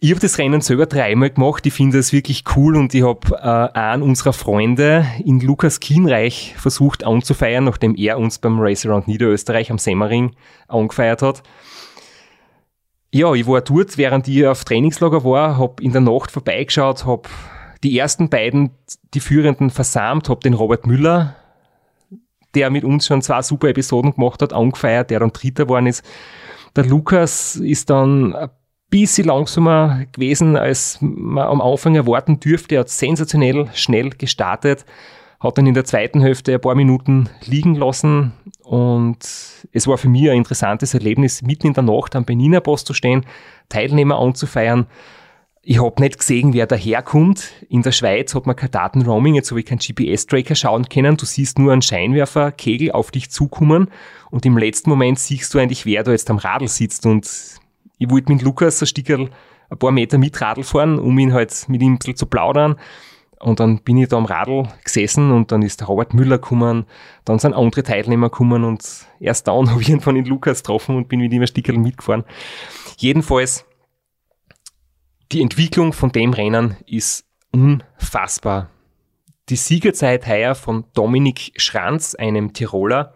Ich 0.00 0.12
habe 0.12 0.20
das 0.20 0.38
Rennen 0.38 0.60
selber 0.60 0.86
dreimal 0.86 1.30
gemacht. 1.30 1.66
Ich 1.66 1.72
finde 1.72 1.98
es 1.98 2.12
wirklich 2.12 2.44
cool 2.54 2.76
und 2.76 2.94
ich 2.94 3.02
habe 3.02 3.34
äh, 3.34 3.76
einen 3.76 4.04
unserer 4.04 4.32
Freunde 4.32 5.04
in 5.24 5.40
Lukas 5.40 5.80
Kienreich 5.80 6.54
versucht 6.56 7.02
anzufeiern, 7.02 7.64
nachdem 7.64 7.96
er 7.96 8.16
uns 8.16 8.38
beim 8.38 8.60
Race 8.60 8.86
Around 8.86 9.08
Niederösterreich 9.08 9.72
am 9.72 9.78
Semmering 9.78 10.36
angefeiert 10.68 11.22
hat. 11.22 11.42
Ja, 13.12 13.34
ich 13.34 13.48
war 13.48 13.60
dort, 13.60 13.98
während 13.98 14.28
ich 14.28 14.46
auf 14.46 14.64
Trainingslager 14.64 15.24
war, 15.24 15.58
habe 15.58 15.82
in 15.82 15.90
der 15.90 16.02
Nacht 16.02 16.30
vorbeigeschaut, 16.30 17.04
habe 17.04 17.28
die 17.82 17.98
ersten 17.98 18.28
beiden, 18.28 18.70
die 19.14 19.20
Führenden 19.20 19.70
versammelt, 19.70 20.28
habe 20.28 20.40
den 20.40 20.54
Robert 20.54 20.86
Müller, 20.86 21.34
der 22.54 22.70
mit 22.70 22.84
uns 22.84 23.06
schon 23.06 23.20
zwei 23.20 23.42
super 23.42 23.68
Episoden 23.68 24.14
gemacht 24.14 24.42
hat, 24.42 24.52
angefeiert, 24.52 25.10
der 25.10 25.18
dann 25.18 25.32
Dritter 25.32 25.64
geworden 25.64 25.88
ist. 25.88 26.04
Der 26.76 26.84
Lukas 26.84 27.56
ist 27.56 27.90
dann 27.90 28.36
ein 28.36 28.50
bisschen 28.90 29.26
langsamer 29.26 30.06
gewesen, 30.12 30.56
als 30.56 30.98
man 31.00 31.46
am 31.46 31.60
Anfang 31.60 31.94
erwarten 31.94 32.40
dürfte. 32.40 32.76
Er 32.76 32.80
hat 32.80 32.88
sensationell 32.88 33.68
schnell 33.74 34.10
gestartet, 34.10 34.84
hat 35.40 35.58
dann 35.58 35.66
in 35.66 35.74
der 35.74 35.84
zweiten 35.84 36.20
Hälfte 36.20 36.54
ein 36.54 36.60
paar 36.60 36.74
Minuten 36.74 37.28
liegen 37.44 37.74
lassen 37.74 38.32
und 38.62 39.18
es 39.72 39.86
war 39.86 39.96
für 39.96 40.08
mich 40.08 40.28
ein 40.28 40.36
interessantes 40.36 40.94
Erlebnis, 40.94 41.42
mitten 41.42 41.68
in 41.68 41.72
der 41.74 41.84
Nacht 41.84 42.16
am 42.16 42.24
Benina 42.24 42.60
Post 42.60 42.86
zu 42.86 42.94
stehen, 42.94 43.24
Teilnehmer 43.68 44.18
anzufeiern. 44.18 44.86
Ich 45.62 45.82
habe 45.82 46.00
nicht 46.02 46.18
gesehen, 46.18 46.54
wer 46.54 46.66
daherkommt. 46.66 47.52
In 47.68 47.82
der 47.82 47.92
Schweiz 47.92 48.34
hat 48.34 48.46
man 48.46 48.56
kein 48.56 48.70
Datenroaming, 48.70 49.34
jetzt 49.34 49.50
habe 49.50 49.60
ich 49.60 49.66
keinen 49.66 49.78
GPS-Tracker 49.78 50.54
schauen 50.54 50.88
können. 50.88 51.16
Du 51.16 51.26
siehst 51.26 51.58
nur 51.58 51.72
einen 51.72 51.82
Scheinwerferkegel 51.82 52.92
auf 52.92 53.10
dich 53.10 53.30
zukommen 53.30 53.90
und 54.30 54.46
im 54.46 54.56
letzten 54.56 54.90
Moment 54.90 55.18
siehst 55.18 55.52
du 55.52 55.58
eigentlich, 55.58 55.84
wer 55.84 56.02
da 56.02 56.12
jetzt 56.12 56.30
am 56.30 56.38
Radl 56.38 56.68
sitzt. 56.68 57.06
Und 57.06 57.26
ich 57.98 58.10
wollte 58.10 58.32
mit 58.32 58.42
Lukas 58.42 58.80
ein 58.82 58.86
Stickerl 58.86 59.30
ein 59.70 59.78
paar 59.78 59.90
Meter 59.90 60.18
mit 60.18 60.40
Radl 60.40 60.62
fahren, 60.62 60.98
um 60.98 61.18
ihn 61.18 61.32
halt 61.32 61.68
mit 61.68 61.82
ihm 61.82 61.94
ein 61.94 61.98
bisschen 61.98 62.16
zu 62.16 62.26
plaudern. 62.26 62.76
Und 63.40 63.60
dann 63.60 63.78
bin 63.82 63.98
ich 63.98 64.08
da 64.08 64.16
am 64.16 64.24
Radl 64.24 64.68
gesessen 64.82 65.30
und 65.30 65.52
dann 65.52 65.62
ist 65.62 65.80
der 65.80 65.86
Robert 65.86 66.12
Müller 66.12 66.38
gekommen, 66.38 66.86
dann 67.24 67.38
sind 67.38 67.54
andere 67.54 67.84
Teilnehmer 67.84 68.30
gekommen 68.30 68.64
und 68.64 68.84
erst 69.20 69.46
dann 69.46 69.70
habe 69.70 69.80
ich 69.80 70.02
von 70.02 70.14
den 70.14 70.24
Lukas 70.24 70.62
getroffen 70.62 70.96
und 70.96 71.08
bin 71.08 71.20
mit 71.20 71.32
ihm 71.32 71.42
ein 71.42 71.46
Stickerl 71.46 71.78
mitgefahren. 71.78 72.24
Jedenfalls, 72.96 73.64
die 75.30 75.42
Entwicklung 75.42 75.92
von 75.92 76.10
dem 76.10 76.32
Rennen 76.32 76.76
ist 76.86 77.26
unfassbar. 77.52 78.70
Die 79.50 79.56
Siegerzeit 79.56 80.26
heuer 80.26 80.54
von 80.54 80.84
Dominik 80.94 81.52
Schranz, 81.56 82.14
einem 82.14 82.52
Tiroler, 82.52 83.14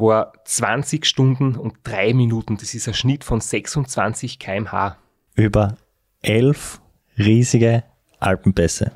war 0.00 0.32
20 0.44 1.06
Stunden 1.06 1.56
und 1.56 1.74
3 1.84 2.14
Minuten. 2.14 2.56
Das 2.56 2.74
ist 2.74 2.88
ein 2.88 2.94
Schnitt 2.94 3.24
von 3.24 3.40
26 3.40 4.38
kmh. 4.38 4.96
Über 5.34 5.76
elf 6.22 6.80
riesige 7.18 7.84
Alpenpässe. 8.18 8.92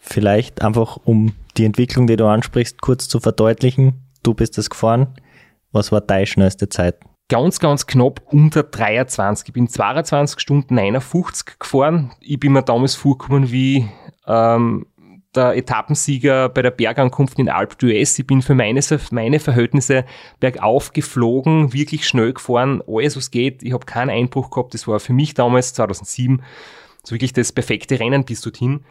Vielleicht 0.00 0.62
einfach, 0.62 0.98
um 1.04 1.34
die 1.56 1.64
Entwicklung, 1.64 2.06
die 2.06 2.16
du 2.16 2.26
ansprichst, 2.26 2.80
kurz 2.80 3.08
zu 3.08 3.20
verdeutlichen. 3.20 4.02
Du 4.22 4.34
bist 4.34 4.56
es 4.58 4.70
gefahren. 4.70 5.14
Was 5.72 5.92
war 5.92 6.00
deine 6.00 6.26
schnellste 6.26 6.68
Zeit? 6.68 6.98
Ganz, 7.28 7.58
ganz 7.58 7.86
knapp 7.86 8.22
unter 8.32 8.62
23. 8.62 9.48
Ich 9.48 9.52
bin 9.52 9.68
22 9.68 10.40
Stunden 10.40 10.74
59 10.74 11.58
gefahren. 11.58 12.12
Ich 12.20 12.40
bin 12.40 12.52
mir 12.52 12.62
damals 12.62 12.94
vorgekommen 12.94 13.52
wie 13.52 13.86
ähm, 14.26 14.86
der 15.34 15.56
Etappensieger 15.56 16.48
bei 16.48 16.62
der 16.62 16.70
Bergankunft 16.70 17.38
in 17.38 17.48
Alp 17.48 17.74
d'Huez. 17.74 18.18
Ich 18.18 18.26
bin 18.26 18.42
für 18.42 18.54
meine, 18.54 18.80
meine 19.10 19.40
Verhältnisse 19.40 20.04
bergauf 20.40 20.92
geflogen, 20.92 21.72
wirklich 21.72 22.08
schnell 22.08 22.32
gefahren, 22.32 22.82
alles 22.86 23.16
was 23.16 23.30
geht. 23.30 23.62
Ich 23.62 23.72
habe 23.72 23.86
keinen 23.86 24.10
Einbruch 24.10 24.50
gehabt. 24.50 24.74
Das 24.74 24.88
war 24.88 25.00
für 25.00 25.12
mich 25.12 25.34
damals 25.34 25.74
2007 25.74 26.42
so 27.04 27.14
wirklich 27.14 27.32
das 27.32 27.52
perfekte 27.52 28.00
Rennen 28.00 28.24
bis 28.24 28.40
dorthin. 28.40 28.84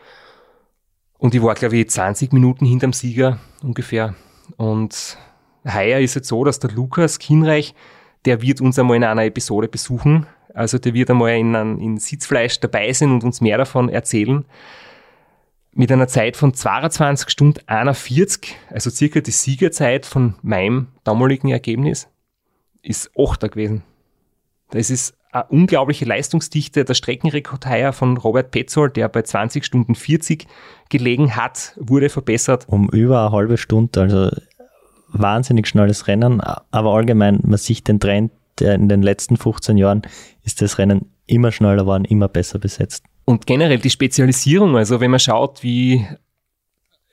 Und 1.18 1.34
ich 1.34 1.42
war, 1.42 1.56
glaube 1.56 1.78
ich, 1.78 1.90
20 1.90 2.32
Minuten 2.34 2.66
hinterm 2.66 2.94
Sieger 2.94 3.40
ungefähr. 3.64 4.14
Und 4.58 5.18
heuer 5.66 6.00
ist 6.00 6.16
es 6.16 6.28
so, 6.28 6.44
dass 6.44 6.60
der 6.60 6.72
Lukas 6.72 7.20
Kinreich, 7.20 7.74
der 8.26 8.42
wird 8.42 8.62
uns 8.62 8.78
einmal 8.78 8.98
in 8.98 9.04
einer 9.04 9.26
Episode 9.26 9.68
besuchen. 9.68 10.28
Also 10.54 10.78
der 10.78 10.94
wird 10.94 11.10
einmal 11.10 11.32
in, 11.32 11.54
in 11.54 11.98
Sitzfleisch 11.98 12.60
dabei 12.60 12.92
sein 12.94 13.12
und 13.12 13.24
uns 13.24 13.42
mehr 13.42 13.58
davon 13.58 13.90
erzählen. 13.90 14.46
Mit 15.80 15.92
einer 15.92 16.08
Zeit 16.08 16.38
von 16.38 16.56
22 16.56 17.30
Stunden 17.30 17.60
41, 17.68 18.56
also 18.72 18.90
circa 18.90 19.22
die 19.22 19.30
Siegerzeit 19.30 20.08
von 20.08 20.34
meinem 20.42 20.88
damaligen 21.04 21.50
Ergebnis, 21.50 22.08
ist 22.82 23.12
8 23.16 23.52
gewesen. 23.52 23.84
Das 24.72 24.90
ist 24.90 25.16
eine 25.32 25.46
unglaubliche 25.50 26.06
Leistungsdichte. 26.06 26.84
Der 26.84 26.96
Streckenrekord 26.96 27.68
heuer 27.68 27.94
von 27.94 28.18
Robert 28.18 28.50
Petzold, 28.50 28.98
der 28.98 29.08
bei 29.08 29.22
20 29.22 29.64
Stunden 29.64 29.94
40 29.94 30.48
gelegen 30.90 31.36
hat, 31.36 31.76
wurde 31.80 32.10
verbessert. 32.10 32.66
Um 32.68 32.90
über 32.90 33.28
eine 33.28 33.32
halbe 33.32 33.58
Stunde, 33.60 34.02
also 34.02 34.32
wahnsinnig 35.10 35.68
schnelles 35.68 36.08
Rennen, 36.08 36.42
aber 36.42 36.92
allgemein, 36.92 37.40
man 37.44 37.60
sieht 37.60 37.88
den 37.88 38.00
Trend, 38.00 38.32
in 38.60 38.90
den 38.90 39.04
letzten 39.04 39.38
15 39.38 39.78
Jahren 39.78 40.02
ist 40.44 40.60
das 40.60 40.80
Rennen 40.80 41.12
immer 41.28 41.52
schneller 41.52 41.84
geworden, 41.84 42.06
immer 42.06 42.30
besser 42.30 42.58
besetzt. 42.58 43.04
Und 43.30 43.46
generell 43.46 43.80
die 43.80 43.90
Spezialisierung, 43.90 44.78
also 44.78 45.02
wenn 45.02 45.12
man 45.12 45.20
schaut, 45.20 45.62
wie 45.62 46.08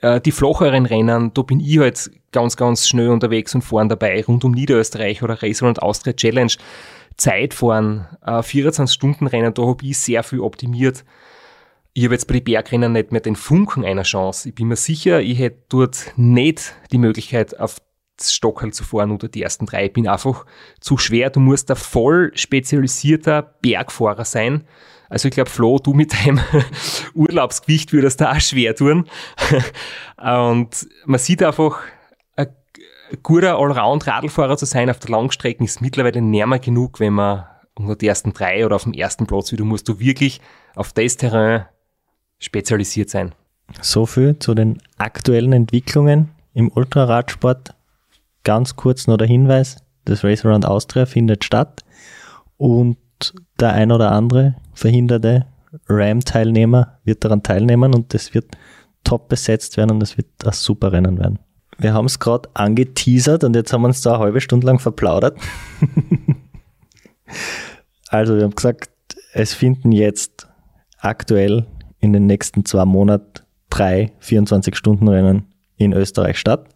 äh, 0.01 0.21
die 0.21 0.31
flacheren 0.31 0.87
Rennen, 0.87 1.35
da 1.35 1.43
bin 1.43 1.59
ich 1.59 1.81
halt 1.81 2.09
ganz, 2.31 2.57
ganz 2.57 2.87
schnell 2.87 3.09
unterwegs 3.09 3.53
und 3.57 3.62
vorn 3.62 3.89
dabei, 3.89 4.23
rund 4.23 4.45
um 4.45 4.53
Niederösterreich 4.53 5.25
oder 5.25 5.43
Racer 5.43 5.67
und 5.67 5.83
Austria 5.83 6.12
Challenge. 6.12 6.53
Zeitfahren, 7.17 8.07
äh, 8.25 8.31
24-Stunden-Rennen, 8.43 9.55
da 9.55 9.62
habe 9.67 9.85
ich 9.85 9.99
sehr 9.99 10.23
viel 10.23 10.39
optimiert. 10.39 11.05
Ich 11.95 12.05
habe 12.05 12.15
jetzt 12.15 12.29
bei 12.29 12.35
den 12.35 12.45
Bergrennen 12.45 12.93
nicht 12.93 13.11
mehr 13.11 13.21
den 13.21 13.35
Funken 13.35 13.85
einer 13.85 14.05
Chance. 14.05 14.51
Ich 14.51 14.55
bin 14.55 14.69
mir 14.69 14.77
sicher, 14.77 15.21
ich 15.21 15.41
hätte 15.41 15.65
dort 15.69 16.12
nicht 16.15 16.77
die 16.93 16.99
Möglichkeit, 16.99 17.59
auf 17.59 17.79
Stockerl 18.23 18.73
zu 18.73 18.85
fahren 18.85 19.11
unter 19.11 19.27
die 19.27 19.43
ersten 19.43 19.67
drei. 19.67 19.87
Ich 19.87 19.93
bin 19.93 20.07
einfach 20.07 20.47
zu 20.79 20.97
schwer. 20.97 21.31
Du 21.31 21.41
musst 21.41 21.73
ein 21.73 21.77
voll 21.77 22.31
spezialisierter 22.37 23.43
Bergfahrer 23.43 24.25
sein. 24.25 24.62
Also 25.15 25.29
ich 25.29 25.35
glaube, 25.35 25.49
Flo, 25.49 25.79
du 25.79 25.95
mit 25.95 26.12
deinem 26.12 26.41
Urlaubsgewicht 27.15 27.93
würdest 27.93 28.21
da 28.21 28.33
auch 28.33 28.41
schwer 28.41 28.75
tun. 28.75 29.07
Und 30.19 30.89
man 31.07 31.19
sieht 31.21 31.41
einfach, 31.41 31.79
guter 33.23 33.59
Allround-Radlfahrer 33.59 34.57
zu 34.57 34.67
sein 34.67 34.91
auf 34.91 34.99
der 34.99 35.11
Langstrecke 35.11 35.62
ist 35.62 35.81
mittlerweile 35.81 36.21
nicht 36.21 36.65
genug, 36.65 36.99
wenn 36.99 37.12
man 37.12 37.45
unter 37.75 37.95
die 37.95 38.09
ersten 38.09 38.33
drei 38.33 38.67
oder 38.67 38.75
auf 38.75 38.83
dem 38.83 38.93
ersten 38.93 39.27
Platz 39.29 39.53
wie 39.53 39.57
du 39.57 39.65
musst 39.65 39.89
du 39.89 40.01
wirklich 40.01 40.41
auf 40.75 40.93
das 40.93 41.17
Terrain 41.17 41.67
spezialisiert 42.41 43.09
sein. 43.09 43.37
So 43.81 44.07
viel 44.07 44.37
zu 44.41 44.55
den 44.55 44.79
aktuellen 44.99 45.53
Entwicklungen 45.53 46.31
im 46.55 46.73
Ultraradsport. 46.75 47.75
Ganz 48.43 48.75
kurz 48.75 49.07
noch 49.07 49.17
der 49.17 49.29
Hinweis, 49.29 49.77
das 50.07 50.25
Race 50.25 50.45
Around 50.45 50.67
Austria 50.67 51.07
findet 51.07 51.45
statt 51.45 51.85
und 52.57 52.99
der 53.61 53.75
ein 53.75 53.93
oder 53.93 54.11
andere 54.11 54.57
verhinderte 54.75 55.47
Ram-Teilnehmer 55.89 56.99
wird 57.05 57.25
daran 57.25 57.43
teilnehmen 57.43 57.95
und 57.95 58.14
das 58.14 58.35
wird 58.35 58.57
top 59.03 59.29
besetzt 59.29 59.77
werden 59.77 59.93
und 59.93 60.03
es 60.03 60.16
wird 60.16 60.29
ein 60.45 60.53
super 60.53 60.93
Rennen 60.93 61.18
werden. 61.18 61.39
Wir 61.79 61.93
haben 61.93 62.07
es 62.07 62.20
gerade 62.20 62.49
angeteasert 62.55 63.45
und 63.45 63.57
jetzt 63.57 63.72
haben 63.72 63.83
wir 63.83 63.89
uns 63.89 64.01
da 64.01 64.14
eine 64.14 64.20
halbe 64.20 64.41
Stunde 64.41 64.66
lang 64.66 64.79
verplaudert. 64.79 65.37
also 68.09 68.37
wir 68.37 68.45
haben 68.45 68.55
gesagt, 68.55 68.91
es 69.33 69.53
finden 69.53 69.91
jetzt 69.91 70.47
aktuell 70.99 71.66
in 71.99 72.12
den 72.12 72.27
nächsten 72.27 72.64
zwei 72.64 72.85
Monaten 72.85 73.43
drei 73.70 74.12
24-Stunden-Rennen 74.22 75.47
in 75.77 75.93
Österreich 75.93 76.39
statt. 76.39 76.68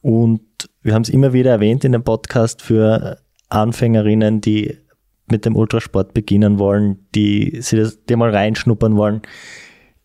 Und 0.00 0.42
wir 0.82 0.94
haben 0.94 1.02
es 1.02 1.08
immer 1.08 1.32
wieder 1.32 1.52
erwähnt 1.52 1.84
in 1.84 1.92
dem 1.92 2.02
Podcast 2.02 2.60
für 2.60 3.18
Anfängerinnen, 3.48 4.40
die 4.40 4.78
mit 5.30 5.44
dem 5.44 5.56
Ultrasport 5.56 6.14
beginnen 6.14 6.58
wollen, 6.58 7.06
die 7.14 7.60
sich 7.60 7.78
das, 7.78 8.04
die 8.04 8.16
mal 8.16 8.30
reinschnuppern 8.30 8.96
wollen, 8.96 9.22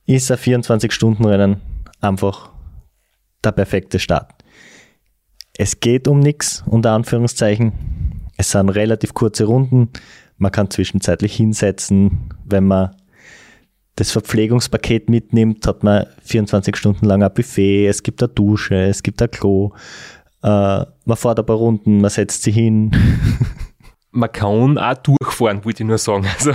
ist 0.06 0.32
ein 0.32 0.38
24-Stunden-Rennen 0.38 1.62
einfach 2.02 2.50
der 3.44 3.52
perfekte 3.52 4.00
Start. 4.00 4.32
Es 5.58 5.80
geht 5.80 6.08
um 6.08 6.20
nichts, 6.20 6.64
unter 6.68 6.92
Anführungszeichen. 6.92 7.74
Es 8.38 8.52
sind 8.52 8.70
relativ 8.70 9.14
kurze 9.14 9.46
Runden. 9.46 9.90
Man 10.38 10.52
kann 10.52 10.70
zwischenzeitlich 10.70 11.36
hinsetzen. 11.36 12.30
Wenn 12.46 12.66
man 12.66 12.96
das 13.96 14.12
Verpflegungspaket 14.12 15.10
mitnimmt, 15.10 15.66
hat 15.66 15.84
man 15.84 16.06
24 16.22 16.76
Stunden 16.78 17.06
lang 17.06 17.24
ein 17.24 17.34
Buffet, 17.34 17.88
es 17.88 18.04
gibt 18.04 18.22
eine 18.22 18.30
Dusche, 18.30 18.76
es 18.76 19.02
gibt 19.02 19.22
ein 19.22 19.32
Klo. 19.32 19.72
Äh, 20.44 20.86
man 21.06 21.18
fährt 21.18 21.40
ein 21.40 21.46
paar 21.46 21.56
Runden, 21.56 22.02
man 22.02 22.12
setzt 22.12 22.44
sich 22.44 22.54
hin. 22.54 22.92
Man 24.12 24.32
kann 24.32 24.78
auch 24.78 24.96
durchfahren, 24.96 25.64
wollte 25.66 25.84
ich 25.84 25.88
nur 25.88 25.98
sagen. 25.98 26.26
Also 26.38 26.54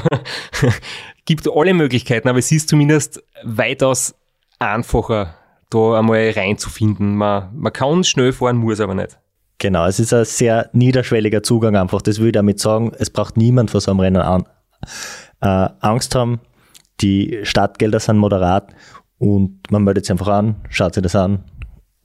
gibt 1.25 1.49
alle 1.49 1.75
Möglichkeiten, 1.75 2.29
aber 2.29 2.39
es 2.39 2.51
ist 2.51 2.69
zumindest 2.69 3.23
weitaus 3.45 4.15
einfacher, 4.59 5.35
da 5.71 5.99
einmal 5.99 6.31
reinzufinden. 6.31 7.15
Man, 7.15 7.51
man 7.55 7.73
kann 7.73 8.05
schnell 8.05 8.33
fahren, 8.33 8.57
muss 8.57 8.81
aber 8.81 8.95
nicht. 8.95 9.19
Genau, 9.59 9.87
es 9.87 10.01
ist 10.01 10.13
ein 10.13 10.25
sehr 10.25 10.71
niederschwelliger 10.73 11.43
Zugang 11.43 11.77
einfach. 11.77 12.03
Das 12.03 12.19
will 12.19 12.27
ich 12.29 12.33
damit 12.33 12.59
sagen. 12.59 12.93
Es 12.99 13.11
braucht 13.11 13.37
niemand 13.37 13.71
vor 13.71 13.81
so 13.81 13.93
einem 13.93 14.01
Rennen 14.01 14.23
an, 14.23 14.45
äh, 15.41 15.69
Angst 15.79 16.15
haben. 16.17 16.41
Die 17.01 17.41
Startgelder 17.45 18.01
sind 18.01 18.19
moderat 18.19 18.75
und 19.19 19.61
man 19.71 19.85
meldet 19.85 20.05
sich 20.05 20.13
einfach 20.13 20.29
an, 20.29 20.57
schaut 20.69 20.95
sich 20.95 21.03
das 21.03 21.15
an, 21.15 21.45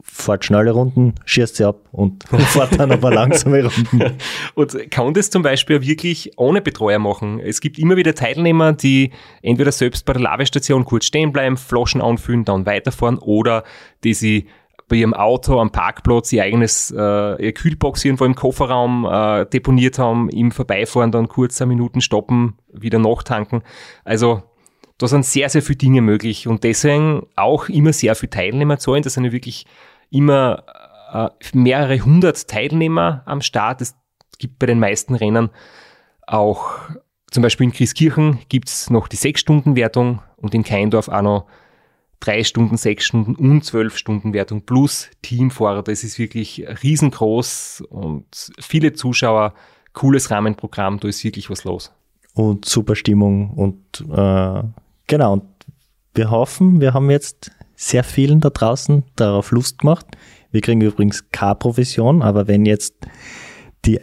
fährt 0.10 0.46
schnelle 0.46 0.72
Runden, 0.72 1.14
schießt 1.26 1.58
sie 1.58 1.66
ab 1.66 1.82
und 1.92 2.24
fährt 2.30 2.80
dann 2.80 2.92
aber 2.92 3.12
langsame 3.12 3.64
Runden. 3.64 4.18
Und 4.56 4.92
kann 4.92 5.14
das 5.14 5.30
zum 5.30 5.44
Beispiel 5.44 5.82
wirklich 5.82 6.32
ohne 6.38 6.62
Betreuer 6.62 7.00
machen? 7.00 7.40
Es 7.40 7.62
gibt 7.62 7.78
immer 7.78 7.96
wieder 7.98 8.16
Teilnehmer, 8.16 8.74
die 8.74 9.12
entweder 9.42 9.72
selbst 9.72 10.06
bei 10.06 10.14
der 10.14 10.22
Lavestation 10.22 10.86
kurz 10.86 11.06
stehen 11.06 11.32
bleiben, 11.32 11.58
Flaschen 11.58 12.02
anfüllen, 12.02 12.46
dann 12.46 12.66
weiterfahren 12.66 13.18
oder 13.20 13.64
die 14.04 14.14
sie 14.14 14.48
bei 14.90 14.96
ihrem 14.96 15.14
Auto 15.14 15.60
am 15.60 15.72
Parkplatz 15.72 16.32
ihr 16.32 16.44
eigenes 16.44 16.92
äh, 16.92 17.46
ihr 17.46 17.54
Kühlbox 17.54 18.06
irgendwo 18.06 18.24
im 18.24 18.36
Kofferraum 18.36 19.06
äh, 19.06 19.46
deponiert 19.46 20.00
haben, 20.00 20.30
im 20.30 20.52
Vorbeifahren 20.52 21.12
dann 21.12 21.28
kurz 21.28 21.62
eine 21.62 21.68
Minuten 21.70 22.00
stoppen, 22.00 22.58
wieder 22.72 22.98
nachtanken. 22.98 23.64
Also 24.06 24.44
da 24.98 25.08
sind 25.08 25.26
sehr, 25.26 25.50
sehr 25.50 25.62
viele 25.62 25.78
Dinge 25.78 26.02
möglich 26.02 26.48
und 26.48 26.64
deswegen 26.64 27.28
auch 27.36 27.70
immer 27.70 27.94
sehr 27.94 28.16
viele 28.16 28.30
Teilnehmer 28.30 28.80
zahlen. 28.80 29.04
Das 29.04 29.14
sind 29.14 29.26
ja 29.26 29.32
wirklich 29.32 29.66
immer 30.10 30.64
äh, 31.14 31.30
mehrere 31.54 32.00
hundert 32.00 32.48
Teilnehmer 32.48 33.24
am 33.26 33.42
Start. 33.42 33.82
Es 33.82 33.96
gibt 34.38 34.60
bei 34.60 34.66
den 34.66 34.80
meisten 34.80 35.16
Rennen 35.16 35.50
auch, 36.26 36.70
zum 37.32 37.44
Beispiel 37.44 37.66
in 37.66 37.74
Christkirchen 37.74 38.40
gibt 38.50 38.70
es 38.70 38.90
noch 38.90 39.08
die 39.08 39.16
Sechs-Stunden-Wertung 39.16 40.22
und 40.38 40.54
in 40.54 40.64
Keindorf 40.64 41.08
auch 41.10 41.22
noch 41.22 41.48
drei 42.20 42.44
Stunden, 42.44 42.78
sechs 42.78 43.06
Stunden 43.06 43.36
und 43.36 43.64
zwölf 43.64 43.98
Stunden 43.98 44.34
Wertung 44.34 44.64
plus 44.64 45.10
Teamfahrer. 45.22 45.84
Das 45.84 46.04
ist 46.04 46.20
wirklich 46.20 46.66
riesengroß 46.84 47.84
und 47.90 48.26
viele 48.60 48.94
Zuschauer, 48.94 49.54
cooles 49.94 50.32
Rahmenprogramm, 50.32 51.00
da 51.00 51.08
ist 51.08 51.24
wirklich 51.24 51.50
was 51.50 51.64
los. 51.64 51.94
Und 52.34 52.66
super 52.66 52.96
Stimmung 52.96 53.52
und 53.52 54.06
äh, 54.12 54.64
Genau, 55.08 55.34
und 55.34 55.44
wir 56.14 56.30
hoffen, 56.30 56.82
wir 56.82 56.94
haben 56.94 57.10
jetzt 57.10 57.52
sehr 57.78 58.04
vielen 58.04 58.42
da 58.42 58.50
draußen 58.50 59.04
darauf 59.16 59.52
Lust 59.52 59.80
gemacht. 59.80 60.06
Wir 60.52 60.62
kriegen 60.62 60.82
übrigens 60.82 61.30
keine 61.32 61.56
Provision, 61.56 62.22
aber 62.22 62.48
wenn 62.48 62.66
jetzt 62.66 62.96
die 63.86 64.02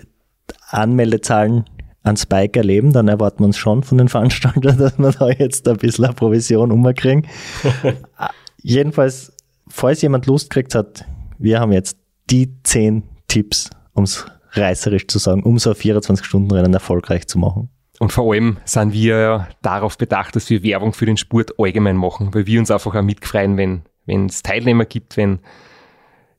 Anmeldezahlen 0.68 1.64
an 2.03 2.16
Spike 2.16 2.59
erleben, 2.59 2.93
dann 2.93 3.09
erwarten 3.09 3.41
wir 3.41 3.47
uns 3.47 3.59
schon 3.59 3.83
von 3.83 3.99
den 3.99 4.09
Veranstaltern, 4.09 4.79
dass 4.79 4.99
wir 4.99 5.11
da 5.11 5.29
jetzt 5.31 5.66
ein 5.68 5.77
bisschen 5.77 6.05
eine 6.05 6.14
Provision 6.14 6.70
umkriegen. 6.70 7.27
Jedenfalls, 8.62 9.33
falls 9.68 10.01
jemand 10.03 10.27
Lust 10.27 10.51
kriegt 10.51 10.75
hat, 10.75 11.05
wir 11.39 11.61
haben 11.61 11.72
jetzt 11.72 11.99
die 12.31 12.62
zehn 12.62 13.03
Tipps, 13.27 13.70
um 13.93 14.05
es 14.05 14.25
reißerisch 14.53 15.09
zu 15.09 15.18
sagen, 15.18 15.43
um 15.43 15.59
so 15.59 15.70
ein 15.70 15.77
24-Stunden-Rennen 15.77 16.72
erfolgreich 16.72 17.27
zu 17.27 17.39
machen. 17.39 17.70
Und 18.01 18.12
vor 18.12 18.32
allem 18.32 18.59
sind 18.64 18.92
wir 18.92 19.49
darauf 19.62 19.97
bedacht, 19.97 20.34
dass 20.34 20.51
wir 20.51 20.62
Werbung 20.62 20.92
für 20.92 21.07
den 21.07 21.16
Sport 21.16 21.53
allgemein 21.59 21.97
machen, 21.97 22.34
weil 22.34 22.47
wir 22.47 22.59
uns 22.59 22.70
einfach 22.70 22.95
auch 22.95 23.03
mitfreuen, 23.03 23.57
wenn 23.57 23.82
wenn 24.07 24.26
es 24.26 24.42
Teilnehmer 24.42 24.84
gibt, 24.84 25.16
wenn 25.16 25.40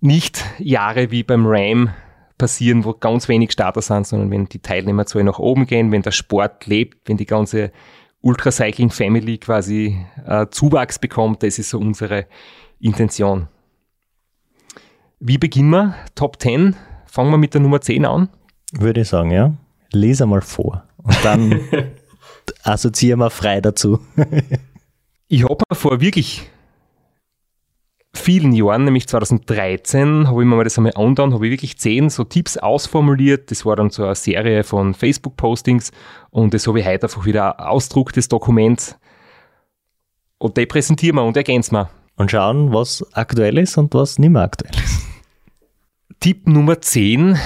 nicht 0.02 0.44
Jahre 0.60 1.12
wie 1.12 1.24
beim 1.24 1.46
RAM 1.46 1.90
passieren, 2.38 2.84
wo 2.84 2.94
ganz 2.94 3.28
wenig 3.28 3.52
Starter 3.52 3.82
sind, 3.82 4.06
sondern 4.06 4.30
wenn 4.30 4.46
die 4.46 4.60
Teilnehmerzahl 4.60 5.24
nach 5.24 5.40
oben 5.40 5.66
gehen, 5.66 5.92
wenn 5.92 6.02
der 6.02 6.12
Sport 6.12 6.66
lebt, 6.66 7.08
wenn 7.08 7.18
die 7.18 7.26
ganze 7.26 7.72
Ultracycling 8.22 8.90
Family 8.90 9.38
quasi 9.38 10.06
äh, 10.26 10.48
Zuwachs 10.50 11.00
bekommt, 11.00 11.44
das 11.44 11.60
ist 11.60 11.70
so 11.70 11.80
unsere 11.80 12.26
Intention. 12.80 13.48
Wie 15.20 15.38
beginnen 15.38 15.70
wir? 15.70 15.96
Top 16.14 16.42
10. 16.42 16.76
Fangen 17.06 17.32
wir 17.32 17.38
mit 17.38 17.54
der 17.54 17.62
Nummer 17.62 17.80
10 17.82 18.06
an. 18.06 18.30
Würde 18.74 19.02
ich 19.02 19.08
sagen, 19.08 19.32
ja. 19.32 19.54
Lese 19.92 20.26
mal 20.26 20.42
vor. 20.42 20.85
Und 21.06 21.24
dann 21.24 21.62
assoziieren 22.64 23.20
wir 23.20 23.30
frei 23.30 23.62
dazu. 23.62 24.00
ich 25.28 25.44
habe 25.44 25.64
mir 25.70 25.76
vor 25.76 26.02
wirklich 26.02 26.50
vielen 28.14 28.54
Jahren, 28.54 28.86
nämlich 28.86 29.08
2013, 29.08 30.28
habe 30.28 30.42
ich 30.42 30.48
mir 30.48 30.56
mal 30.56 30.64
das 30.64 30.78
einmal 30.78 30.94
angetan, 30.96 31.34
habe 31.34 31.46
ich 31.46 31.52
wirklich 31.52 31.78
zehn 31.78 32.10
so 32.10 32.24
Tipps 32.24 32.58
ausformuliert. 32.58 33.52
Das 33.52 33.66
war 33.66 33.76
dann 33.76 33.90
so 33.90 34.04
eine 34.06 34.16
Serie 34.16 34.64
von 34.64 34.94
Facebook-Postings 34.94 35.92
und 36.32 36.54
das 36.54 36.66
habe 36.68 36.80
ich 36.80 36.86
heute 36.86 37.04
einfach 37.04 37.26
wieder 37.26 37.60
ein 37.60 37.66
ausdrucktes 37.68 38.28
Dokument. 38.28 38.98
Und 40.38 40.58
die 40.58 40.66
präsentieren 40.66 41.18
wir 41.18 41.24
und 41.24 41.38
ergänzen 41.38 41.76
wir. 41.76 41.90
Und 42.18 42.32
schauen, 42.32 42.74
was 42.74 43.06
aktuell 43.14 43.58
ist 43.58 43.78
und 43.78 43.94
was 43.94 44.18
nicht 44.20 44.30
mehr 44.30 44.44
aktuell 44.44 44.74
ist. 44.74 45.06
Tipp 46.20 46.48
Nummer 46.48 46.82
10 46.82 47.38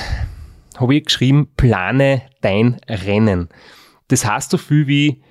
habe 0.79 0.95
ich 0.95 1.05
geschrieben, 1.05 1.49
plane 1.57 2.23
dein 2.41 2.79
Rennen. 2.87 3.49
Das 4.07 4.25
heißt 4.25 4.51
so 4.51 4.57
viel 4.57 4.87
wie, 4.87 5.21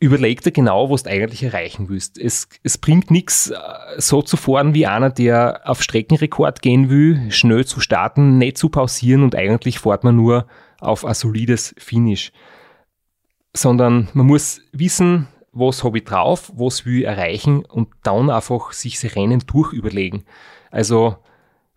überleg 0.00 0.40
dir 0.40 0.50
genau, 0.50 0.90
was 0.90 1.04
du 1.04 1.10
eigentlich 1.10 1.42
erreichen 1.42 1.88
willst. 1.88 2.18
Es, 2.18 2.48
es 2.62 2.78
bringt 2.78 3.10
nichts, 3.10 3.50
äh, 3.50 3.58
so 3.98 4.22
zu 4.22 4.36
fahren 4.36 4.74
wie 4.74 4.86
einer, 4.86 5.10
der 5.10 5.60
auf 5.64 5.82
Streckenrekord 5.82 6.62
gehen 6.62 6.88
will, 6.88 7.30
schnell 7.30 7.66
zu 7.66 7.80
starten, 7.80 8.38
nicht 8.38 8.58
zu 8.58 8.70
pausieren 8.70 9.22
und 9.22 9.36
eigentlich 9.36 9.78
fährt 9.78 10.02
man 10.02 10.16
nur 10.16 10.46
auf 10.80 11.04
ein 11.04 11.14
solides 11.14 11.74
Finish. 11.78 12.32
Sondern 13.52 14.08
man 14.14 14.26
muss 14.26 14.62
wissen, 14.72 15.28
was 15.52 15.84
habe 15.84 15.98
ich 15.98 16.04
drauf, 16.04 16.50
was 16.54 16.86
will 16.86 17.00
ich 17.00 17.06
erreichen 17.06 17.64
und 17.64 17.88
dann 18.02 18.30
einfach 18.30 18.72
sich 18.72 18.98
das 18.98 19.16
Rennen 19.16 19.42
durchüberlegen. 19.46 20.24
Also 20.70 21.16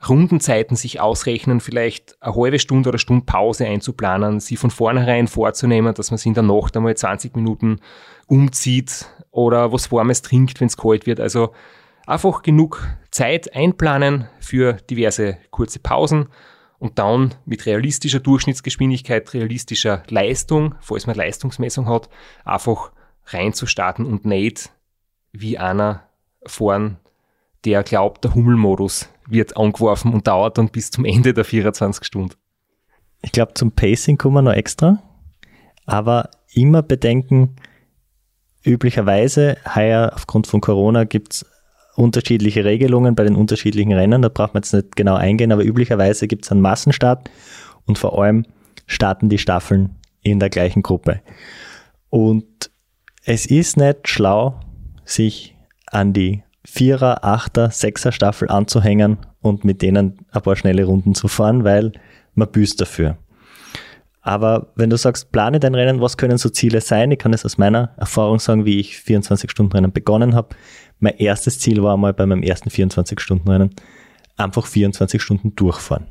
Rundenzeiten 0.07 0.75
sich 0.75 0.99
ausrechnen, 0.99 1.59
vielleicht 1.59 2.21
eine 2.21 2.35
halbe 2.35 2.59
Stunde 2.59 2.89
oder 2.89 2.97
Stunde 2.97 3.25
Pause 3.25 3.65
einzuplanen, 3.65 4.39
sie 4.39 4.57
von 4.57 4.71
vornherein 4.71 5.27
vorzunehmen, 5.27 5.93
dass 5.93 6.11
man 6.11 6.17
sich 6.17 6.27
in 6.27 6.33
der 6.33 6.43
Nacht 6.43 6.75
einmal 6.75 6.95
20 6.95 7.35
Minuten 7.35 7.79
umzieht 8.27 9.07
oder 9.31 9.71
was 9.71 9.91
Warmes 9.91 10.21
trinkt, 10.21 10.59
wenn 10.59 10.67
es 10.67 10.77
kalt 10.77 11.05
wird. 11.05 11.19
Also 11.19 11.53
einfach 12.05 12.41
genug 12.41 12.85
Zeit 13.11 13.55
einplanen 13.55 14.27
für 14.39 14.73
diverse 14.73 15.37
kurze 15.51 15.79
Pausen 15.79 16.27
und 16.79 16.99
dann 16.99 17.35
mit 17.45 17.65
realistischer 17.65 18.19
Durchschnittsgeschwindigkeit, 18.19 19.33
realistischer 19.33 20.03
Leistung, 20.09 20.75
falls 20.81 21.07
man 21.07 21.15
Leistungsmessung 21.15 21.87
hat, 21.87 22.09
einfach 22.43 22.91
reinzustarten 23.27 24.05
und 24.05 24.25
nicht 24.25 24.71
wie 25.31 25.57
einer 25.57 26.03
fahren, 26.45 26.97
der 27.65 27.83
glaubt, 27.83 28.23
der 28.23 28.35
Hummelmodus 28.35 29.09
wird 29.27 29.57
angeworfen 29.57 30.13
und 30.13 30.27
dauert 30.27 30.57
dann 30.57 30.69
bis 30.69 30.91
zum 30.91 31.05
Ende 31.05 31.33
der 31.33 31.45
24 31.45 32.05
Stunden. 32.05 32.35
Ich 33.21 33.31
glaube, 33.31 33.53
zum 33.53 33.71
Pacing 33.71 34.17
kommen 34.17 34.35
wir 34.35 34.41
noch 34.41 34.53
extra, 34.53 35.01
aber 35.85 36.29
immer 36.53 36.81
bedenken, 36.81 37.55
üblicherweise, 38.63 39.57
heuer 39.75 40.11
aufgrund 40.13 40.47
von 40.47 40.61
Corona 40.61 41.05
gibt 41.05 41.33
es 41.33 41.45
unterschiedliche 41.95 42.65
Regelungen 42.65 43.15
bei 43.15 43.23
den 43.23 43.35
unterschiedlichen 43.35 43.93
Rennen, 43.93 44.21
da 44.21 44.29
braucht 44.29 44.53
man 44.53 44.63
jetzt 44.63 44.73
nicht 44.73 44.95
genau 44.95 45.15
eingehen, 45.15 45.51
aber 45.51 45.63
üblicherweise 45.63 46.27
gibt 46.27 46.45
es 46.45 46.51
einen 46.51 46.61
Massenstart 46.61 47.29
und 47.85 47.97
vor 47.97 48.21
allem 48.21 48.45
starten 48.87 49.29
die 49.29 49.37
Staffeln 49.37 49.95
in 50.21 50.39
der 50.39 50.49
gleichen 50.49 50.81
Gruppe. 50.81 51.21
Und 52.09 52.71
es 53.23 53.45
ist 53.45 53.77
nicht 53.77 54.07
schlau, 54.07 54.59
sich 55.05 55.55
an 55.85 56.13
die 56.13 56.43
Vierer, 56.75 57.23
Achter, 57.23 57.69
Sechser 57.69 58.11
Staffel 58.11 58.49
anzuhängen 58.49 59.19
und 59.41 59.63
mit 59.63 59.83
denen 59.83 60.25
ein 60.31 60.41
paar 60.41 60.55
schnelle 60.55 60.85
Runden 60.85 61.13
zu 61.13 61.27
fahren, 61.27 61.63
weil 61.63 61.91
man 62.33 62.49
büßt 62.51 62.81
dafür. 62.81 63.15
Aber 64.21 64.71
wenn 64.75 64.89
du 64.89 64.97
sagst, 64.97 65.31
plane 65.31 65.59
dein 65.59 65.75
Rennen, 65.75 66.01
was 66.01 66.17
können 66.17 66.39
so 66.39 66.49
Ziele 66.49 66.81
sein? 66.81 67.11
Ich 67.11 67.19
kann 67.19 67.31
es 67.31 67.45
aus 67.45 67.59
meiner 67.59 67.91
Erfahrung 67.97 68.39
sagen, 68.39 68.65
wie 68.65 68.79
ich 68.79 68.95
24-Stunden-Rennen 68.95 69.91
begonnen 69.91 70.33
habe. 70.33 70.55
Mein 70.99 71.15
erstes 71.17 71.59
Ziel 71.59 71.83
war 71.83 71.95
mal 71.95 72.11
bei 72.11 72.25
meinem 72.25 72.41
ersten 72.41 72.69
24-Stunden-Rennen 72.69 73.75
einfach 74.37 74.65
24 74.65 75.21
Stunden 75.21 75.55
durchfahren. 75.55 76.07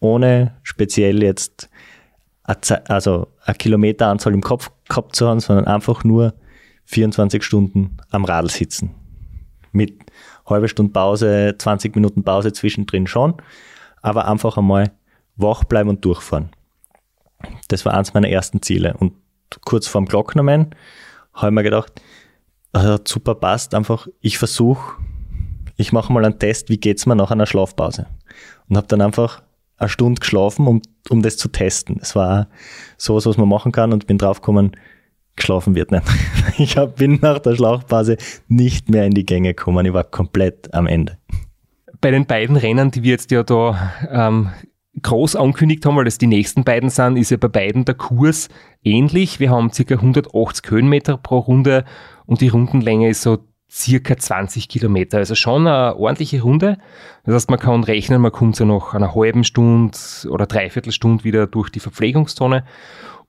Ohne 0.00 0.58
speziell 0.62 1.22
jetzt 1.22 1.70
also 2.42 3.28
eine 3.46 3.54
Kilometeranzahl 3.56 4.34
im 4.34 4.42
Kopf 4.42 4.70
gehabt 4.90 5.16
zu 5.16 5.26
haben, 5.26 5.40
sondern 5.40 5.66
einfach 5.66 6.04
nur 6.04 6.34
24 6.84 7.42
Stunden 7.42 7.96
am 8.10 8.26
Radl 8.26 8.50
sitzen. 8.50 8.90
Mit 9.76 9.98
halbe 10.46 10.68
Stunde 10.68 10.92
Pause, 10.92 11.54
20 11.58 11.94
Minuten 11.94 12.24
Pause 12.24 12.52
zwischendrin 12.52 13.06
schon, 13.06 13.34
aber 14.02 14.28
einfach 14.28 14.56
einmal 14.56 14.92
wach 15.36 15.64
bleiben 15.64 15.90
und 15.90 16.04
durchfahren. 16.04 16.50
Das 17.68 17.84
war 17.84 17.94
eins 17.94 18.14
meiner 18.14 18.28
ersten 18.28 18.62
Ziele. 18.62 18.96
Und 18.98 19.12
kurz 19.64 19.86
vorm 19.86 20.06
Glocknermann 20.06 20.74
habe 21.34 21.48
ich 21.48 21.54
mir 21.54 21.62
gedacht, 21.62 22.00
also 22.72 22.98
super 23.04 23.34
passt, 23.34 23.74
einfach, 23.74 24.08
ich 24.20 24.38
versuche, 24.38 25.00
ich 25.76 25.92
mache 25.92 26.12
mal 26.12 26.24
einen 26.24 26.38
Test, 26.38 26.68
wie 26.68 26.78
geht 26.78 26.98
es 26.98 27.06
mir 27.06 27.16
nach 27.16 27.30
einer 27.30 27.46
Schlafpause. 27.46 28.06
Und 28.68 28.76
habe 28.76 28.86
dann 28.86 29.00
einfach 29.00 29.42
eine 29.76 29.88
Stunde 29.88 30.20
geschlafen, 30.20 30.66
um, 30.66 30.82
um 31.10 31.22
das 31.22 31.36
zu 31.36 31.48
testen. 31.48 31.98
Es 32.00 32.16
war 32.16 32.48
sowas, 32.96 33.26
was 33.26 33.36
man 33.36 33.48
machen 33.48 33.72
kann 33.72 33.92
und 33.92 34.06
bin 34.06 34.18
draufgekommen, 34.18 34.72
geschlafen 35.36 35.74
wird 35.74 35.92
nicht. 35.92 36.04
Ich 36.58 36.78
hab, 36.78 36.96
bin 36.96 37.18
nach 37.20 37.38
der 37.38 37.54
Schlafpause 37.54 38.16
nicht 38.48 38.88
mehr 38.88 39.04
in 39.04 39.12
die 39.12 39.26
Gänge 39.26 39.52
gekommen. 39.52 39.84
Ich 39.84 39.92
war 39.92 40.04
komplett 40.04 40.72
am 40.72 40.86
Ende. 40.86 41.18
Bei 42.00 42.10
den 42.10 42.24
beiden 42.24 42.56
Rennen, 42.56 42.90
die 42.90 43.02
wir 43.02 43.10
jetzt 43.10 43.30
ja 43.30 43.42
da 43.42 43.92
ähm, 44.10 44.50
groß 45.02 45.36
angekündigt 45.36 45.84
haben, 45.84 45.96
weil 45.96 46.06
das 46.06 46.16
die 46.16 46.26
nächsten 46.26 46.64
beiden 46.64 46.88
sind, 46.88 47.16
ist 47.16 47.30
ja 47.30 47.36
bei 47.36 47.48
beiden 47.48 47.84
der 47.84 47.94
Kurs 47.94 48.48
ähnlich. 48.82 49.38
Wir 49.38 49.50
haben 49.50 49.70
ca. 49.70 49.94
180 49.94 50.70
Höhenmeter 50.70 51.18
pro 51.18 51.38
Runde 51.38 51.84
und 52.24 52.40
die 52.40 52.48
Rundenlänge 52.48 53.10
ist 53.10 53.22
so 53.22 53.38
circa 53.70 54.16
20 54.16 54.68
Kilometer. 54.68 55.18
Also 55.18 55.34
schon 55.34 55.66
eine 55.66 55.96
ordentliche 55.96 56.40
Runde. 56.40 56.78
Das 57.24 57.34
heißt, 57.34 57.50
man 57.50 57.58
kann 57.58 57.84
rechnen, 57.84 58.20
man 58.20 58.32
kommt 58.32 58.56
so 58.56 58.64
nach 58.64 58.94
einer 58.94 59.14
halben 59.14 59.44
Stunde 59.44 59.98
oder 60.30 60.46
dreiviertel 60.46 60.92
Stunde 60.92 61.24
wieder 61.24 61.46
durch 61.46 61.70
die 61.70 61.80
Verpflegungszone. 61.80 62.64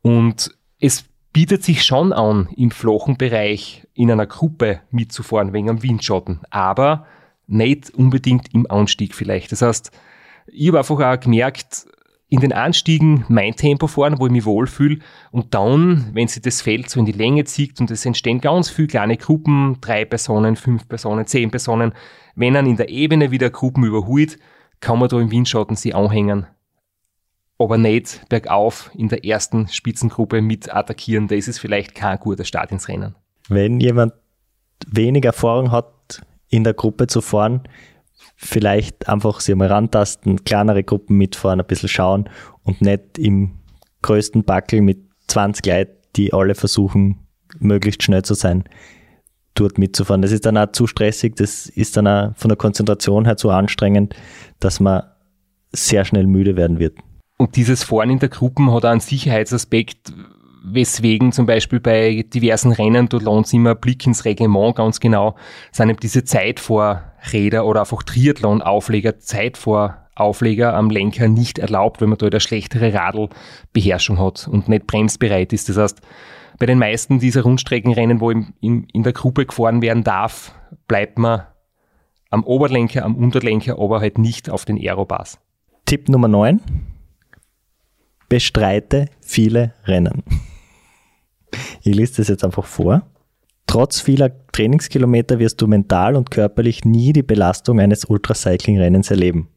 Und 0.02 0.56
es 0.80 1.06
bietet 1.34 1.64
sich 1.64 1.84
schon 1.84 2.14
an, 2.14 2.50
im 2.56 2.72
flachen 2.72 3.18
Bereich 3.18 3.88
in 3.94 4.12
einer 4.12 4.26
Gruppe 4.26 4.82
mitzufahren 4.92 5.54
wegen 5.54 5.70
am 5.70 5.84
Windschatten. 5.84 6.42
Aber 6.50 7.06
nicht 7.48 7.92
unbedingt 7.92 8.54
im 8.54 8.70
Anstieg 8.70 9.16
vielleicht. 9.16 9.52
Das 9.52 9.62
heißt, 9.62 9.92
ich 10.48 10.68
habe 10.68 10.80
einfach 10.80 11.00
auch 11.00 11.20
gemerkt, 11.20 11.88
in 12.30 12.42
den 12.42 12.52
Anstiegen 12.52 13.24
mein 13.30 13.56
Tempo 13.56 13.88
fahren, 13.88 14.20
wo 14.20 14.26
ich 14.26 14.32
mich 14.32 14.46
wohlfühle 14.46 15.00
und 15.32 15.54
dann, 15.54 16.10
wenn 16.14 16.28
sich 16.28 16.42
das 16.42 16.62
Feld 16.62 16.90
so 16.90 17.00
in 17.00 17.06
die 17.06 17.14
Länge 17.14 17.46
zieht 17.46 17.80
und 17.80 17.90
es 17.90 18.06
entstehen 18.06 18.42
ganz 18.42 18.70
viele 18.70 18.90
kleine 18.90 19.16
Gruppen, 19.16 19.78
drei 19.80 20.04
Personen, 20.04 20.58
fünf 20.58 20.90
Personen, 20.90 21.26
zehn 21.26 21.52
Personen, 21.52 21.94
wenn 22.36 22.54
dann 22.54 22.68
in 22.68 22.76
der 22.76 22.90
Ebene 22.90 23.32
wieder 23.32 23.50
Gruppen 23.50 23.86
überholt, 23.86 24.38
kann 24.82 25.00
man 25.00 25.08
da 25.08 25.20
im 25.20 25.32
Windschatten 25.32 25.78
sie 25.78 25.94
anhängen. 25.94 26.48
Aber 27.60 27.78
nicht 27.78 28.22
bergauf 28.30 28.92
in 28.94 29.10
der 29.10 29.26
ersten 29.26 29.68
Spitzengruppe 29.68 30.42
mit 30.42 30.74
attackieren, 30.74 31.28
das 31.28 31.48
ist 31.48 31.60
vielleicht 31.60 31.96
kein 31.96 32.20
guter 32.20 32.44
Start 32.44 32.72
ins 32.72 32.88
Rennen. 32.88 33.16
Wenn 33.50 33.80
jemand 33.80 34.14
wenig 34.88 35.26
Erfahrung 35.26 35.72
hat, 35.72 36.22
in 36.50 36.64
der 36.64 36.74
Gruppe 36.74 37.08
zu 37.08 37.22
fahren, 37.22 37.68
vielleicht 38.36 39.10
einfach 39.10 39.40
sich 39.40 39.56
mal 39.56 39.68
rantasten, 39.68 40.44
kleinere 40.44 40.84
Gruppen 40.84 41.18
mitfahren, 41.18 41.60
ein 41.60 41.68
bisschen 41.68 41.90
schauen 41.90 42.30
und 42.64 42.82
nicht 42.82 43.18
im 43.18 43.58
größten 44.04 44.44
Backel 44.44 44.82
mit 44.82 45.00
20 45.28 45.66
Leuten, 45.66 45.98
die 46.16 46.34
alle 46.34 46.56
versuchen, 46.56 47.28
möglichst 47.60 48.04
schnell 48.04 48.24
zu 48.24 48.34
sein, 48.34 48.64
dort 49.56 49.78
mitzufahren. 49.78 50.22
Das 50.22 50.32
ist 50.32 50.46
dann 50.46 50.58
auch 50.58 50.72
zu 50.72 50.88
stressig, 50.88 51.36
das 51.36 51.68
ist 51.68 51.98
dann 51.98 52.08
auch 52.08 52.36
von 52.36 52.50
der 52.50 52.58
Konzentration 52.58 53.26
her 53.26 53.38
zu 53.38 53.50
anstrengend, 53.50 54.16
dass 54.60 54.80
man 54.80 55.04
sehr 55.74 56.06
schnell 56.06 56.28
müde 56.28 56.56
werden 56.56 56.80
wird. 56.80 56.98
Und 57.38 57.56
dieses 57.56 57.84
Fahren 57.84 58.10
in 58.10 58.20
der 58.20 58.30
Gruppen 58.30 58.74
hat 58.74 58.84
auch 58.84 58.90
einen 58.90 59.00
Sicherheitsaspekt, 59.00 60.12
weswegen 60.64 61.32
zum 61.32 61.46
Beispiel 61.46 61.80
bei 61.80 62.26
diversen 62.34 62.72
Rennen, 62.72 63.08
da 63.10 63.18
lohnt 63.18 63.46
es 63.46 63.54
immer 63.54 63.76
Blick 63.76 64.06
ins 64.06 64.26
Reglement 64.26 64.76
ganz 64.76 65.00
genau, 65.00 65.36
sind 65.72 65.90
eben 65.90 66.00
diese 66.00 66.24
Zeitvorräder 66.24 67.66
oder 67.66 67.82
einfach 67.82 68.04
Triathlon-Aufleger, 68.04 69.20
Zeitvoraufleger 69.20 70.74
am 70.74 70.90
Lenker 70.90 71.28
nicht 71.28 71.60
erlaubt, 71.60 72.02
wenn 72.02 72.10
man 72.10 72.18
da 72.18 72.26
eine 72.26 72.40
schlechtere 72.40 72.94
Radlbeherrschung 72.94 74.20
hat 74.20 74.48
und 74.48 74.68
nicht 74.68 74.88
bremsbereit 74.88 75.54
ist. 75.54 75.70
Das 75.70 75.78
heißt, 75.78 76.02
bei 76.60 76.66
den 76.66 76.80
meisten 76.80 77.20
dieser 77.20 77.44
Rundstreckenrennen, 77.44 78.20
wo 78.20 78.32
im, 78.32 78.54
in, 78.60 78.88
in 78.92 79.04
der 79.04 79.14
Gruppe 79.14 79.46
gefahren 79.46 79.82
werden 79.82 80.04
darf, 80.04 80.54
bleibt 80.88 81.20
man 81.20 81.44
am 82.30 82.44
Oberlenker, 82.44 83.06
am 83.06 83.16
Unterlenker, 83.16 83.80
aber 83.80 84.02
halt 84.02 84.18
nicht 84.18 84.50
auf 84.50 84.66
den 84.66 84.78
Aerobars. 84.78 85.40
Tipp 85.86 86.10
Nummer 86.10 86.28
9. 86.28 86.60
Bestreite 88.30 89.08
viele 89.22 89.74
Rennen. 89.86 90.24
Ich 91.82 91.96
lese 91.96 92.18
das 92.18 92.28
jetzt 92.28 92.44
einfach 92.44 92.66
vor. 92.66 93.08
Trotz 93.68 94.00
vieler 94.02 94.32
Trainingskilometer 94.52 95.40
wirst 95.40 95.62
du 95.62 95.68
mental 95.68 96.16
und 96.16 96.32
körperlich 96.32 96.86
nie 96.86 97.14
die 97.14 97.24
Belastung 97.24 97.80
eines 97.80 98.06
Ultracycling-Rennens 98.06 99.12
erleben. 99.12 99.50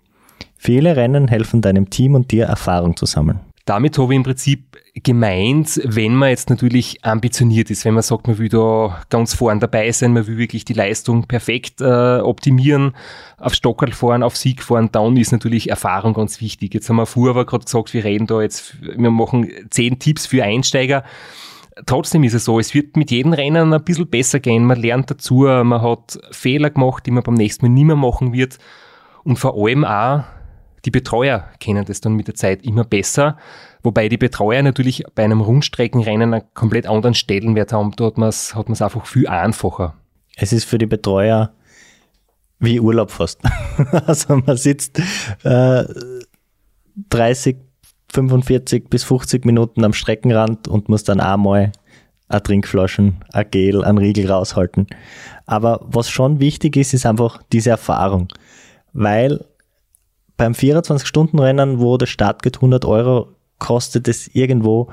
Viele 0.57 0.97
Rennen 0.97 1.29
helfen 1.29 1.63
deinem 1.63 1.91
Team 1.91 2.15
und 2.15 2.31
dir 2.31 2.47
Erfahrung 2.47 2.97
zu 2.97 3.07
sammeln. 3.07 3.41
Damit 3.71 3.99
habe 3.99 4.13
ich 4.13 4.17
im 4.17 4.25
Prinzip 4.25 4.83
gemeint, 4.95 5.81
wenn 5.85 6.17
man 6.17 6.31
jetzt 6.31 6.51
natürlich 6.51 7.05
ambitioniert 7.05 7.71
ist, 7.71 7.85
wenn 7.85 7.95
man 7.95 8.03
sagt, 8.03 8.27
man 8.27 8.37
will 8.37 8.49
da 8.49 9.01
ganz 9.11 9.33
vorn 9.33 9.61
dabei 9.61 9.93
sein, 9.93 10.13
man 10.13 10.27
will 10.27 10.39
wirklich 10.39 10.65
die 10.65 10.73
Leistung 10.73 11.29
perfekt 11.29 11.81
äh, 11.81 12.19
optimieren, 12.19 12.97
auf 13.39 13.55
Stockerl 13.55 13.93
fahren, 13.93 14.25
auf 14.25 14.37
Sieg 14.37 14.65
fahren, 14.65 14.89
dann 14.91 15.17
ist 15.17 15.31
natürlich 15.31 15.71
Erfahrung 15.71 16.15
ganz 16.15 16.41
wichtig. 16.41 16.75
Jetzt 16.75 16.89
haben 16.89 16.97
wir 16.97 17.07
vorher 17.07 17.45
gerade 17.45 17.65
gesagt, 17.65 17.95
wir 17.95 18.03
reden 18.03 18.27
da 18.27 18.43
jetzt, 18.43 18.75
wir 18.83 19.11
machen 19.13 19.49
zehn 19.71 20.01
Tipps 20.01 20.27
für 20.27 20.43
Einsteiger 20.43 21.05
trotzdem 21.87 22.25
ist 22.25 22.35
es 22.35 22.47
so, 22.47 22.59
es 22.59 22.75
wird 22.75 22.97
mit 22.97 23.13
jedem 23.13 23.35
Rennen 23.35 23.73
ein 23.73 23.85
bisschen 23.85 24.09
besser 24.09 24.41
gehen. 24.41 24.65
Man 24.65 24.81
lernt 24.83 25.13
dazu, 25.13 25.43
man 25.43 25.81
hat 25.81 26.19
Fehler 26.33 26.71
gemacht, 26.71 27.07
die 27.07 27.13
man 27.13 27.23
beim 27.23 27.35
nächsten 27.35 27.67
Mal 27.67 27.73
nicht 27.73 27.85
mehr 27.85 27.95
machen 27.95 28.33
wird. 28.33 28.59
Und 29.23 29.39
vor 29.39 29.55
allem 29.57 29.85
auch 29.85 30.25
die 30.85 30.91
Betreuer 30.91 31.45
kennen 31.59 31.85
das 31.85 32.01
dann 32.01 32.15
mit 32.15 32.27
der 32.29 32.35
Zeit 32.35 32.65
immer 32.65 32.85
besser. 32.85 33.37
Wobei 33.83 34.09
die 34.09 34.17
Betreuer 34.17 34.63
natürlich 34.63 35.05
bei 35.15 35.25
einem 35.25 35.41
Rundstreckenrennen 35.41 36.35
einen 36.35 36.45
komplett 36.55 36.87
anderen 36.87 37.15
Stellenwert 37.15 37.73
haben. 37.73 37.93
Dort 37.97 38.15
hat 38.15 38.19
man 38.19 38.29
es 38.29 38.55
hat 38.55 38.69
einfach 38.69 39.07
viel 39.07 39.27
einfacher. 39.27 39.95
Es 40.37 40.53
ist 40.53 40.65
für 40.65 40.79
die 40.79 40.87
Betreuer 40.87 41.53
wie 42.59 42.81
Urlaub 42.81 43.11
fast. 43.11 43.41
also 44.07 44.37
man 44.37 44.57
sitzt 44.57 45.01
äh, 45.45 45.85
30, 47.09 47.57
45 48.13 48.89
bis 48.89 49.05
50 49.05 49.45
Minuten 49.45 49.85
am 49.85 49.93
Streckenrand 49.93 50.69
und 50.69 50.89
muss 50.89 51.05
dann 51.05 51.21
einmal 51.21 51.73
ein 52.29 52.43
Trinkflaschen, 52.43 53.25
ein 53.33 53.51
Gel, 53.51 53.85
ein 53.85 53.99
Riegel 53.99 54.31
raushalten. 54.31 54.87
Aber 55.47 55.81
was 55.83 56.11
schon 56.11 56.39
wichtig 56.39 56.77
ist, 56.77 56.95
ist 56.95 57.07
einfach 57.07 57.43
diese 57.53 57.71
Erfahrung. 57.71 58.29
Weil 58.93 59.45
beim 60.41 60.53
24-Stunden-Rennen, 60.53 61.81
wo 61.81 61.99
der 61.99 62.07
Startgeld 62.07 62.57
100 62.57 62.87
Euro 62.87 63.29
kostet, 63.59 64.09
es 64.09 64.27
irgendwo 64.29 64.89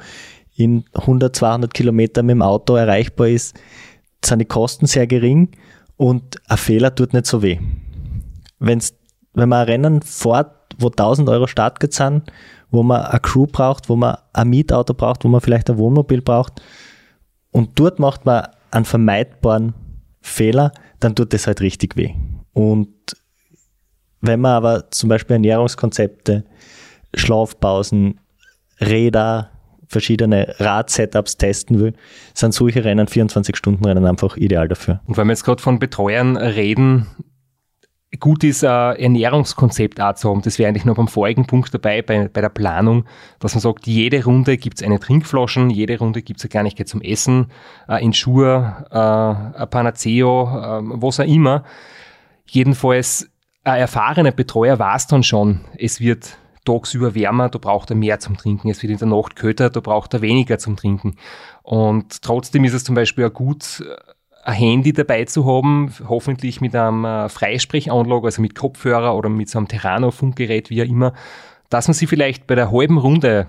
in 0.57 0.83
100, 0.93 1.33
200 1.33 1.73
Kilometer 1.73 2.21
mit 2.21 2.33
dem 2.33 2.41
Auto 2.41 2.75
erreichbar 2.75 3.29
ist, 3.29 3.57
sind 4.25 4.39
die 4.39 4.45
Kosten 4.45 4.87
sehr 4.87 5.07
gering 5.07 5.51
und 5.95 6.35
ein 6.49 6.57
Fehler 6.57 6.93
tut 6.93 7.13
nicht 7.13 7.27
so 7.27 7.41
weh. 7.41 7.59
Wenn's, 8.59 8.93
wenn 9.35 9.47
man 9.47 9.59
ein 9.59 9.67
Rennen 9.67 10.01
fährt, 10.01 10.51
wo 10.79 10.87
1000 10.87 11.29
Euro 11.29 11.47
Startgeld 11.47 11.93
sind 11.93 12.29
wo 12.69 12.83
man 12.83 13.03
eine 13.03 13.21
Crew 13.21 13.45
braucht, 13.45 13.87
wo 13.87 13.95
man 13.95 14.17
ein 14.33 14.49
Mietauto 14.49 14.93
braucht, 14.93 15.23
wo 15.23 15.29
man 15.29 15.39
vielleicht 15.39 15.69
ein 15.69 15.77
Wohnmobil 15.77 16.21
braucht. 16.21 16.61
Und 17.51 17.79
dort 17.79 17.99
macht 17.99 18.25
man 18.25 18.49
einen 18.71 18.83
vermeidbaren 18.83 19.73
Fehler, 20.19 20.73
dann 20.99 21.15
tut 21.15 21.31
das 21.31 21.47
halt 21.47 21.61
richtig 21.61 21.95
weh. 21.95 22.13
Und 22.51 22.89
wenn 24.21 24.41
man 24.41 24.51
aber 24.51 24.91
zum 24.91 25.09
Beispiel 25.09 25.35
Ernährungskonzepte, 25.35 26.43
Schlafpausen, 27.13 28.19
Räder, 28.79 29.51
verschiedene 29.87 30.55
Rad-Setups 30.59 31.37
testen 31.37 31.79
will, 31.79 31.93
sind 32.33 32.53
solche 32.53 32.83
Rennen, 32.83 33.07
24-Stunden-Rennen 33.07 34.05
einfach 34.05 34.35
ideal 34.37 34.67
dafür. 34.67 34.99
Und 35.05 35.17
wenn 35.17 35.27
wir 35.27 35.33
jetzt 35.33 35.45
gerade 35.45 35.61
von 35.61 35.79
Betreuern 35.79 36.35
reden, 36.35 37.07
gut 38.19 38.43
ist, 38.43 38.63
ein 38.63 38.95
Ernährungskonzept 38.97 40.01
auch 40.01 40.15
zu 40.15 40.29
haben. 40.29 40.41
Das 40.41 40.57
wäre 40.57 40.69
eigentlich 40.69 40.85
noch 40.85 40.95
beim 40.95 41.07
vorigen 41.07 41.45
Punkt 41.45 41.73
dabei, 41.73 42.01
bei, 42.01 42.27
bei 42.27 42.41
der 42.41 42.49
Planung, 42.49 43.05
dass 43.39 43.53
man 43.53 43.61
sagt, 43.61 43.85
jede 43.85 44.23
Runde 44.23 44.57
gibt 44.57 44.79
es 44.79 44.85
eine 44.85 44.99
Trinkflaschen, 44.99 45.69
jede 45.69 45.99
Runde 45.99 46.21
gibt 46.21 46.39
es 46.39 46.45
eine 46.45 46.49
Kleinigkeit 46.49 46.87
zum 46.87 47.01
Essen, 47.01 47.47
ein 47.85 48.05
Ensure, 48.05 48.87
ein 48.91 49.69
Panaceo, 49.69 50.45
was 50.99 51.19
auch 51.19 51.25
immer. 51.25 51.63
Jedenfalls, 52.45 53.29
ein 53.67 53.81
erfahrener 53.81 54.31
Betreuer 54.31 54.79
weiß 54.79 55.07
dann 55.07 55.23
schon, 55.23 55.61
es 55.77 55.99
wird 55.99 56.37
tagsüber 56.65 57.15
wärmer, 57.15 57.49
da 57.49 57.59
braucht 57.59 57.89
er 57.89 57.95
mehr 57.95 58.19
zum 58.19 58.37
Trinken. 58.37 58.69
Es 58.69 58.81
wird 58.81 58.91
in 58.91 58.97
der 58.97 59.07
Nacht 59.07 59.35
kälter, 59.35 59.69
da 59.69 59.79
braucht 59.79 60.13
er 60.13 60.21
weniger 60.21 60.57
zum 60.57 60.75
Trinken. 60.75 61.15
Und 61.63 62.21
trotzdem 62.21 62.63
ist 62.65 62.73
es 62.73 62.83
zum 62.83 62.95
Beispiel 62.95 63.25
auch 63.25 63.33
gut, 63.33 63.83
ein 64.43 64.53
Handy 64.53 64.93
dabei 64.93 65.25
zu 65.25 65.45
haben, 65.45 65.93
hoffentlich 66.07 66.61
mit 66.61 66.75
einem 66.75 67.03
äh, 67.03 67.29
Freisprechanlage, 67.29 68.25
also 68.25 68.41
mit 68.41 68.55
Kopfhörer 68.55 69.15
oder 69.15 69.27
mit 69.27 69.49
so 69.49 69.59
einem 69.59 69.67
Terrano-Funkgerät, 69.67 70.69
wie 70.69 70.81
auch 70.81 70.87
immer, 70.87 71.13
dass 71.69 71.87
man 71.87 71.95
sich 71.95 72.07
vielleicht 72.07 72.47
bei 72.47 72.55
der 72.55 72.71
halben 72.71 72.97
Runde 72.97 73.47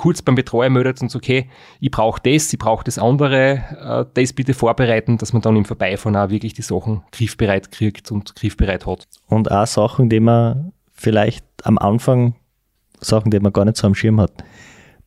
kurz 0.00 0.22
beim 0.22 0.34
Betreuer 0.34 0.70
meldet 0.70 1.02
und 1.02 1.10
sagt, 1.10 1.22
okay, 1.22 1.50
ich 1.78 1.90
brauche 1.90 2.22
das, 2.24 2.50
ich 2.50 2.58
brauche 2.58 2.82
das 2.82 2.98
andere, 2.98 3.62
äh, 3.78 4.06
das 4.14 4.32
bitte 4.32 4.54
vorbereiten, 4.54 5.18
dass 5.18 5.34
man 5.34 5.42
dann 5.42 5.56
im 5.56 5.66
Vorbeifahren 5.66 6.16
auch 6.16 6.30
wirklich 6.30 6.54
die 6.54 6.62
Sachen 6.62 7.02
griffbereit 7.12 7.70
kriegt 7.70 8.10
und 8.10 8.34
griffbereit 8.34 8.86
hat. 8.86 9.06
Und 9.26 9.50
auch 9.50 9.66
Sachen, 9.66 10.08
die 10.08 10.20
man 10.20 10.72
vielleicht 10.94 11.44
am 11.64 11.76
Anfang, 11.76 12.34
Sachen, 12.98 13.30
die 13.30 13.40
man 13.40 13.52
gar 13.52 13.66
nicht 13.66 13.76
so 13.76 13.86
am 13.86 13.94
Schirm 13.94 14.22
hat. 14.22 14.32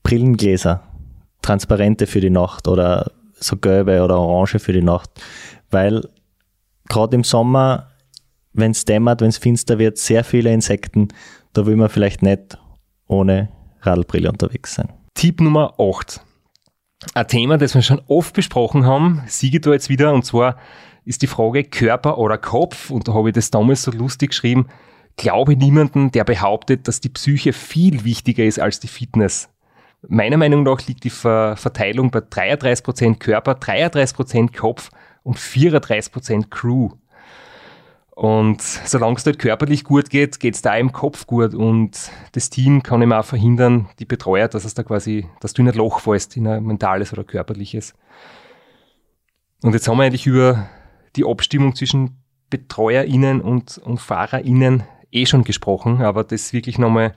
Brillengläser, 0.04 0.84
transparente 1.42 2.06
für 2.06 2.22
die 2.22 2.30
Nacht 2.30 2.68
oder 2.68 3.12
so 3.34 3.58
gelbe 3.58 4.04
oder 4.04 4.20
orange 4.20 4.60
für 4.60 4.74
die 4.74 4.84
Nacht. 4.84 5.10
Weil 5.72 6.08
gerade 6.88 7.16
im 7.16 7.24
Sommer, 7.24 7.88
wenn 8.54 8.72
es 8.72 8.86
dämmert, 8.86 9.22
wenn 9.22 9.30
es 9.30 9.40
finster 9.40 9.80
wird, 9.80 9.98
sehr 9.98 10.24
viele 10.24 10.54
Insekten, 10.54 11.08
da 11.54 11.66
will 11.66 11.78
man 11.78 11.90
vielleicht 11.90 12.22
nicht 12.22 12.60
ohne 13.08 13.50
Radlbrille 13.86 14.30
unterwegs 14.30 14.76
sein. 14.76 14.92
Tipp 15.14 15.42
Nummer 15.42 15.74
8. 15.80 16.22
Ein 17.14 17.28
Thema, 17.28 17.58
das 17.58 17.76
wir 17.76 17.82
schon 17.82 18.02
oft 18.08 18.34
besprochen 18.34 18.86
haben, 18.86 19.24
siege 19.28 19.60
da 19.60 19.72
jetzt 19.72 19.90
wieder, 19.90 20.14
und 20.14 20.26
zwar 20.26 20.58
ist 21.06 21.22
die 21.22 21.28
Frage 21.28 21.64
Körper 21.64 22.18
oder 22.18 22.38
Kopf, 22.38 22.90
und 22.90 23.08
da 23.08 23.14
habe 23.14 23.30
ich 23.30 23.36
das 23.36 23.52
damals 23.52 23.84
so 23.84 23.92
lustig 23.92 24.30
geschrieben, 24.30 24.68
glaube 25.18 25.56
niemanden, 25.56 26.12
der 26.12 26.24
behauptet, 26.24 26.88
dass 26.88 27.02
die 27.02 27.10
Psyche 27.10 27.54
viel 27.54 28.06
wichtiger 28.06 28.46
ist 28.46 28.60
als 28.60 28.80
die 28.80 28.88
Fitness. 28.88 29.50
Meiner 30.08 30.38
Meinung 30.38 30.64
nach 30.64 30.86
liegt 30.88 31.04
die 31.04 31.10
Ver 31.10 31.56
Verteilung 31.56 32.12
bei 32.12 32.20
33% 32.20 33.20
Körper, 33.20 33.54
33% 33.54 34.56
Kopf 34.56 34.90
und 35.24 35.38
34% 35.38 36.50
Crew. 36.50 36.90
Und 38.16 38.62
solange 38.62 39.16
es 39.18 39.24
dort 39.24 39.40
körperlich 39.40 39.84
gut 39.84 40.12
geht, 40.12 40.40
geht 40.40 40.54
es 40.54 40.62
da 40.62 40.76
im 40.76 40.92
Kopf 40.92 41.26
gut. 41.26 41.56
Und 41.56 42.12
das 42.34 42.52
Team 42.52 42.84
kann 42.84 43.02
eben 43.02 43.12
auch 43.12 43.26
verhindern, 43.26 43.90
die 43.98 44.06
Betreuer, 44.06 44.48
dass 44.48 44.66
es 44.66 44.76
da 44.76 44.84
quasi, 44.84 45.28
dass 45.40 45.54
du 45.54 45.64
in 45.64 45.70
ein 45.70 45.76
Loch 45.76 46.00
fällst, 46.00 46.38
in 46.38 46.48
ein 46.48 46.64
mentales 46.64 47.12
oder 47.12 47.24
körperliches. 47.24 47.96
Und 49.64 49.74
jetzt 49.74 49.88
haben 49.88 49.98
wir 49.98 50.04
eigentlich 50.04 50.28
über 50.28 50.70
die 51.16 51.26
Abstimmung 51.26 51.76
zwischen 51.76 52.18
BetreuerInnen 52.52 53.42
und, 53.42 53.80
und 53.80 54.00
FahrerInnen 54.00 54.84
eh 55.12 55.26
schon 55.26 55.44
gesprochen, 55.44 56.02
aber 56.02 56.24
das 56.24 56.54
wirklich 56.54 56.78
nochmal, 56.78 57.16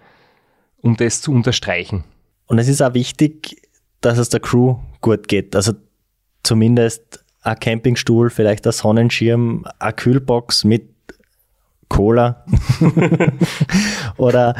um 0.78 0.96
das 0.96 1.20
zu 1.20 1.32
unterstreichen. 1.32 2.04
Und 2.46 2.58
es 2.58 2.68
ist 2.68 2.80
auch 2.80 2.94
wichtig, 2.94 3.60
dass 4.00 4.16
es 4.16 4.30
der 4.30 4.40
Crew 4.40 4.76
gut 5.02 5.28
geht. 5.28 5.54
Also 5.56 5.72
zumindest 6.42 7.24
ein 7.46 7.58
Campingstuhl, 7.60 8.30
vielleicht 8.30 8.66
ein 8.66 8.72
Sonnenschirm, 8.72 9.64
eine 9.78 9.92
Kühlbox 9.92 10.64
mit 10.64 10.90
Cola 11.88 12.44
oder 14.16 14.56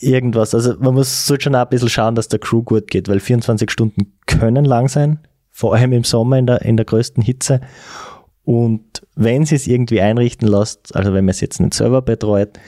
irgendwas. 0.00 0.54
Also 0.54 0.74
man 0.80 0.94
muss 0.94 1.26
sollte 1.26 1.44
schon 1.44 1.54
auch 1.54 1.62
ein 1.62 1.68
bisschen 1.68 1.88
schauen, 1.88 2.14
dass 2.16 2.28
der 2.28 2.40
Crew 2.40 2.62
gut 2.62 2.88
geht, 2.88 3.08
weil 3.08 3.20
24 3.20 3.70
Stunden 3.70 4.12
können 4.26 4.64
lang 4.64 4.88
sein, 4.88 5.20
vor 5.50 5.74
allem 5.74 5.92
im 5.92 6.04
Sommer 6.04 6.38
in 6.38 6.46
der, 6.46 6.62
in 6.62 6.76
der 6.76 6.84
größten 6.84 7.22
Hitze. 7.22 7.60
Und 8.44 9.02
wenn 9.14 9.46
sie 9.46 9.54
es 9.54 9.66
irgendwie 9.66 10.00
einrichten 10.00 10.48
lässt, 10.48 10.96
also 10.96 11.12
wenn 11.14 11.24
man 11.24 11.30
es 11.30 11.40
jetzt 11.40 11.60
nicht 11.60 11.74
selber 11.74 12.02
betreut, 12.02 12.58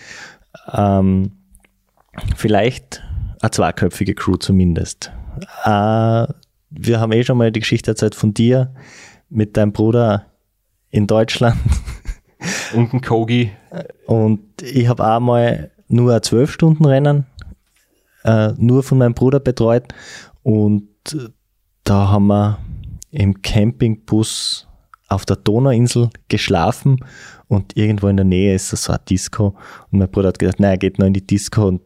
ähm, 0.73 1.33
vielleicht 2.37 3.03
eine 3.41 3.51
zweiköpfige 3.51 4.15
Crew 4.15 4.37
zumindest. 4.37 5.11
Äh, 5.65 6.27
wir 6.71 7.01
haben 7.01 7.13
eh 7.13 7.25
schon 7.25 7.39
mal 7.39 7.53
die 7.53 7.61
Geschichte 7.61 7.91
erzählt 7.91 8.15
von 8.15 8.33
dir 8.33 8.75
mit 9.29 9.57
deinem 9.57 9.73
Bruder 9.73 10.27
in 10.91 11.07
Deutschland. 11.07 11.57
Und 12.75 12.95
ein 12.95 13.01
Kogi. 13.01 13.51
Und 14.07 14.63
ich 14.63 14.89
habe 14.89 15.07
auch 15.07 15.21
mal 15.21 15.71
nur 15.89 16.15
ein 16.15 16.21
12-Stunden-Rennen 16.21 17.27
äh, 18.25 18.53
nur 18.57 18.83
von 18.83 18.99
meinem 18.99 19.15
Bruder 19.15 19.41
betreut. 19.41 19.93
Und 20.43 20.89
da 21.85 22.09
haben 22.09 22.29
wir 22.29 22.59
im 23.11 23.43
Campingbus 23.43 24.69
auf 25.09 25.27
der 25.27 25.37
Donauinsel 25.37 26.11
geschlafen 26.29 27.05
und 27.49 27.77
irgendwo 27.77 28.07
in 28.07 28.17
der 28.17 28.25
Nähe 28.25 28.55
ist 28.55 28.69
so 28.69 28.93
ein 28.93 29.01
Disco. 29.09 29.57
Und 29.91 29.99
mein 29.99 30.11
Bruder 30.11 30.29
hat 30.29 30.39
gesagt, 30.39 30.61
nein, 30.61 30.71
er 30.71 30.79
geht 30.79 30.99
noch 30.99 31.07
in 31.07 31.15
die 31.15 31.27
Disco 31.27 31.67
und 31.67 31.83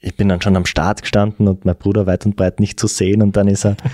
ich 0.00 0.16
bin 0.16 0.28
dann 0.28 0.40
schon 0.40 0.56
am 0.56 0.66
Start 0.66 1.02
gestanden 1.02 1.48
und 1.48 1.64
mein 1.64 1.76
Bruder 1.76 2.06
weit 2.06 2.24
und 2.26 2.36
breit 2.36 2.60
nicht 2.60 2.78
zu 2.78 2.86
sehen 2.86 3.22
und 3.22 3.36
dann 3.36 3.48
ist 3.48 3.64
er 3.64 3.76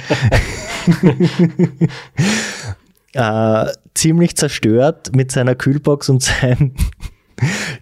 äh, 3.66 3.72
ziemlich 3.94 4.36
zerstört 4.36 5.14
mit 5.14 5.32
seiner 5.32 5.54
Kühlbox 5.54 6.08
und 6.08 6.22
seinem 6.22 6.74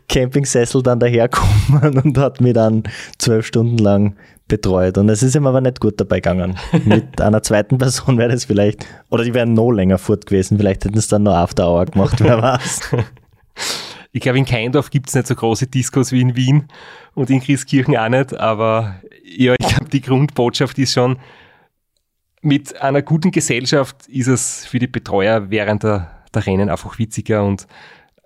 Campingsessel 0.09 0.83
dann 0.83 1.01
daherkommen 1.01 1.99
und 2.05 2.19
hat 2.19 2.41
mich 2.41 2.55
dann 2.55 2.85
zwölf 3.19 3.47
Stunden 3.47 3.79
lang 3.79 4.17
betreut. 4.49 4.99
Und 4.99 5.09
es 5.09 5.23
ist 5.23 5.35
ihm 5.35 5.47
aber 5.47 5.61
nicht 5.61 5.81
gut 5.81 6.01
dabei 6.01 6.17
gegangen. 6.17 6.57
Mit 6.85 7.21
einer 7.21 7.43
zweiten 7.43 7.79
Person 7.79 8.19
wäre 8.19 8.31
das 8.31 8.45
vielleicht, 8.45 8.87
oder 9.11 9.25
die 9.25 9.35
wären 9.35 9.55
noch 9.55 9.71
länger 9.71 9.99
fort 9.99 10.27
gewesen. 10.27 10.59
Vielleicht 10.59 10.85
hätten 10.85 10.99
es 10.99 11.09
dann 11.09 11.23
noch 11.23 11.35
After 11.35 11.69
Hour 11.69 11.87
gemacht, 11.87 12.17
wer 12.21 12.43
weiß. 12.43 12.91
Ich 14.13 14.21
glaube, 14.21 14.39
in 14.39 14.45
Keindorf 14.45 14.91
gibt 14.91 15.09
es 15.09 15.15
nicht 15.15 15.27
so 15.27 15.35
große 15.35 15.67
Diskos 15.67 16.13
wie 16.13 16.21
in 16.21 16.37
Wien 16.37 16.69
und 17.15 17.31
in 17.31 17.41
Christkirchen 17.41 17.97
auch 17.97 18.11
nicht, 18.11 18.35
aber 18.35 19.01
ja, 19.25 19.55
ich 19.59 19.69
glaube, 19.69 19.89
die 19.91 20.03
Grundbotschaft 20.03 20.79
ist 20.79 20.93
schon, 20.93 21.19
mit 22.43 22.81
einer 22.83 23.03
guten 23.03 23.31
Gesellschaft 23.31 24.09
ist 24.09 24.27
es 24.27 24.67
für 24.67 24.79
die 24.79 24.89
Betreuer 24.89 25.51
während 25.51 25.85
der, 25.85 26.11
der 26.35 26.47
Rennen 26.47 26.69
einfach 26.69 26.99
witziger 26.99 27.45
und 27.45 27.67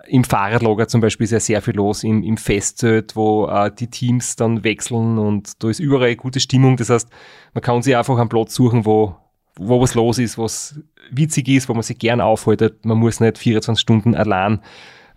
im 0.09 0.25
Fahrradlager 0.25 0.89
zum 0.89 1.01
Beispiel 1.01 1.25
ist 1.25 1.33
ja 1.33 1.41
sehr 1.41 1.63
viel 1.63 1.75
los, 1.75 2.05
im, 2.05 2.23
im 2.23 2.37
Festzelt, 2.37 3.17
wo 3.17 3.47
äh, 3.47 3.71
die 3.73 3.89
Teams 3.89 4.37
dann 4.37 4.65
wechseln 4.65 5.19
und 5.19 5.63
da 5.63 5.69
ist 5.69 5.81
überall 5.81 6.15
gute 6.17 6.41
Stimmung. 6.41 6.77
Das 6.77 6.91
heißt, 6.91 7.09
man 7.55 7.63
kann 7.63 7.83
sich 7.83 7.97
einfach 7.97 8.19
einen 8.19 8.29
Platz 8.29 8.55
suchen, 8.55 8.85
wo, 8.85 9.17
wo 9.57 9.81
was 9.81 9.95
los 9.95 10.19
ist, 10.19 10.39
was 10.39 10.81
witzig 11.11 11.49
ist, 11.49 11.69
wo 11.69 11.75
man 11.75 11.83
sich 11.83 11.99
gern 11.99 12.21
aufhaltet. 12.21 12.85
Man 12.85 12.99
muss 12.99 13.21
nicht 13.21 13.39
24 13.39 13.81
Stunden 13.81 14.15
allein 14.15 14.61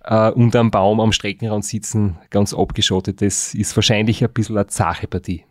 äh, 0.09 0.31
unter 0.31 0.59
einem 0.59 0.71
Baum 0.71 0.99
am 0.99 1.11
Streckenrand 1.11 1.63
sitzen, 1.63 2.17
ganz 2.31 2.53
abgeschottet. 2.53 3.21
Das 3.21 3.53
ist 3.53 3.75
wahrscheinlich 3.77 4.23
ein 4.23 4.33
bisschen 4.33 4.57
eine 4.57 4.67
zache 4.67 5.07
Partie. 5.07 5.45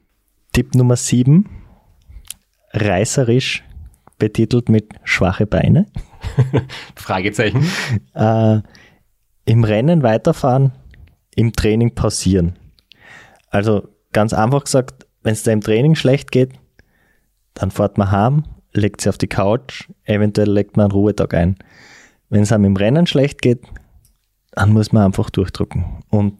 Tipp 0.52 0.74
Nummer 0.74 0.96
7, 0.96 1.48
reißerisch 2.72 3.64
betitelt 4.18 4.68
mit 4.68 4.94
schwache 5.04 5.46
Beine. 5.46 5.86
Fragezeichen. 6.96 7.64
Äh, 8.14 8.60
Im 9.44 9.62
Rennen 9.62 10.02
weiterfahren, 10.02 10.72
im 11.36 11.52
Training 11.52 11.94
pausieren. 11.94 12.58
Also 13.50 13.88
ganz 14.12 14.32
einfach 14.32 14.64
gesagt, 14.64 15.06
wenn 15.22 15.34
es 15.34 15.44
da 15.44 15.52
im 15.52 15.60
Training 15.60 15.94
schlecht 15.94 16.32
geht, 16.32 16.50
dann 17.54 17.70
fährt 17.70 17.96
man 17.96 18.10
heim, 18.10 18.44
legt 18.72 19.02
sie 19.02 19.08
auf 19.08 19.18
die 19.18 19.28
Couch, 19.28 19.88
eventuell 20.04 20.50
legt 20.50 20.76
man 20.76 20.86
einen 20.86 20.92
Ruhetag 20.92 21.34
ein. 21.34 21.56
Wenn 22.28 22.42
es 22.42 22.50
einem 22.50 22.64
im 22.64 22.76
Rennen 22.76 23.06
schlecht 23.06 23.40
geht, 23.40 23.62
dann 24.52 24.72
muss 24.72 24.92
man 24.92 25.04
einfach 25.04 25.30
durchdrücken 25.30 25.84
und 26.10 26.38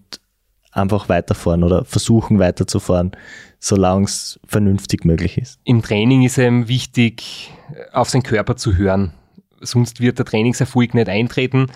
einfach 0.72 1.08
weiterfahren 1.08 1.64
oder 1.64 1.84
versuchen 1.84 2.38
weiterzufahren, 2.38 3.12
solange 3.58 4.04
es 4.04 4.38
vernünftig 4.46 5.04
möglich 5.04 5.38
ist. 5.38 5.58
Im 5.64 5.82
Training 5.82 6.22
ist 6.22 6.38
eben 6.38 6.68
wichtig, 6.68 7.52
auf 7.92 8.10
seinen 8.10 8.22
Körper 8.22 8.56
zu 8.56 8.76
hören. 8.76 9.12
Sonst 9.60 10.00
wird 10.00 10.18
der 10.18 10.26
Trainingserfolg 10.26 10.94
nicht 10.94 11.08
eintreten. 11.08 11.66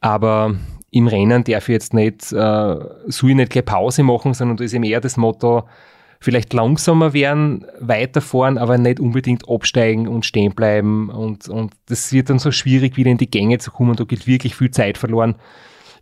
Aber 0.00 0.54
im 0.90 1.08
Rennen 1.08 1.44
darf 1.44 1.68
ich 1.68 1.72
jetzt 1.72 1.94
nicht, 1.94 2.32
äh, 2.32 2.76
soll 3.06 3.30
ich 3.30 3.36
nicht 3.36 3.50
gleich 3.50 3.64
Pause 3.64 4.02
machen, 4.02 4.34
sondern 4.34 4.56
da 4.56 4.64
ist 4.64 4.72
eben 4.72 4.84
eher 4.84 5.00
das 5.00 5.16
Motto, 5.16 5.68
vielleicht 6.20 6.52
langsamer 6.52 7.12
werden, 7.12 7.66
weiterfahren, 7.80 8.58
aber 8.58 8.78
nicht 8.78 9.00
unbedingt 9.00 9.48
absteigen 9.48 10.08
und 10.08 10.24
stehen 10.24 10.54
bleiben. 10.54 11.10
Und, 11.10 11.48
und 11.48 11.72
das 11.86 12.12
wird 12.12 12.30
dann 12.30 12.38
so 12.38 12.50
schwierig, 12.50 12.96
wieder 12.96 13.10
in 13.10 13.18
die 13.18 13.30
Gänge 13.30 13.58
zu 13.58 13.70
kommen. 13.70 13.96
Da 13.96 14.04
geht 14.04 14.26
wirklich 14.26 14.54
viel 14.54 14.70
Zeit 14.70 14.98
verloren. 14.98 15.36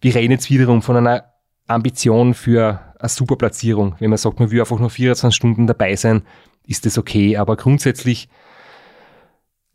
Wir 0.01 0.15
reden 0.15 0.33
jetzt 0.33 0.51
wiederum 0.51 0.83
von 0.83 0.97
einer 0.97 1.25
Ambition 1.67 2.35
für 2.35 2.81
eine 2.99 3.09
super 3.09 3.37
Platzierung. 3.37 3.95
Wenn 3.99 4.11
man 4.11 4.19
sagt, 4.19 4.41
man 4.41 4.51
will 4.51 4.61
einfach 4.61 4.79
nur 4.79 4.91
24 4.91 5.35
Stunden 5.35 5.67
dabei 5.67 5.97
sein, 5.97 6.23
ist 6.67 6.87
das 6.87 6.99
okay. 6.99 7.37
Aber 7.37 7.57
grundsätzlich 7.57 8.29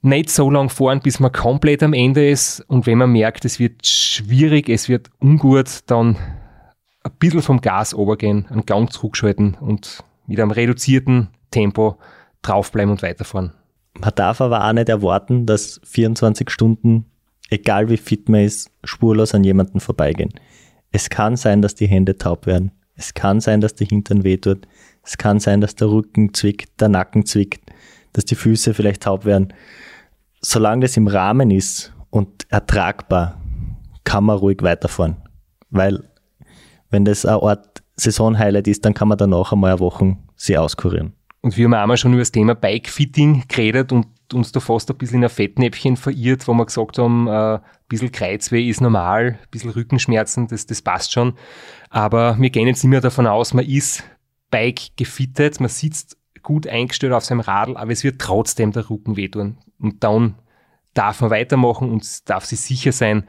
nicht 0.02 0.30
so 0.30 0.50
lang 0.50 0.70
fahren, 0.70 1.02
bis 1.02 1.20
man 1.20 1.32
komplett 1.32 1.84
am 1.84 1.94
Ende 1.94 2.30
ist. 2.30 2.62
Und 2.68 2.86
wenn 2.86 2.98
man 2.98 3.12
merkt, 3.12 3.46
es 3.46 3.60
wird 3.60 3.86
schwierig, 3.86 4.70
es 4.70 4.88
wird 4.88 5.10
ungut, 5.20 5.82
dann 5.88 6.16
ein 7.04 7.12
bisschen 7.20 7.42
vom 7.42 7.62
Gas 7.62 7.96
runtergehen, 7.96 8.48
einen 8.50 8.66
Gang 8.66 8.92
zurückschalten 8.92 9.56
und 9.60 10.04
mit 10.30 10.40
einem 10.40 10.52
reduzierten 10.52 11.30
Tempo 11.52 11.98
draufbleiben 12.42 12.92
und 12.92 13.02
weiterfahren. 13.02 13.52
Man 14.00 14.12
darf 14.16 14.40
aber 14.40 14.64
auch 14.64 14.74
nicht 14.74 14.88
erwarten, 14.88 15.46
dass 15.46 15.82
24 15.84 16.50
Stunden, 16.50 17.06
egal 17.50 17.90
wie 17.90 17.98
fit 17.98 18.30
man 18.30 18.42
ist, 18.42 18.72
spurlos 18.84 19.34
an 19.34 19.44
jemanden 19.44 19.80
vorbeigehen. 19.80 20.32
Es 20.92 21.10
kann 21.10 21.36
sein, 21.36 21.62
dass 21.62 21.76
die 21.76 21.88
Hände 21.88 22.18
taub 22.18 22.46
werden. 22.46 22.72
Es 22.96 23.14
kann 23.14 23.42
sein, 23.42 23.60
dass 23.60 23.76
der 23.76 23.88
Hintern 23.88 24.24
wehtut. 24.24 24.68
Es 25.04 25.18
kann 25.18 25.40
sein, 25.40 25.62
dass 25.62 25.76
der 25.76 25.90
Rücken 25.90 26.34
zwickt, 26.34 26.80
der 26.80 26.90
Nacken 26.90 27.26
zwickt, 27.26 27.72
dass 28.14 28.26
die 28.26 28.36
Füße 28.36 28.74
vielleicht 28.74 29.04
taub 29.04 29.26
werden. 29.26 29.54
Solange 30.42 30.84
das 30.84 30.96
im 30.96 31.08
Rahmen 31.08 31.52
ist 31.52 31.94
und 32.10 32.46
ertragbar, 32.50 33.42
kann 34.04 34.26
man 34.26 34.38
ruhig 34.38 34.62
weiterfahren. 34.62 35.18
Weil, 35.70 36.04
wenn 36.90 37.06
das 37.06 37.26
eine 37.26 37.42
Art 37.42 37.84
Saisonhighlight 38.00 38.68
ist, 38.68 38.86
dann 38.86 38.94
kann 38.94 39.08
man 39.08 39.18
danach 39.18 39.52
einmal 39.52 39.72
eine 39.72 39.80
Woche 39.80 40.18
sie 40.36 40.58
auskurieren. 40.58 41.14
Und 41.42 41.56
wir 41.56 41.66
haben 41.66 41.74
einmal 41.74 41.98
schon 41.98 42.12
über 42.12 42.22
das 42.22 42.32
Thema 42.32 42.54
Bike-Fitting 42.54 43.44
geredet 43.48 43.92
und 43.92 44.08
uns 44.34 44.52
da 44.52 44.60
fast 44.60 44.90
ein 44.92 44.98
bisschen 44.98 45.20
in 45.20 45.24
ein 45.24 45.30
Fettnäpfchen 45.30 45.96
verirrt, 45.96 46.48
wo 46.48 46.54
wir 46.54 46.66
gesagt 46.66 46.98
haben, 46.98 47.28
äh, 47.28 47.56
ein 47.56 47.62
bisschen 47.88 48.12
Kreuzweh 48.12 48.68
ist 48.68 48.82
normal, 48.82 49.40
ein 49.42 49.48
bisschen 49.50 49.72
Rückenschmerzen, 49.72 50.48
das, 50.48 50.66
das 50.66 50.82
passt 50.82 51.14
schon. 51.14 51.34
Aber 51.90 52.38
wir 52.40 52.50
gehen 52.50 52.68
jetzt 52.68 52.84
nicht 52.84 52.90
mehr 52.90 53.02
davon 53.02 53.26
aus, 53.26 53.54
man 53.54 53.66
ist 53.66 54.04
Bike 54.52 54.98
gefittet, 54.98 55.60
man 55.60 55.70
sitzt 55.70 56.18
gut 56.44 56.68
eingestellt 56.68 57.14
auf 57.14 57.26
seinem 57.26 57.40
Radl, 57.40 57.78
aber 57.78 57.92
es 57.92 58.04
wird 58.04 58.20
trotzdem 58.20 58.72
der 58.72 58.90
Rücken 58.90 59.16
wehtun. 59.16 59.58
Und 59.80 60.04
dann 60.04 60.36
darf 60.94 61.22
man 61.22 61.30
weitermachen 61.30 61.90
und 61.90 62.30
darf 62.30 62.46
sich 62.46 62.60
sicher 62.60 62.92
sein, 62.92 63.24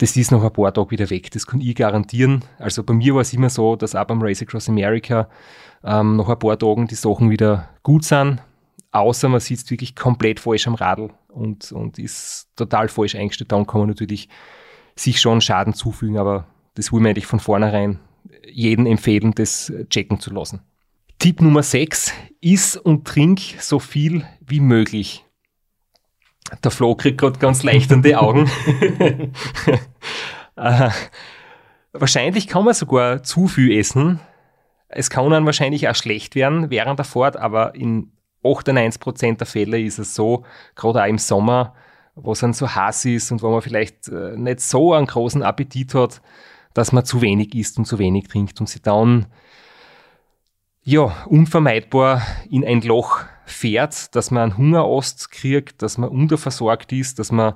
das 0.00 0.16
ist 0.16 0.30
noch 0.30 0.42
ein 0.42 0.52
paar 0.52 0.72
Tage 0.72 0.92
wieder 0.92 1.10
weg. 1.10 1.30
Das 1.30 1.46
kann 1.46 1.60
ich 1.60 1.74
garantieren. 1.74 2.42
Also 2.58 2.82
bei 2.82 2.94
mir 2.94 3.14
war 3.14 3.20
es 3.20 3.34
immer 3.34 3.50
so, 3.50 3.76
dass 3.76 3.94
auch 3.94 4.06
beim 4.06 4.22
Race 4.22 4.40
Across 4.40 4.70
America 4.70 5.28
ähm, 5.84 6.16
nach 6.16 6.28
ein 6.30 6.38
paar 6.38 6.58
Tagen 6.58 6.86
die 6.86 6.94
Sachen 6.94 7.28
wieder 7.28 7.68
gut 7.82 8.04
sind. 8.04 8.42
Außer 8.92 9.28
man 9.28 9.40
sitzt 9.40 9.70
wirklich 9.70 9.94
komplett 9.94 10.40
falsch 10.40 10.66
am 10.66 10.74
Radl 10.74 11.10
und, 11.28 11.70
und 11.72 11.98
ist 11.98 12.48
total 12.56 12.88
falsch 12.88 13.14
eingestellt. 13.14 13.52
Dann 13.52 13.66
kann 13.66 13.80
man 13.82 13.88
natürlich 13.90 14.30
sich 14.96 15.20
schon 15.20 15.42
Schaden 15.42 15.74
zufügen, 15.74 16.16
aber 16.16 16.46
das 16.74 16.92
will 16.92 17.00
man 17.00 17.10
eigentlich 17.10 17.26
von 17.26 17.38
vornherein 17.38 18.00
jedem 18.50 18.86
empfehlen, 18.86 19.32
das 19.34 19.70
checken 19.90 20.18
zu 20.18 20.32
lassen. 20.32 20.60
Tipp 21.18 21.42
Nummer 21.42 21.62
6, 21.62 22.14
iss 22.40 22.76
und 22.78 23.06
trink 23.06 23.40
so 23.60 23.78
viel 23.78 24.24
wie 24.40 24.60
möglich. 24.60 25.26
Der 26.64 26.70
Flo 26.70 26.94
kriegt 26.94 27.18
gerade 27.18 27.38
ganz 27.38 27.62
leicht 27.62 27.92
an 27.92 28.02
die 28.02 28.16
Augen. 28.16 28.50
äh, 30.56 30.90
wahrscheinlich 31.92 32.48
kann 32.48 32.64
man 32.64 32.74
sogar 32.74 33.22
zu 33.22 33.46
viel 33.46 33.76
essen. 33.78 34.20
Es 34.88 35.10
kann 35.10 35.30
dann 35.30 35.46
wahrscheinlich 35.46 35.88
auch 35.88 35.94
schlecht 35.94 36.34
werden 36.34 36.70
während 36.70 36.98
der 36.98 37.04
Fahrt, 37.04 37.36
aber 37.36 37.74
in 37.74 38.12
98% 38.42 39.38
der 39.38 39.46
Fälle 39.46 39.80
ist 39.80 39.98
es 39.98 40.14
so, 40.14 40.44
gerade 40.74 41.02
auch 41.02 41.06
im 41.08 41.18
Sommer, 41.18 41.74
wo 42.14 42.32
es 42.32 42.40
dann 42.40 42.52
so 42.52 42.74
heiß 42.74 43.04
ist 43.04 43.30
und 43.30 43.42
wo 43.42 43.50
man 43.50 43.62
vielleicht 43.62 44.08
äh, 44.08 44.36
nicht 44.36 44.60
so 44.60 44.94
einen 44.94 45.06
großen 45.06 45.42
Appetit 45.42 45.94
hat, 45.94 46.20
dass 46.74 46.92
man 46.92 47.04
zu 47.04 47.20
wenig 47.20 47.54
isst 47.54 47.78
und 47.78 47.84
zu 47.84 47.98
wenig 47.98 48.28
trinkt 48.28 48.60
und 48.60 48.68
sich 48.68 48.82
dann 48.82 49.26
ja, 50.82 51.24
unvermeidbar 51.26 52.22
in 52.48 52.64
ein 52.64 52.80
Loch 52.80 53.20
fährt, 53.50 54.14
dass 54.14 54.30
man 54.30 54.42
einen 54.42 54.58
Hungerast 54.58 55.30
kriegt, 55.30 55.82
dass 55.82 55.98
man 55.98 56.10
unterversorgt 56.10 56.92
ist, 56.92 57.18
dass 57.18 57.32
man 57.32 57.54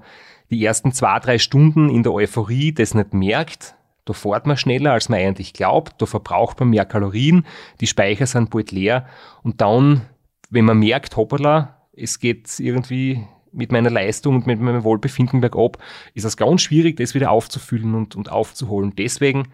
die 0.50 0.64
ersten 0.64 0.92
zwei, 0.92 1.18
drei 1.20 1.38
Stunden 1.38 1.88
in 1.88 2.02
der 2.02 2.12
Euphorie 2.12 2.72
das 2.72 2.94
nicht 2.94 3.14
merkt. 3.14 3.74
Da 4.04 4.12
fährt 4.12 4.46
man 4.46 4.56
schneller, 4.56 4.92
als 4.92 5.08
man 5.08 5.18
eigentlich 5.18 5.54
glaubt, 5.54 6.00
da 6.00 6.06
verbraucht 6.06 6.60
man 6.60 6.70
mehr 6.70 6.84
Kalorien, 6.84 7.46
die 7.80 7.86
Speicher 7.86 8.26
sind 8.26 8.50
bald 8.50 8.70
leer 8.70 9.06
und 9.42 9.60
dann, 9.60 10.02
wenn 10.50 10.66
man 10.66 10.78
merkt, 10.78 11.16
hoppala, 11.16 11.86
es 11.96 12.18
geht 12.18 12.60
irgendwie 12.60 13.26
mit 13.50 13.72
meiner 13.72 13.90
Leistung 13.90 14.34
und 14.34 14.46
mit 14.46 14.60
meinem 14.60 14.84
Wohlbefinden 14.84 15.40
bergab, 15.40 15.78
ist 16.12 16.24
es 16.24 16.36
ganz 16.36 16.62
schwierig, 16.62 16.96
das 16.96 17.14
wieder 17.14 17.30
aufzufüllen 17.30 17.94
und, 17.94 18.16
und 18.16 18.30
aufzuholen. 18.30 18.94
Deswegen 18.96 19.48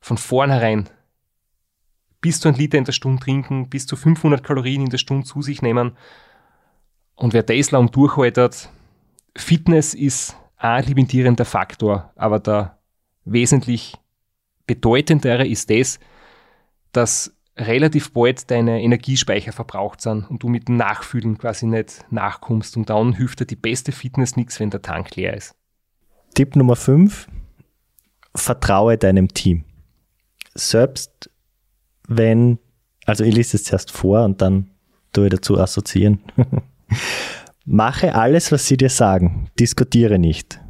von 0.00 0.18
vornherein 0.18 0.88
bis 2.24 2.40
zu 2.40 2.48
ein 2.48 2.54
Liter 2.54 2.78
in 2.78 2.84
der 2.84 2.92
Stunde 2.92 3.22
trinken, 3.22 3.68
bis 3.68 3.86
zu 3.86 3.96
500 3.96 4.42
Kalorien 4.42 4.80
in 4.80 4.88
der 4.88 4.96
Stunde 4.96 5.26
zu 5.26 5.42
sich 5.42 5.60
nehmen. 5.60 5.94
Und 7.16 7.34
wer 7.34 7.42
das 7.42 7.70
lang 7.70 7.90
durchhaltet, 7.90 8.70
Fitness 9.36 9.92
ist 9.92 10.34
ein 10.56 10.84
limitierender 10.84 11.44
Faktor, 11.44 12.10
aber 12.16 12.40
der 12.40 12.78
wesentlich 13.26 13.96
bedeutendere 14.66 15.46
ist 15.46 15.68
das, 15.68 16.00
dass 16.92 17.36
relativ 17.58 18.14
bald 18.14 18.50
deine 18.50 18.80
Energiespeicher 18.80 19.52
verbraucht 19.52 20.00
sind 20.00 20.24
und 20.30 20.42
du 20.42 20.48
mit 20.48 20.68
dem 20.68 20.78
Nachfühlen 20.78 21.36
quasi 21.36 21.66
nicht 21.66 22.06
nachkommst. 22.10 22.78
Und 22.78 22.88
dann 22.88 23.12
hilft 23.12 23.40
dir 23.40 23.46
die 23.46 23.54
beste 23.54 23.92
Fitness 23.92 24.34
nichts, 24.34 24.58
wenn 24.60 24.70
der 24.70 24.80
Tank 24.80 25.14
leer 25.14 25.34
ist. 25.34 25.54
Tipp 26.32 26.56
Nummer 26.56 26.74
5. 26.74 27.28
Vertraue 28.34 28.96
deinem 28.96 29.28
Team. 29.28 29.64
Selbst 30.54 31.28
wenn, 32.08 32.58
also 33.06 33.24
ich 33.24 33.34
lese 33.34 33.56
es 33.56 33.64
zuerst 33.64 33.90
vor 33.90 34.24
und 34.24 34.40
dann 34.42 34.70
tue 35.12 35.26
ich 35.26 35.30
dazu 35.30 35.58
assoziieren. 35.58 36.20
Mache 37.64 38.14
alles, 38.14 38.52
was 38.52 38.66
sie 38.66 38.76
dir 38.76 38.90
sagen. 38.90 39.48
Diskutiere 39.58 40.18
nicht. 40.18 40.60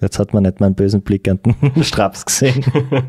Jetzt 0.00 0.18
hat 0.18 0.32
man 0.32 0.42
nicht 0.42 0.60
meinen 0.60 0.74
bösen 0.74 1.02
Blick 1.02 1.28
an 1.28 1.40
den 1.44 1.54
Straps 1.84 2.24
gesehen. 2.24 2.64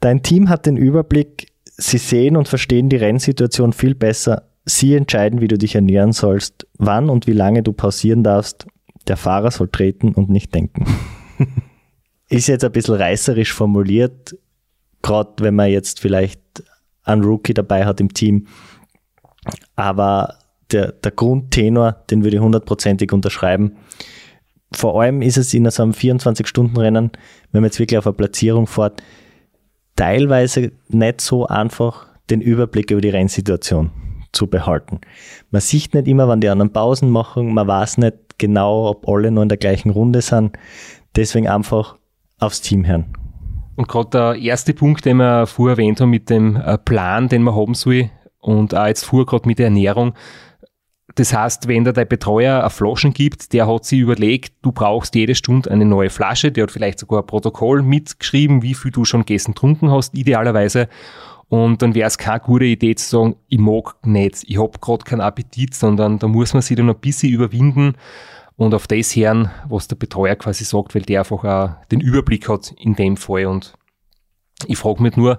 Dein 0.00 0.22
Team 0.22 0.48
hat 0.48 0.66
den 0.66 0.76
Überblick, 0.76 1.52
sie 1.64 1.98
sehen 1.98 2.36
und 2.36 2.48
verstehen 2.48 2.88
die 2.88 2.96
Rennsituation 2.96 3.72
viel 3.72 3.94
besser. 3.94 4.48
Sie 4.64 4.94
entscheiden, 4.94 5.40
wie 5.40 5.48
du 5.48 5.58
dich 5.58 5.74
ernähren 5.74 6.12
sollst, 6.12 6.66
wann 6.78 7.10
und 7.10 7.26
wie 7.26 7.32
lange 7.32 7.62
du 7.62 7.72
pausieren 7.72 8.22
darfst. 8.22 8.66
Der 9.08 9.16
Fahrer 9.18 9.50
soll 9.50 9.68
treten 9.68 10.14
und 10.14 10.30
nicht 10.30 10.54
denken. 10.54 10.86
Ist 12.30 12.48
jetzt 12.48 12.64
ein 12.64 12.72
bisschen 12.72 12.94
reißerisch 12.94 13.52
formuliert, 13.52 14.36
gerade 15.04 15.30
wenn 15.38 15.54
man 15.54 15.70
jetzt 15.70 16.00
vielleicht 16.00 16.40
einen 17.04 17.22
Rookie 17.22 17.54
dabei 17.54 17.84
hat 17.84 18.00
im 18.00 18.12
Team. 18.12 18.46
Aber 19.76 20.38
der, 20.72 20.92
der 20.92 21.12
Grundtenor, 21.12 22.04
den 22.10 22.24
würde 22.24 22.38
ich 22.38 22.42
hundertprozentig 22.42 23.12
unterschreiben. 23.12 23.76
Vor 24.72 25.00
allem 25.00 25.22
ist 25.22 25.36
es 25.36 25.52
in 25.54 25.70
so 25.70 25.82
einem 25.82 25.92
24-Stunden-Rennen, 25.92 27.12
wenn 27.52 27.60
man 27.60 27.68
jetzt 27.68 27.78
wirklich 27.78 27.98
auf 27.98 28.06
eine 28.06 28.14
Platzierung 28.14 28.66
fährt, 28.66 29.02
teilweise 29.94 30.72
nicht 30.88 31.20
so 31.20 31.46
einfach, 31.46 32.06
den 32.30 32.40
Überblick 32.40 32.90
über 32.90 33.02
die 33.02 33.10
Rennsituation 33.10 33.90
zu 34.32 34.46
behalten. 34.46 35.00
Man 35.50 35.60
sieht 35.60 35.92
nicht 35.92 36.08
immer, 36.08 36.26
wann 36.26 36.40
die 36.40 36.48
anderen 36.48 36.72
Pausen 36.72 37.10
machen, 37.10 37.52
man 37.52 37.68
weiß 37.68 37.98
nicht 37.98 38.38
genau, 38.38 38.88
ob 38.88 39.06
alle 39.06 39.30
nur 39.30 39.42
in 39.42 39.50
der 39.50 39.58
gleichen 39.58 39.90
Runde 39.90 40.22
sind. 40.22 40.56
Deswegen 41.14 41.46
einfach 41.46 41.98
aufs 42.38 42.62
Team 42.62 42.86
hören. 42.86 43.23
Und 43.76 43.88
gerade 43.88 44.10
der 44.10 44.34
erste 44.36 44.72
Punkt, 44.72 45.04
den 45.04 45.16
wir 45.18 45.46
vorher 45.46 45.76
erwähnt 45.76 46.00
haben 46.00 46.10
mit 46.10 46.30
dem 46.30 46.56
äh, 46.56 46.78
Plan, 46.78 47.28
den 47.28 47.42
man 47.42 47.54
haben 47.54 47.74
soll 47.74 48.10
und 48.40 48.74
auch 48.74 48.86
jetzt 48.86 49.04
vorher 49.04 49.26
gerade 49.26 49.48
mit 49.48 49.58
der 49.58 49.66
Ernährung. 49.66 50.14
Das 51.16 51.32
heißt, 51.32 51.68
wenn 51.68 51.84
da 51.84 51.92
der 51.92 52.06
Betreuer 52.06 52.60
eine 52.60 52.70
Flaschen 52.70 53.12
gibt, 53.12 53.52
der 53.52 53.68
hat 53.68 53.84
sich 53.84 54.00
überlegt, 54.00 54.54
du 54.62 54.72
brauchst 54.72 55.14
jede 55.14 55.34
Stunde 55.34 55.70
eine 55.70 55.84
neue 55.84 56.10
Flasche, 56.10 56.50
der 56.50 56.64
hat 56.64 56.70
vielleicht 56.70 56.98
sogar 56.98 57.22
ein 57.22 57.26
Protokoll 57.26 57.82
mitgeschrieben, 57.82 58.62
wie 58.62 58.74
viel 58.74 58.90
du 58.90 59.04
schon 59.04 59.20
gegessen, 59.20 59.54
trunken 59.54 59.90
hast, 59.90 60.16
idealerweise. 60.16 60.88
Und 61.48 61.82
dann 61.82 61.94
wäre 61.94 62.08
es 62.08 62.18
keine 62.18 62.40
gute 62.40 62.64
Idee 62.64 62.94
zu 62.96 63.08
sagen, 63.08 63.36
ich 63.48 63.58
mag 63.58 63.94
nicht, 64.02 64.44
ich 64.44 64.58
habe 64.58 64.78
gerade 64.80 65.04
keinen 65.04 65.20
Appetit, 65.20 65.74
sondern 65.74 66.18
da 66.18 66.26
muss 66.26 66.52
man 66.52 66.62
sich 66.62 66.76
dann 66.76 66.88
ein 66.88 66.98
bisschen 66.98 67.30
überwinden 67.30 67.94
und 68.56 68.74
auf 68.74 68.86
das 68.86 69.16
hören, 69.16 69.50
was 69.68 69.88
der 69.88 69.96
Betreuer 69.96 70.36
quasi 70.36 70.64
sagt, 70.64 70.94
weil 70.94 71.02
der 71.02 71.20
einfach 71.20 71.44
auch 71.44 71.86
den 71.86 72.00
Überblick 72.00 72.48
hat 72.48 72.72
in 72.78 72.94
dem 72.94 73.16
Fall. 73.16 73.46
Und 73.46 73.74
ich 74.66 74.78
frage 74.78 75.02
mich 75.02 75.16
nur, 75.16 75.38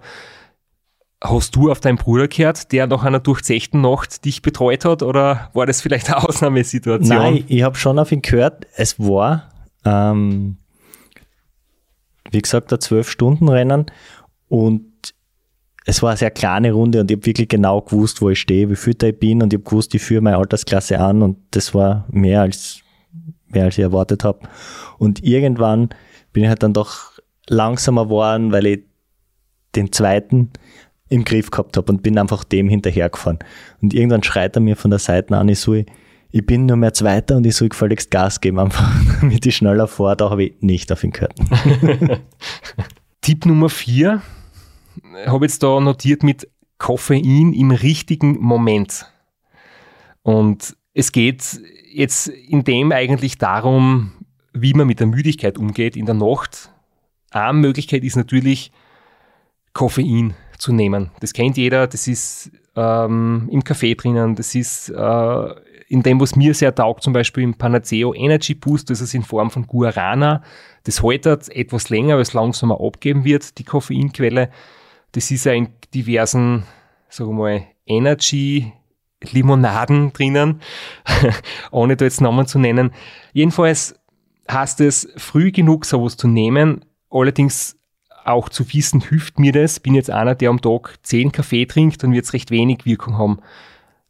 hast 1.24 1.55
du 1.55 1.72
auf 1.72 1.80
deinen 1.80 1.97
Bruder 1.97 2.28
gehört, 2.28 2.72
der 2.72 2.88
nach 2.88 3.03
einer 3.03 3.20
durchzechten 3.20 3.82
Nacht 3.82 4.26
dich 4.26 4.41
betreut 4.41 4.86
hat 4.86 5.01
oder 5.01 5.49
war 5.53 5.66
das 5.66 5.82
vielleicht 5.82 6.07
eine 6.11 6.24
Ausnahmesituation? 6.28 7.18
Nein, 7.18 7.43
ich 7.47 7.63
habe 7.63 7.78
schon 7.78 7.99
auf 7.99 8.11
ihn 8.11 8.22
gehört. 8.22 8.68
Es 8.76 8.99
war, 8.99 9.49
ähm, 9.86 10.57
wie 12.32 12.41
gesagt, 12.41 12.72
ein 12.74 12.82
Zwölf-Stunden-Rennen 12.82 13.86
und 14.49 14.91
es 15.86 16.01
war 16.01 16.09
eine 16.09 16.18
sehr 16.18 16.32
kleine 16.32 16.74
Runde 16.74 16.99
und 16.99 17.11
ich 17.11 17.18
habe 17.18 17.26
wirklich 17.28 17.47
genau 17.47 17.80
gewusst, 17.82 18.22
wo 18.22 18.30
ich 18.30 18.39
stehe, 18.39 18.70
wie 18.70 18.76
fit 18.76 19.01
ich 19.03 19.18
bin 19.18 19.41
und 19.41 19.53
ich 19.53 19.59
habe 19.59 19.70
gewusst, 19.70 19.93
ich 19.95 20.01
führe 20.01 20.22
meine 20.22 20.38
Altersklasse 20.38 20.99
an 20.99 21.22
und 21.22 21.38
das 21.51 21.74
war 21.74 22.05
mehr 22.09 22.41
als 22.41 22.82
mehr 23.56 23.66
als 23.66 23.78
ich 23.78 23.84
erwartet 23.84 24.24
habe. 24.24 24.39
Und 24.97 25.24
irgendwann 25.24 25.89
bin 26.34 26.43
ich 26.43 26.49
halt 26.49 26.64
dann 26.64 26.74
doch 26.74 27.14
langsamer 27.47 28.06
geworden, 28.06 28.51
weil 28.51 28.66
ich 28.66 28.84
den 29.76 29.91
zweiten 29.91 30.51
im 31.10 31.24
Griff 31.24 31.51
gehabt 31.51 31.78
habe 31.78 31.91
und 31.91 32.03
bin 32.03 32.18
einfach 32.18 32.43
dem 32.43 32.70
hinterhergefahren. 32.70 33.39
Und 33.82 33.93
irgendwann 33.93 34.24
schreit 34.24 34.56
er 34.56 34.62
mir 34.62 34.76
von 34.76 34.91
der 34.91 34.99
Seite 34.99 35.38
an, 35.38 35.49
ich 35.49 35.60
soll, 35.60 35.86
ich 36.32 36.45
bin 36.45 36.66
nur 36.66 36.78
mehr 36.78 36.93
Zweiter 36.93 37.38
und 37.38 37.45
ich 37.45 37.56
soll 37.56 37.70
gefälligst 37.70 38.12
Gas 38.12 38.41
geben, 38.41 38.60
einfach 38.60 38.91
damit 39.22 39.45
ich 39.45 39.56
schneller 39.56 39.88
fahre, 39.88 40.18
da 40.18 40.30
habe 40.30 40.45
ich 40.45 40.53
nicht 40.62 40.91
auf 40.91 41.03
ihn 41.03 41.12
gehört. 41.12 41.36
Tipp 43.22 43.45
Nummer 43.45 43.70
vier 43.70 44.22
habe 45.26 45.45
jetzt 45.45 45.64
da 45.64 45.80
notiert 45.80 46.24
mit 46.24 46.47
Koffein 46.78 47.53
im 47.53 47.72
richtigen 47.72 48.39
Moment. 48.39 49.12
Und 50.24 50.76
es 50.93 51.12
geht 51.12 51.60
jetzt 51.96 52.28
in 52.28 52.64
dem 52.64 52.91
eigentlich 52.91 53.38
darum, 53.38 54.12
wie 54.54 54.74
man 54.74 54.88
mit 54.88 55.00
der 55.00 55.08
Müdigkeit 55.08 55.58
umgeht 55.58 55.96
in 55.96 56.06
der 56.06 56.16
Nacht. 56.16 56.72
Eine 57.32 57.54
Möglichkeit 57.54 58.04
ist 58.04 58.16
natürlich, 58.16 58.72
Koffein 59.74 60.36
zu 60.58 60.72
nehmen. 60.72 61.12
Das 61.20 61.34
kennt 61.34 61.58
jeder, 61.58 61.86
das 61.86 62.08
ist 62.08 62.52
ähm, 62.76 63.50
im 63.52 63.64
Kaffee 63.64 63.96
drinnen, 63.96 64.36
das 64.36 64.56
ist 64.56 64.89
äh, 64.89 65.48
in 65.88 66.02
dem, 66.02 66.20
was 66.20 66.36
mir 66.36 66.54
sehr 66.54 66.74
taugt, 66.74 67.04
zum 67.04 67.14
Beispiel 67.14 67.43
im 67.43 67.56
Panaceo 67.56 68.14
Energy 68.14 68.56
Boost, 68.56 68.89
das 68.89 69.02
ist 69.02 69.14
in 69.14 69.24
Form 69.24 69.52
von 69.52 69.68
Guarana. 69.68 70.41
Das 70.84 71.04
haltet 71.04 71.50
etwas 71.50 71.89
länger, 71.89 72.16
weil 72.16 72.22
es 72.22 72.34
langsamer 72.34 72.80
abgeben 72.80 73.24
wird, 73.26 73.58
die 73.58 73.64
Koffeinquelle. 73.64 74.50
Das 75.12 75.30
ist 75.30 75.46
ja 75.46 75.54
in 75.54 75.70
diversen, 75.93 76.64
sagen 77.10 77.32
wir 77.32 77.36
mal, 77.36 77.64
Energy 77.86 78.72
Limonaden 79.32 80.14
drinnen, 80.14 80.62
ohne 81.72 81.96
da 81.96 82.06
jetzt 82.06 82.22
Namen 82.22 82.48
zu 82.48 82.60
nennen. 82.60 82.92
Jedenfalls 83.34 83.96
heißt 84.50 84.82
es, 84.82 85.08
früh 85.18 85.52
genug 85.52 85.86
sowas 85.86 86.18
zu 86.18 86.28
nehmen, 86.28 86.86
allerdings 87.10 87.78
auch 88.26 88.50
zu 88.50 88.72
wissen, 88.74 89.02
hilft 89.02 89.40
mir 89.40 89.52
das. 89.52 89.80
Bin 89.80 89.94
jetzt 89.94 90.10
einer, 90.10 90.36
der 90.36 90.50
am 90.50 90.62
Tag 90.62 90.96
zehn 91.04 91.32
Kaffee 91.32 91.66
trinkt, 91.66 92.04
dann 92.04 92.12
wird 92.12 92.26
es 92.26 92.34
recht 92.34 92.52
wenig 92.52 92.86
Wirkung 92.86 93.18
haben. 93.18 93.40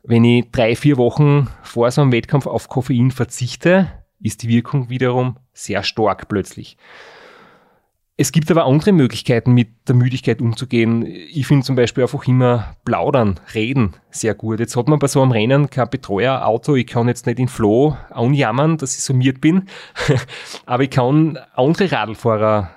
Wenn 0.04 0.24
ich 0.24 0.52
drei, 0.52 0.76
vier 0.76 0.98
Wochen 0.98 1.50
vor 1.64 1.90
so 1.92 2.02
einem 2.02 2.12
Wettkampf 2.12 2.46
auf 2.46 2.70
Koffein 2.70 3.12
verzichte, 3.12 3.92
ist 4.20 4.44
die 4.44 4.50
Wirkung 4.50 4.90
wiederum 4.90 5.38
sehr 5.54 5.84
stark 5.84 6.30
plötzlich. 6.30 6.78
Es 8.18 8.32
gibt 8.32 8.50
aber 8.50 8.66
andere 8.66 8.94
Möglichkeiten, 8.94 9.52
mit 9.52 9.90
der 9.90 9.96
Müdigkeit 9.96 10.42
umzugehen. 10.42 11.06
Ich 11.06 11.48
finde 11.48 11.66
zum 11.66 11.76
Beispiel 11.76 12.04
einfach 12.04 12.26
immer 12.28 12.76
plaudern, 12.86 13.42
reden 13.54 13.94
sehr 14.10 14.34
gut. 14.34 14.62
Jetzt 14.62 14.78
hat 14.78 14.88
man 14.88 15.00
bei 15.00 15.08
so 15.08 15.22
einem 15.22 15.32
Rennen 15.32 15.70
kein 15.70 15.90
Betreuerauto. 15.90 16.76
Ich 16.76 16.88
kann 16.88 17.10
jetzt 17.10 17.26
nicht 17.26 17.40
in 17.40 17.50
Floh 17.50 17.98
anjammern, 18.12 18.78
dass 18.78 18.96
ich 18.96 19.04
summiert 19.04 19.42
bin. 19.42 19.68
aber 20.66 20.84
ich 20.84 20.92
kann 20.92 21.38
andere 21.56 21.92
Radlfahrer 21.92 22.72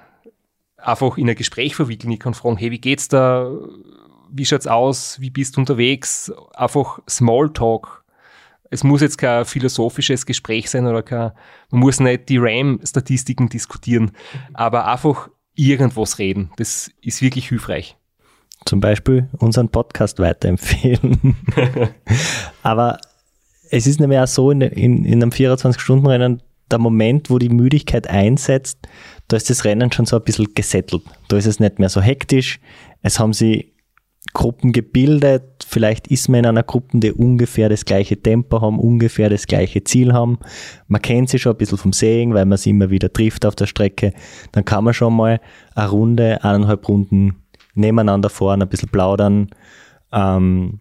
einfach 0.76 1.16
in 1.16 1.28
ein 1.30 1.36
Gespräch 1.36 1.76
verwickeln. 1.76 2.10
Ich 2.10 2.20
kann 2.20 2.34
fragen, 2.34 2.56
hey, 2.56 2.72
wie 2.72 2.80
geht's 2.80 3.06
da? 3.06 3.48
Wie 4.30 4.44
schaut's 4.44 4.66
aus? 4.66 5.20
Wie 5.20 5.30
bist 5.30 5.56
du 5.56 5.60
unterwegs? 5.60 6.32
Einfach 6.52 6.98
Smalltalk 7.08 7.97
es 8.70 8.84
muss 8.84 9.00
jetzt 9.00 9.18
kein 9.18 9.44
philosophisches 9.44 10.26
Gespräch 10.26 10.70
sein 10.70 10.86
oder 10.86 11.02
kein, 11.02 11.32
man 11.70 11.80
muss 11.80 12.00
nicht 12.00 12.28
die 12.28 12.38
RAM-Statistiken 12.38 13.48
diskutieren, 13.48 14.12
aber 14.54 14.86
einfach 14.86 15.28
irgendwas 15.54 16.18
reden. 16.18 16.50
Das 16.56 16.90
ist 17.02 17.22
wirklich 17.22 17.48
hilfreich. 17.48 17.96
Zum 18.64 18.80
Beispiel 18.80 19.28
unseren 19.38 19.68
Podcast 19.68 20.18
weiterempfehlen. 20.18 21.36
aber 22.62 22.98
es 23.70 23.86
ist 23.86 24.00
nämlich 24.00 24.18
auch 24.18 24.26
so, 24.26 24.50
in, 24.50 24.60
in, 24.60 25.04
in 25.04 25.22
einem 25.22 25.30
24-Stunden-Rennen, 25.30 26.42
der 26.70 26.78
Moment, 26.78 27.30
wo 27.30 27.38
die 27.38 27.48
Müdigkeit 27.48 28.08
einsetzt, 28.08 28.78
da 29.28 29.36
ist 29.36 29.48
das 29.48 29.64
Rennen 29.64 29.90
schon 29.90 30.06
so 30.06 30.16
ein 30.16 30.22
bisschen 30.22 30.52
gesettelt. 30.54 31.02
Da 31.28 31.36
ist 31.36 31.46
es 31.46 31.60
nicht 31.60 31.78
mehr 31.78 31.88
so 31.88 32.00
hektisch. 32.00 32.60
Es 33.02 33.18
haben 33.18 33.32
sie 33.32 33.72
Gruppen 34.34 34.72
gebildet. 34.72 35.64
Vielleicht 35.66 36.08
ist 36.08 36.28
man 36.28 36.40
in 36.40 36.46
einer 36.46 36.62
Gruppe, 36.62 36.98
die 36.98 37.12
ungefähr 37.12 37.68
das 37.68 37.84
gleiche 37.84 38.20
Tempo 38.20 38.60
haben, 38.60 38.78
ungefähr 38.78 39.30
das 39.30 39.46
gleiche 39.46 39.84
Ziel 39.84 40.12
haben. 40.12 40.38
Man 40.86 41.02
kennt 41.02 41.28
sie 41.30 41.38
schon 41.38 41.52
ein 41.52 41.58
bisschen 41.58 41.78
vom 41.78 41.92
Sehen, 41.92 42.34
weil 42.34 42.44
man 42.44 42.58
sie 42.58 42.70
immer 42.70 42.90
wieder 42.90 43.12
trifft 43.12 43.46
auf 43.46 43.56
der 43.56 43.66
Strecke. 43.66 44.12
Dann 44.52 44.64
kann 44.64 44.84
man 44.84 44.94
schon 44.94 45.14
mal 45.14 45.40
eine 45.74 45.88
Runde, 45.88 46.44
eineinhalb 46.44 46.88
Runden 46.88 47.36
nebeneinander 47.74 48.28
fahren, 48.28 48.62
ein 48.62 48.68
bisschen 48.68 48.90
plaudern. 48.90 49.48
Ähm, 50.12 50.80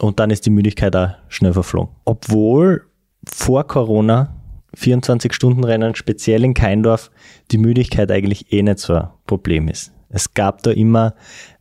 und 0.00 0.20
dann 0.20 0.30
ist 0.30 0.46
die 0.46 0.50
Müdigkeit 0.50 0.94
auch 0.96 1.10
schnell 1.28 1.52
verflogen. 1.52 1.94
Obwohl 2.04 2.82
vor 3.26 3.66
Corona 3.66 4.34
24-Stunden-Rennen, 4.76 5.94
speziell 5.94 6.44
in 6.44 6.54
Keindorf, 6.54 7.10
die 7.50 7.58
Müdigkeit 7.58 8.10
eigentlich 8.10 8.52
eh 8.52 8.62
nicht 8.62 8.80
so 8.80 8.94
ein 8.94 9.08
Problem 9.26 9.68
ist. 9.68 9.92
Es 10.08 10.34
gab 10.34 10.62
da 10.62 10.70
immer 10.70 11.14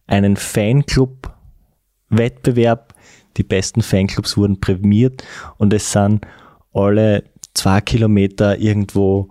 einen 0.07 0.37
Fanclub-Wettbewerb. 0.37 2.93
Die 3.37 3.43
besten 3.43 3.81
Fanclubs 3.81 4.37
wurden 4.37 4.59
prämiert 4.59 5.23
und 5.57 5.73
es 5.73 5.91
sind 5.91 6.25
alle 6.73 7.23
zwei 7.53 7.81
Kilometer 7.81 8.59
irgendwo 8.59 9.29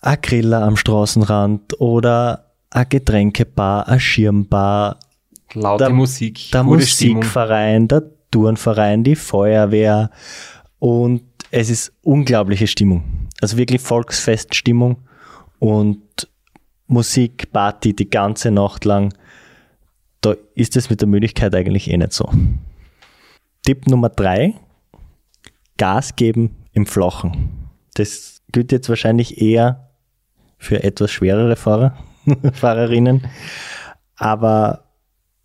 ein 0.00 0.18
Griller 0.20 0.62
am 0.62 0.76
Straßenrand 0.76 1.80
oder 1.80 2.52
ein 2.70 2.88
Getränkebar, 2.88 3.88
ein 3.88 4.00
Schirmbar, 4.00 4.98
laute 5.54 5.84
der, 5.84 5.92
Musik, 5.92 6.50
der 6.52 6.64
Musikverein, 6.64 7.88
der 7.88 8.02
Turnverein, 8.30 9.04
die 9.04 9.16
Feuerwehr 9.16 10.10
und 10.78 11.22
es 11.50 11.68
ist 11.68 11.92
unglaubliche 12.02 12.66
Stimmung. 12.66 13.28
Also 13.40 13.58
wirklich 13.58 13.82
Volksfeststimmung 13.82 14.96
und 15.58 16.28
Musik, 16.86 17.52
Party 17.52 17.94
die 17.94 18.08
ganze 18.08 18.50
Nacht 18.50 18.84
lang 18.84 19.12
da 20.22 20.34
ist 20.54 20.76
es 20.76 20.88
mit 20.88 21.00
der 21.00 21.08
Müdigkeit 21.08 21.54
eigentlich 21.54 21.90
eh 21.90 21.96
nicht 21.96 22.12
so. 22.12 22.30
Tipp 23.62 23.86
Nummer 23.86 24.08
drei, 24.08 24.54
Gas 25.76 26.16
geben 26.16 26.56
im 26.72 26.86
Flachen. 26.86 27.68
Das 27.94 28.40
gilt 28.50 28.72
jetzt 28.72 28.88
wahrscheinlich 28.88 29.40
eher 29.40 29.90
für 30.58 30.82
etwas 30.82 31.10
schwerere 31.10 31.56
Fahrer, 31.56 31.96
Fahrerinnen. 32.52 33.26
Aber 34.16 34.84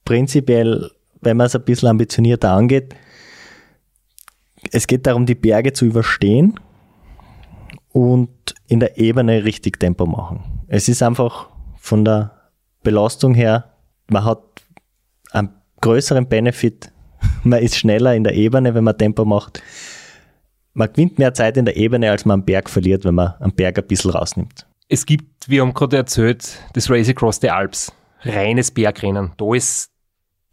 prinzipiell, 0.05 0.91
wenn 1.21 1.37
man 1.37 1.47
es 1.47 1.55
ein 1.55 1.63
bisschen 1.63 1.89
ambitionierter 1.89 2.51
angeht, 2.51 2.95
es 4.71 4.87
geht 4.87 5.07
darum, 5.07 5.25
die 5.25 5.35
Berge 5.35 5.73
zu 5.73 5.85
überstehen 5.85 6.59
und 7.89 8.29
in 8.67 8.79
der 8.79 8.97
Ebene 8.97 9.43
richtig 9.43 9.79
Tempo 9.79 10.05
machen. 10.05 10.61
Es 10.67 10.87
ist 10.87 11.01
einfach 11.01 11.49
von 11.77 12.05
der 12.05 12.31
Belastung 12.83 13.33
her, 13.33 13.73
man 14.09 14.23
hat 14.23 14.46
einen 15.31 15.49
größeren 15.81 16.27
Benefit. 16.27 16.91
Man 17.43 17.61
ist 17.61 17.75
schneller 17.75 18.15
in 18.15 18.23
der 18.23 18.33
Ebene, 18.33 18.73
wenn 18.73 18.83
man 18.83 18.97
Tempo 18.97 19.25
macht. 19.25 19.61
Man 20.73 20.91
gewinnt 20.91 21.17
mehr 21.17 21.33
Zeit 21.33 21.57
in 21.57 21.65
der 21.65 21.75
Ebene, 21.75 22.11
als 22.11 22.23
man 22.23 22.41
am 22.41 22.45
Berg 22.45 22.69
verliert, 22.69 23.03
wenn 23.03 23.15
man 23.15 23.33
am 23.39 23.51
Berg 23.51 23.79
ein 23.79 23.87
bisschen 23.87 24.11
rausnimmt. 24.11 24.67
Es 24.87 25.07
gibt, 25.07 25.49
wir 25.49 25.61
haben 25.61 25.73
gerade 25.73 25.97
erzählt, 25.97 26.59
das 26.73 26.89
Race 26.89 27.09
Across 27.09 27.39
the 27.41 27.49
Alps. 27.49 27.91
Reines 28.21 28.71
Bergrennen. 28.71 29.31
Da 29.37 29.53
ist 29.55 29.89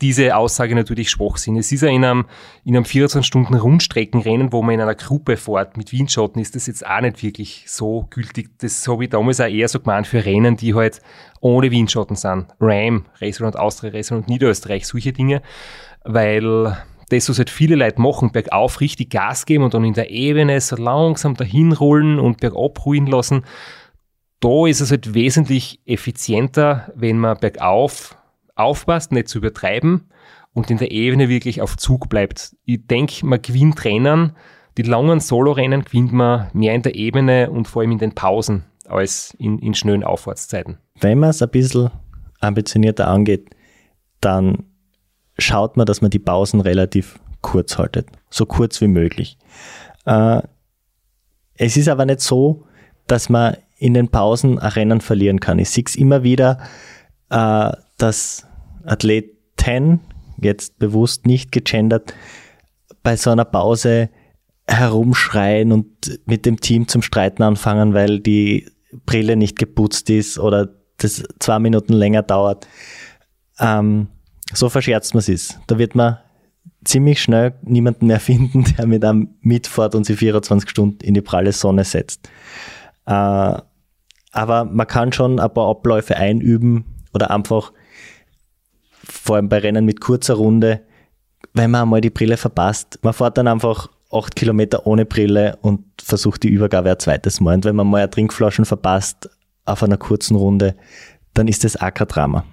diese 0.01 0.36
Aussage 0.36 0.74
natürlich 0.74 1.11
Schwachsinn. 1.11 1.57
Es 1.57 1.70
ist 1.70 1.82
ja 1.82 1.88
in 1.88 2.05
einem, 2.05 2.26
in 2.64 2.76
einem 2.76 2.84
24-Stunden-Rundstreckenrennen, 2.84 4.53
wo 4.53 4.62
man 4.62 4.74
in 4.74 4.80
einer 4.80 4.95
Gruppe 4.95 5.36
fährt 5.36 5.76
mit 5.76 5.92
Windschatten, 5.92 6.42
ist 6.42 6.57
das 6.57 6.66
jetzt 6.66 6.84
auch 6.84 7.01
nicht 7.01 7.22
wirklich 7.22 7.64
so 7.68 8.07
gültig. 8.11 8.51
Das 8.59 8.86
habe 8.88 9.05
ich 9.05 9.11
damals 9.11 9.40
auch 9.40 9.47
eher 9.47 9.68
so 9.68 9.78
gemeint 9.80 10.07
für 10.07 10.24
Rennen, 10.24 10.57
die 10.57 10.74
halt 10.74 11.01
ohne 11.40 11.70
Windschatten 11.70 12.16
sind. 12.16 12.47
Ram, 12.59 13.07
Restaurant 13.20 13.57
Austria, 13.57 13.90
Restaurant 13.90 14.28
Niederösterreich, 14.28 14.86
solche 14.86 15.12
Dinge, 15.12 15.42
weil 16.05 16.76
das, 17.11 17.28
was 17.28 17.38
halt 17.38 17.51
viele 17.51 17.76
Leute 17.76 18.01
machen, 18.01 18.32
bergauf 18.32 18.80
richtig 18.80 19.11
Gas 19.11 19.47
geben 19.47 19.64
und 19.64 19.74
dann 19.74 19.84
in 19.84 19.95
der 19.95 20.11
Ebene 20.11 20.61
so 20.61 20.76
langsam 20.76 21.34
dahin 21.34 21.72
rollen 21.72 22.18
und 22.18 22.40
bergab 22.40 22.84
ruhen 22.84 23.07
lassen, 23.07 23.45
da 24.40 24.66
ist 24.66 24.80
es 24.80 24.90
halt 24.90 25.14
wesentlich 25.14 25.80
effizienter, 25.86 26.92
wenn 26.95 27.18
man 27.18 27.38
bergauf 27.38 28.16
aufpasst, 28.55 29.13
nicht 29.13 29.29
zu 29.29 29.39
übertreiben 29.39 30.11
und 30.53 30.71
in 30.71 30.79
der 30.79 30.91
Ebene 30.91 31.29
wirklich 31.29 31.61
auf 31.61 31.77
Zug 31.77 32.09
bleibt. 32.09 32.57
Ich 32.65 32.87
denke, 32.87 33.27
man 33.27 33.43
gewinnt 33.43 33.85
Rennen, 33.85 34.37
die 34.77 34.83
langen 34.83 35.21
Solo-Rennen 35.21 35.85
gewinnt 35.85 36.13
man 36.13 36.49
mehr 36.53 36.75
in 36.75 36.83
der 36.83 36.95
Ebene 36.95 37.51
und 37.51 37.69
vor 37.69 37.83
allem 37.83 37.93
in 37.93 37.99
den 37.99 38.15
Pausen 38.15 38.65
als 38.87 39.35
in, 39.39 39.59
in 39.59 39.75
schnellen 39.75 40.05
Auffahrtszeiten. 40.05 40.79
Wenn 41.01 41.19
man 41.19 41.31
es 41.31 41.43
ein 41.43 41.51
bisschen 41.51 41.91
ambitionierter 42.41 43.09
angeht, 43.09 43.51
dann 44.21 44.65
schaut 45.39 45.77
man, 45.77 45.87
dass 45.87 46.01
man 46.01 46.11
die 46.11 46.19
Pausen 46.19 46.61
relativ 46.61 47.19
kurz 47.41 47.79
haltet. 47.79 48.09
So 48.31 48.47
kurz 48.47 48.81
wie 48.81 48.89
möglich. 48.89 49.39
Äh, 50.07 50.43
es 51.57 51.77
ist 51.77 51.89
aber 51.89 52.05
nicht 52.05 52.21
so, 52.21 52.65
dass 53.07 53.29
man 53.29 53.57
in 53.77 53.95
den 53.95 54.09
Pausen 54.09 54.59
ein 54.59 54.73
Rennen 54.73 55.01
verlieren 55.01 55.41
kann. 55.41 55.59
Ich 55.59 55.71
sehe 55.71 55.85
es 55.87 55.97
immer 55.97 56.23
wieder, 56.23 56.59
äh, 57.31 57.73
dass 58.05 58.47
Athleten, 58.85 60.01
jetzt 60.37 60.79
bewusst 60.79 61.25
nicht 61.25 61.53
gegendert, 61.53 62.13
bei 63.03 63.17
so 63.17 63.31
einer 63.31 63.47
Pause 63.47 64.11
herumschreien 64.67 65.73
und 65.73 66.21
mit 66.27 66.45
dem 66.45 66.61
Team 66.61 66.87
zum 66.87 67.01
Streiten 67.01 67.43
anfangen, 67.43 67.95
weil 67.95 68.21
die 68.21 68.69
Brille 69.07 69.37
nicht 69.37 69.59
geputzt 69.59 70.11
ist 70.11 70.39
oder 70.39 70.69
das 70.99 71.23
zwei 71.39 71.59
Minuten 71.59 71.95
länger 71.95 72.23
dauert. 72.23 72.69
Ähm, 73.59 74.09
so 74.53 74.69
verscherzt 74.69 75.15
man 75.15 75.25
es. 75.27 75.59
Da 75.67 75.79
wird 75.79 75.95
man 75.95 76.19
ziemlich 76.85 77.23
schnell 77.23 77.55
niemanden 77.63 78.07
mehr 78.07 78.21
finden, 78.31 78.65
der 78.77 78.87
mit 78.87 79.03
einem 79.03 79.31
mitfährt 79.41 79.95
und 79.95 80.05
sie 80.05 80.17
24 80.17 80.69
Stunden 80.69 81.01
in 81.03 81.15
die 81.15 81.23
pralle 81.23 81.53
Sonne 81.53 81.85
setzt. 81.85 82.29
Äh, 83.07 83.11
aber 84.33 84.65
man 84.65 84.87
kann 84.87 85.13
schon 85.13 85.41
ein 85.41 85.55
paar 85.55 85.71
Abläufe 85.71 86.17
einüben 86.19 86.85
oder 87.15 87.31
einfach, 87.31 87.73
vor 89.05 89.37
allem 89.37 89.49
bei 89.49 89.59
Rennen 89.59 89.85
mit 89.85 90.01
kurzer 90.01 90.35
Runde, 90.35 90.81
wenn 91.53 91.71
man 91.71 91.83
einmal 91.83 92.01
die 92.01 92.11
Brille 92.11 92.37
verpasst, 92.37 92.99
man 93.03 93.13
fährt 93.13 93.39
dann 93.39 93.49
einfach 93.49 93.89
acht 94.11 94.37
Kilometer 94.37 94.87
ohne 94.87 95.05
Brille 95.05 95.59
und 95.63 95.85
versucht 96.03 96.43
die 96.43 96.49
Übergabe 96.49 96.91
ein 96.91 96.99
zweites 96.99 97.41
Mal. 97.41 97.55
Und 97.55 97.65
wenn 97.65 97.77
man 97.77 97.87
mal 97.87 97.99
eine 97.99 98.11
Trinkflaschen 98.11 98.65
verpasst 98.65 99.29
auf 99.65 99.83
einer 99.83 99.97
kurzen 99.97 100.37
Runde, 100.37 100.77
dann 101.35 101.49
ist 101.49 101.65
das 101.65 101.77
auch 101.77 101.93
kein 101.93 102.09
Drama. 102.09 102.45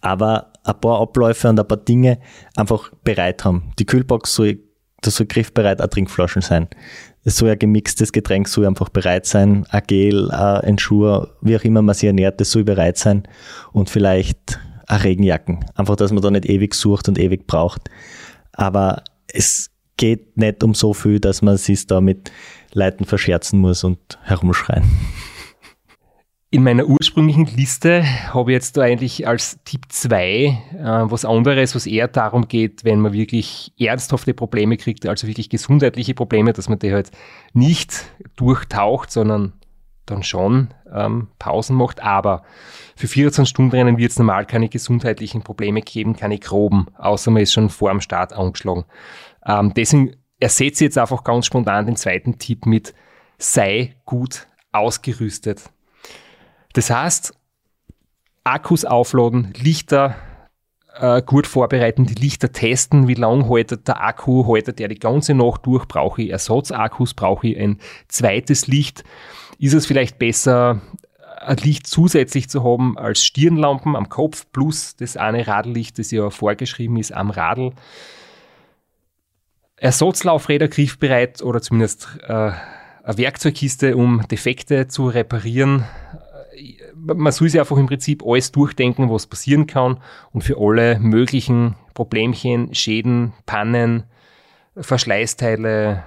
Aber 0.00 0.52
ein 0.64 0.80
paar 0.80 1.00
Abläufe 1.00 1.48
und 1.48 1.60
ein 1.60 1.68
paar 1.68 1.78
Dinge 1.78 2.18
einfach 2.56 2.90
bereit 3.02 3.44
haben. 3.44 3.72
Die 3.78 3.86
Kühlbox 3.86 4.34
soll, 4.34 4.60
das 5.02 5.16
soll 5.16 5.26
griffbereit 5.26 5.82
auch 5.82 5.88
Trinkflaschen 5.88 6.42
sein. 6.42 6.68
Es 7.24 7.36
soll 7.36 7.50
ein 7.50 7.58
gemixtes 7.58 8.12
Getränk 8.12 8.48
soll 8.48 8.66
einfach 8.66 8.88
bereit 8.90 9.26
sein. 9.26 9.66
Ein 9.70 9.82
Gel, 9.86 10.30
ein 10.30 10.78
Schuh, 10.78 11.26
wie 11.40 11.56
auch 11.56 11.64
immer 11.64 11.82
man 11.82 11.94
sich 11.94 12.06
ernährt, 12.06 12.40
das 12.40 12.50
soll 12.50 12.64
bereit 12.64 12.96
sein. 12.96 13.26
Und 13.72 13.90
vielleicht 13.90 14.58
eine 14.86 15.04
Regenjacken. 15.04 15.64
Einfach, 15.74 15.96
dass 15.96 16.12
man 16.12 16.22
da 16.22 16.30
nicht 16.30 16.46
ewig 16.46 16.74
sucht 16.74 17.08
und 17.08 17.18
ewig 17.18 17.46
braucht. 17.46 17.90
Aber 18.52 19.02
es 19.28 19.70
geht 19.96 20.36
nicht 20.36 20.62
um 20.62 20.74
so 20.74 20.92
viel, 20.92 21.20
dass 21.20 21.42
man 21.42 21.56
sich 21.56 21.86
da 21.86 22.00
mit 22.00 22.30
Leuten 22.72 23.04
verscherzen 23.04 23.60
muss 23.60 23.84
und 23.84 24.18
herumschreien. 24.22 24.84
In 26.50 26.62
meiner 26.62 26.86
ursprünglichen 26.86 27.46
Liste 27.46 28.04
habe 28.32 28.52
ich 28.52 28.54
jetzt 28.54 28.76
da 28.76 28.82
eigentlich 28.82 29.26
als 29.26 29.58
Tipp 29.64 29.86
2 29.88 30.16
äh, 30.16 30.56
was 30.78 31.24
anderes, 31.24 31.74
was 31.74 31.84
eher 31.84 32.06
darum 32.06 32.46
geht, 32.46 32.84
wenn 32.84 33.00
man 33.00 33.12
wirklich 33.12 33.72
ernsthafte 33.76 34.34
Probleme 34.34 34.76
kriegt, 34.76 35.04
also 35.04 35.26
wirklich 35.26 35.50
gesundheitliche 35.50 36.14
Probleme, 36.14 36.52
dass 36.52 36.68
man 36.68 36.78
die 36.78 36.92
halt 36.92 37.10
nicht 37.54 38.04
durchtaucht, 38.36 39.10
sondern 39.10 39.54
dann 40.06 40.22
schon 40.22 40.68
ähm, 40.94 41.26
Pausen 41.40 41.74
macht. 41.74 42.00
Aber 42.04 42.44
für 42.96 43.06
24-Stunden-Rennen 43.06 43.98
wird 43.98 44.12
es 44.12 44.18
normal 44.18 44.46
keine 44.46 44.68
gesundheitlichen 44.68 45.42
Probleme 45.42 45.82
geben, 45.82 46.16
keine 46.16 46.38
groben, 46.38 46.86
außer 46.96 47.30
man 47.30 47.42
ist 47.42 47.52
schon 47.52 47.70
vor 47.70 47.90
dem 47.90 48.00
Start 48.00 48.32
angeschlagen. 48.32 48.84
Ähm, 49.46 49.72
deswegen 49.74 50.16
ersetze 50.38 50.84
ich 50.84 50.88
jetzt 50.88 50.98
einfach 50.98 51.24
ganz 51.24 51.46
spontan 51.46 51.86
den 51.86 51.96
zweiten 51.96 52.38
Tipp 52.38 52.66
mit 52.66 52.94
sei 53.38 53.96
gut 54.04 54.46
ausgerüstet. 54.72 55.70
Das 56.72 56.90
heißt, 56.90 57.34
Akkus 58.44 58.84
aufladen, 58.84 59.52
Lichter 59.56 60.16
äh, 60.96 61.22
gut 61.22 61.46
vorbereiten, 61.46 62.06
die 62.06 62.14
Lichter 62.14 62.52
testen, 62.52 63.08
wie 63.08 63.14
lang 63.14 63.48
haltet 63.48 63.88
der 63.88 64.02
Akku, 64.02 64.46
haltet 64.46 64.78
der 64.78 64.88
die 64.88 64.98
ganze 64.98 65.34
Nacht 65.34 65.66
durch, 65.66 65.86
brauche 65.86 66.22
ich 66.22 66.30
Ersatzakkus, 66.30 67.14
brauche 67.14 67.48
ich 67.48 67.58
ein 67.58 67.78
zweites 68.08 68.66
Licht. 68.66 69.04
Ist 69.58 69.74
es 69.74 69.86
vielleicht 69.86 70.18
besser, 70.18 70.80
ein 71.44 71.56
Licht 71.58 71.86
zusätzlich 71.86 72.48
zu 72.48 72.64
haben 72.64 72.98
als 72.98 73.24
Stirnlampen 73.24 73.96
am 73.96 74.08
Kopf 74.08 74.46
plus 74.52 74.96
das 74.96 75.16
eine 75.16 75.46
Radlicht, 75.46 75.98
das 75.98 76.10
ja 76.10 76.30
vorgeschrieben 76.30 76.96
ist 76.96 77.12
am 77.12 77.30
Radl. 77.30 77.72
Ersatzlaufräder 79.76 80.68
griffbereit 80.68 81.42
oder 81.42 81.60
zumindest 81.60 82.08
äh, 82.26 82.32
eine 83.02 83.18
Werkzeugkiste, 83.18 83.96
um 83.96 84.22
Defekte 84.28 84.88
zu 84.88 85.08
reparieren 85.08 85.84
man 86.96 87.32
soll 87.32 87.48
sich 87.48 87.60
einfach 87.60 87.76
im 87.76 87.86
Prinzip 87.86 88.22
alles 88.24 88.52
durchdenken, 88.52 89.10
was 89.10 89.26
passieren 89.26 89.66
kann 89.66 90.00
und 90.32 90.42
für 90.42 90.56
alle 90.58 90.98
möglichen 90.98 91.76
Problemchen, 91.94 92.74
Schäden, 92.74 93.32
Pannen, 93.46 94.04
Verschleißteile, 94.76 96.02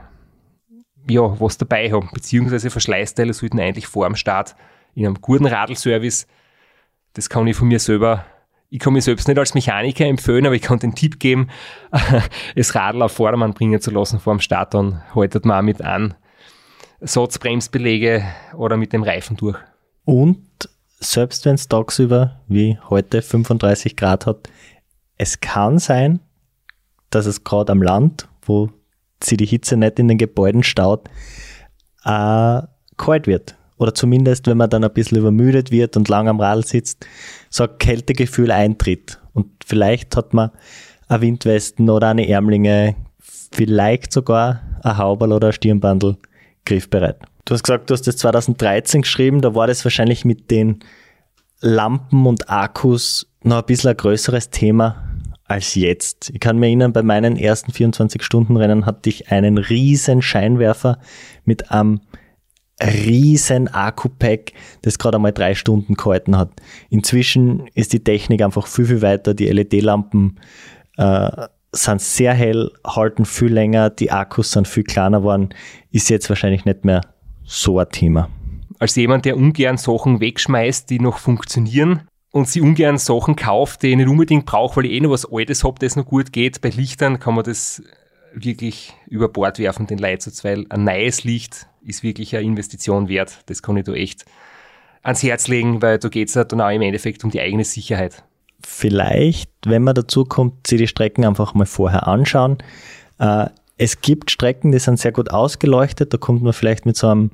ja, 1.09 1.39
was 1.39 1.57
dabei 1.57 1.91
haben. 1.91 2.09
Beziehungsweise 2.13 2.69
Verschleißteile 2.69 3.33
sollten 3.33 3.59
eigentlich 3.59 3.87
vor 3.87 4.07
dem 4.07 4.15
Start 4.15 4.55
in 4.97 5.05
einem 5.05 5.21
guten 5.21 5.45
Radlservice, 5.45 6.25
das 7.13 7.29
kann 7.29 7.45
ich 7.45 7.55
von 7.55 7.67
mir 7.67 7.79
selber, 7.79 8.25
ich 8.69 8.79
kann 8.79 8.93
mich 8.93 9.03
selbst 9.03 9.27
nicht 9.27 9.37
als 9.37 9.53
Mechaniker 9.53 10.05
empfehlen, 10.05 10.45
aber 10.47 10.55
ich 10.55 10.63
kann 10.63 10.79
den 10.79 10.95
Tipp 10.95 11.19
geben, 11.19 11.49
das 12.55 12.73
Radl 12.73 13.03
auf 13.03 13.11
Vordermann 13.11 13.53
bringen 13.53 13.79
zu 13.79 13.91
lassen 13.91 14.19
vor 14.19 14.33
dem 14.33 14.39
Start, 14.39 14.73
dann 14.73 15.03
haltet 15.13 15.45
man 15.45 15.59
auch 15.59 15.61
mit 15.61 15.83
an 15.83 16.15
Satzbremsbelege 16.99 18.23
oder 18.55 18.75
mit 18.75 18.91
dem 18.91 19.03
Reifen 19.03 19.37
durch. 19.37 19.57
Und 20.03 20.41
selbst 20.99 21.45
wenn 21.45 21.55
es 21.55 21.67
tagsüber 21.67 22.41
wie 22.47 22.79
heute 22.89 23.21
35 23.21 23.95
Grad 23.95 24.25
hat, 24.25 24.49
es 25.17 25.39
kann 25.41 25.77
sein, 25.77 26.21
dass 27.11 27.27
es 27.27 27.43
gerade 27.43 27.71
am 27.71 27.83
Land, 27.83 28.27
wo 28.41 28.71
sie 29.21 29.37
die 29.37 29.45
Hitze 29.45 29.77
nicht 29.77 29.99
in 29.99 30.07
den 30.07 30.17
Gebäuden 30.17 30.63
staut, 30.63 31.07
äh, 32.03 32.61
kalt 32.97 33.27
wird. 33.27 33.56
Oder 33.77 33.93
zumindest, 33.93 34.47
wenn 34.47 34.57
man 34.57 34.69
dann 34.69 34.83
ein 34.83 34.93
bisschen 34.93 35.17
übermüdet 35.17 35.71
wird 35.71 35.97
und 35.97 36.09
lang 36.09 36.27
am 36.27 36.39
Radl 36.39 36.65
sitzt, 36.65 37.05
so 37.49 37.63
ein 37.63 37.77
Kältegefühl 37.77 38.51
eintritt. 38.51 39.19
Und 39.33 39.47
vielleicht 39.65 40.15
hat 40.15 40.33
man 40.33 40.51
eine 41.07 41.21
Windwesten 41.21 41.89
oder 41.89 42.09
eine 42.09 42.27
Ärmlinge, 42.27 42.95
vielleicht 43.51 44.11
sogar 44.11 44.61
ein 44.83 44.97
Hauberl 44.97 45.31
oder 45.31 45.47
ein 45.47 45.53
Stirnbandel 45.53 46.17
griffbereit. 46.65 47.17
Du 47.45 47.53
hast 47.53 47.63
gesagt, 47.63 47.89
du 47.89 47.93
hast 47.93 48.07
das 48.07 48.17
2013 48.17 49.03
geschrieben, 49.03 49.41
da 49.41 49.55
war 49.55 49.67
das 49.67 49.85
wahrscheinlich 49.85 50.25
mit 50.25 50.51
den 50.51 50.79
Lampen 51.61 52.25
und 52.25 52.49
Akkus 52.49 53.27
noch 53.43 53.59
ein 53.59 53.65
bisschen 53.65 53.91
ein 53.91 53.97
größeres 53.97 54.49
Thema 54.49 55.07
als 55.45 55.75
jetzt. 55.75 56.29
Ich 56.33 56.39
kann 56.39 56.59
mir 56.59 56.67
erinnern, 56.67 56.91
bei 56.91 57.03
meinen 57.03 57.37
ersten 57.37 57.71
24-Stunden-Rennen 57.71 58.85
hatte 58.85 59.09
ich 59.09 59.31
einen 59.31 59.57
riesen 59.57 60.21
Scheinwerfer 60.21 60.99
mit 61.45 61.71
einem 61.71 62.01
riesen 62.81 63.67
Akku-Pack, 63.67 64.53
das 64.83 64.99
gerade 64.99 65.17
einmal 65.17 65.33
drei 65.33 65.55
Stunden 65.55 65.95
gehalten 65.95 66.37
hat. 66.37 66.51
Inzwischen 66.89 67.67
ist 67.73 67.93
die 67.93 68.03
Technik 68.03 68.41
einfach 68.41 68.67
viel, 68.67 68.85
viel 68.85 69.01
weiter. 69.01 69.33
Die 69.33 69.47
LED-Lampen 69.47 70.39
äh, 70.97 71.47
sind 71.71 72.01
sehr 72.01 72.33
hell, 72.33 72.71
halten 72.85 73.25
viel 73.25 73.53
länger, 73.53 73.89
die 73.89 74.11
Akkus 74.11 74.51
sind 74.51 74.67
viel 74.67 74.83
kleiner 74.83 75.19
geworden. 75.19 75.49
Ist 75.91 76.09
jetzt 76.09 76.29
wahrscheinlich 76.29 76.65
nicht 76.65 76.85
mehr 76.85 77.01
so 77.43 77.79
ein 77.79 77.89
Thema. 77.89 78.29
Als 78.79 78.95
jemand, 78.95 79.25
der 79.25 79.37
ungern 79.37 79.77
Sachen 79.77 80.19
wegschmeißt, 80.19 80.89
die 80.89 80.99
noch 80.99 81.17
funktionieren 81.17 82.03
und 82.31 82.47
sie 82.47 82.61
ungern 82.61 82.97
Sachen 82.97 83.35
kauft, 83.35 83.81
die 83.81 83.87
ich 83.87 83.97
nicht 83.97 84.07
unbedingt 84.07 84.45
brauche, 84.45 84.77
weil 84.77 84.85
ich 84.85 84.91
eh 84.91 84.99
noch 84.99 85.11
was 85.11 85.25
Altes 85.31 85.63
habe, 85.63 85.79
das 85.79 85.95
noch 85.95 86.05
gut 86.05 86.31
geht, 86.31 86.61
bei 86.61 86.69
Lichtern 86.69 87.19
kann 87.19 87.33
man 87.33 87.43
das 87.43 87.81
wirklich 88.33 88.93
über 89.07 89.29
Bord 89.29 89.57
werfen, 89.57 89.87
den 89.87 89.97
Leitsatz, 89.97 90.43
weil 90.43 90.65
ein 90.69 90.83
neues 90.83 91.23
Licht 91.23 91.67
ist 91.87 92.03
wirklich 92.03 92.35
eine 92.35 92.45
Investition 92.45 93.07
wert. 93.07 93.39
Das 93.47 93.61
kann 93.61 93.77
ich 93.77 93.85
da 93.85 93.93
echt 93.93 94.25
ans 95.03 95.23
Herz 95.23 95.47
legen, 95.47 95.81
weil 95.81 95.97
da 95.99 96.09
geht 96.09 96.29
es 96.29 96.35
ja 96.35 96.43
dann 96.43 96.61
auch 96.61 96.69
im 96.69 96.81
Endeffekt 96.81 97.23
um 97.23 97.31
die 97.31 97.39
eigene 97.39 97.63
Sicherheit. 97.63 98.23
Vielleicht, 98.63 99.51
wenn 99.65 99.83
man 99.83 99.95
dazu 99.95 100.25
kommt, 100.25 100.67
sich 100.67 100.79
die 100.79 100.87
Strecken 100.87 101.25
einfach 101.25 101.53
mal 101.53 101.65
vorher 101.65 102.07
anschauen. 102.07 102.57
Äh, 103.19 103.47
es 103.77 104.01
gibt 104.01 104.31
Strecken, 104.31 104.71
die 104.71 104.79
sind 104.79 104.99
sehr 104.99 105.11
gut 105.11 105.31
ausgeleuchtet. 105.31 106.13
Da 106.13 106.17
kommt 106.17 106.41
man 106.41 106.53
vielleicht 106.53 106.85
mit 106.85 106.97
so 106.97 107.07
einem 107.07 107.31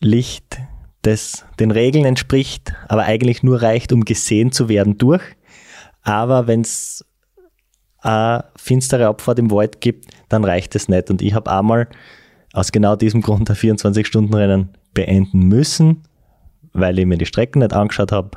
Licht, 0.00 0.58
das 1.02 1.44
den 1.58 1.70
Regeln 1.70 2.04
entspricht, 2.04 2.72
aber 2.88 3.02
eigentlich 3.02 3.42
nur 3.42 3.60
reicht, 3.60 3.92
um 3.92 4.04
gesehen 4.04 4.52
zu 4.52 4.68
werden 4.68 4.98
durch. 4.98 5.22
Aber 6.02 6.46
wenn 6.46 6.60
es 6.60 7.04
eine 7.98 8.44
finstere 8.56 9.06
Abfahrt 9.06 9.40
im 9.40 9.50
Wald 9.50 9.80
gibt, 9.80 10.06
dann 10.28 10.44
reicht 10.44 10.74
es 10.76 10.88
nicht. 10.88 11.10
Und 11.10 11.22
ich 11.22 11.34
habe 11.34 11.50
einmal 11.50 11.88
aus 12.56 12.72
genau 12.72 12.96
diesem 12.96 13.20
Grund 13.20 13.50
ein 13.50 13.56
24-Stunden-Rennen 13.56 14.70
beenden 14.94 15.40
müssen, 15.40 16.04
weil 16.72 16.98
ich 16.98 17.04
mir 17.04 17.18
die 17.18 17.26
Strecken 17.26 17.58
nicht 17.58 17.74
angeschaut 17.74 18.12
habe, 18.12 18.30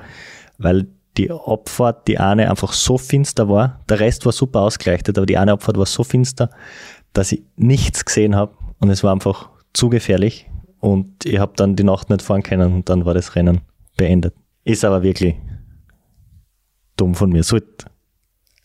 weil 0.57 0.87
die 1.17 1.31
Abfahrt, 1.31 2.07
die 2.07 2.19
eine 2.19 2.49
einfach 2.49 2.73
so 2.73 2.97
finster 2.97 3.47
war. 3.47 3.79
Der 3.87 4.01
Rest 4.01 4.25
war 4.25 4.33
super 4.33 4.59
ausgeleuchtet, 4.61 5.17
aber 5.17 5.25
die 5.25 5.37
eine 5.37 5.53
Abfahrt 5.53 5.77
war 5.77 5.85
so 5.85 6.03
finster, 6.03 6.49
dass 7.13 7.31
ich 7.31 7.43
nichts 7.55 8.03
gesehen 8.03 8.35
habe 8.35 8.53
und 8.79 8.89
es 8.89 9.03
war 9.03 9.13
einfach 9.13 9.49
zu 9.73 9.89
gefährlich. 9.89 10.49
Und 10.81 11.25
ich 11.25 11.39
habe 11.39 11.53
dann 11.55 11.77
die 11.77 11.83
Nacht 11.83 12.09
nicht 12.09 12.21
fahren 12.21 12.43
können 12.43 12.73
und 12.73 12.89
dann 12.89 13.05
war 13.05 13.13
das 13.13 13.35
Rennen 13.35 13.61
beendet. 13.95 14.33
Ist 14.65 14.83
aber 14.83 15.01
wirklich 15.01 15.35
dumm 16.97 17.15
von 17.15 17.29
mir. 17.29 17.43
Sollte 17.43 17.85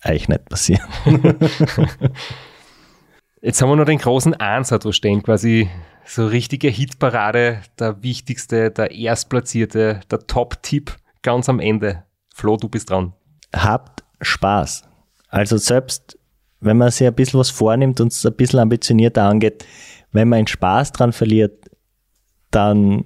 eigentlich 0.02 0.28
nicht 0.28 0.48
passieren. 0.48 0.82
Jetzt 3.44 3.60
haben 3.60 3.68
wir 3.68 3.76
noch 3.76 3.84
den 3.84 3.98
großen 3.98 4.32
Ansatz 4.32 4.84
da 4.84 4.92
stehen, 4.94 5.22
quasi 5.22 5.68
so 6.06 6.26
richtige 6.26 6.68
Hitparade, 6.68 7.60
der 7.78 8.02
wichtigste, 8.02 8.70
der 8.70 8.90
erstplatzierte, 8.90 10.00
der 10.10 10.26
Top-Tipp 10.26 10.96
ganz 11.20 11.50
am 11.50 11.60
Ende. 11.60 12.04
Flo, 12.34 12.56
du 12.56 12.70
bist 12.70 12.88
dran. 12.88 13.12
Habt 13.54 14.02
Spaß. 14.22 14.84
Also 15.28 15.58
selbst 15.58 16.18
wenn 16.60 16.78
man 16.78 16.90
sich 16.90 17.06
ein 17.06 17.14
bisschen 17.14 17.38
was 17.38 17.50
vornimmt 17.50 18.00
und 18.00 18.12
es 18.12 18.24
ein 18.24 18.32
bisschen 18.32 18.60
ambitionierter 18.60 19.24
angeht, 19.24 19.66
wenn 20.10 20.30
man 20.30 20.38
einen 20.38 20.46
Spaß 20.46 20.92
dran 20.92 21.12
verliert, 21.12 21.66
dann 22.50 23.04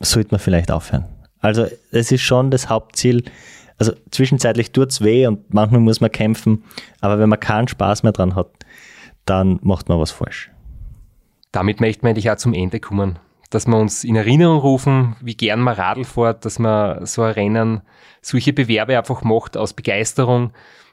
sollte 0.00 0.32
man 0.32 0.40
vielleicht 0.40 0.72
aufhören. 0.72 1.04
Also 1.38 1.68
es 1.92 2.10
ist 2.10 2.22
schon 2.22 2.50
das 2.50 2.68
Hauptziel. 2.68 3.22
Also 3.78 3.92
zwischenzeitlich 4.10 4.72
tut's 4.72 5.02
weh 5.02 5.28
und 5.28 5.54
manchmal 5.54 5.80
muss 5.80 6.00
man 6.00 6.10
kämpfen, 6.10 6.64
aber 7.00 7.20
wenn 7.20 7.28
man 7.28 7.38
keinen 7.38 7.68
Spaß 7.68 8.02
mehr 8.02 8.12
dran 8.12 8.34
hat, 8.34 8.50
dann 9.30 9.60
macht 9.62 9.88
man 9.88 10.00
was 10.00 10.10
falsch. 10.10 10.50
Damit 11.52 11.80
möchte 11.80 12.02
man 12.02 12.10
eigentlich 12.10 12.30
auch 12.30 12.36
zum 12.36 12.52
Ende 12.52 12.80
kommen. 12.80 13.18
Dass 13.48 13.66
wir 13.66 13.76
uns 13.76 14.04
in 14.04 14.16
Erinnerung 14.16 14.58
rufen, 14.58 15.16
wie 15.20 15.36
gern 15.36 15.60
man 15.60 15.74
Radl 15.74 16.04
fährt, 16.04 16.44
dass 16.44 16.58
man 16.58 17.06
so 17.06 17.22
ein 17.22 17.32
Rennen, 17.32 17.80
solche 18.22 18.52
Bewerbe 18.52 18.98
einfach 18.98 19.22
macht 19.22 19.56
aus 19.56 19.72
Begeisterung, 19.72 20.52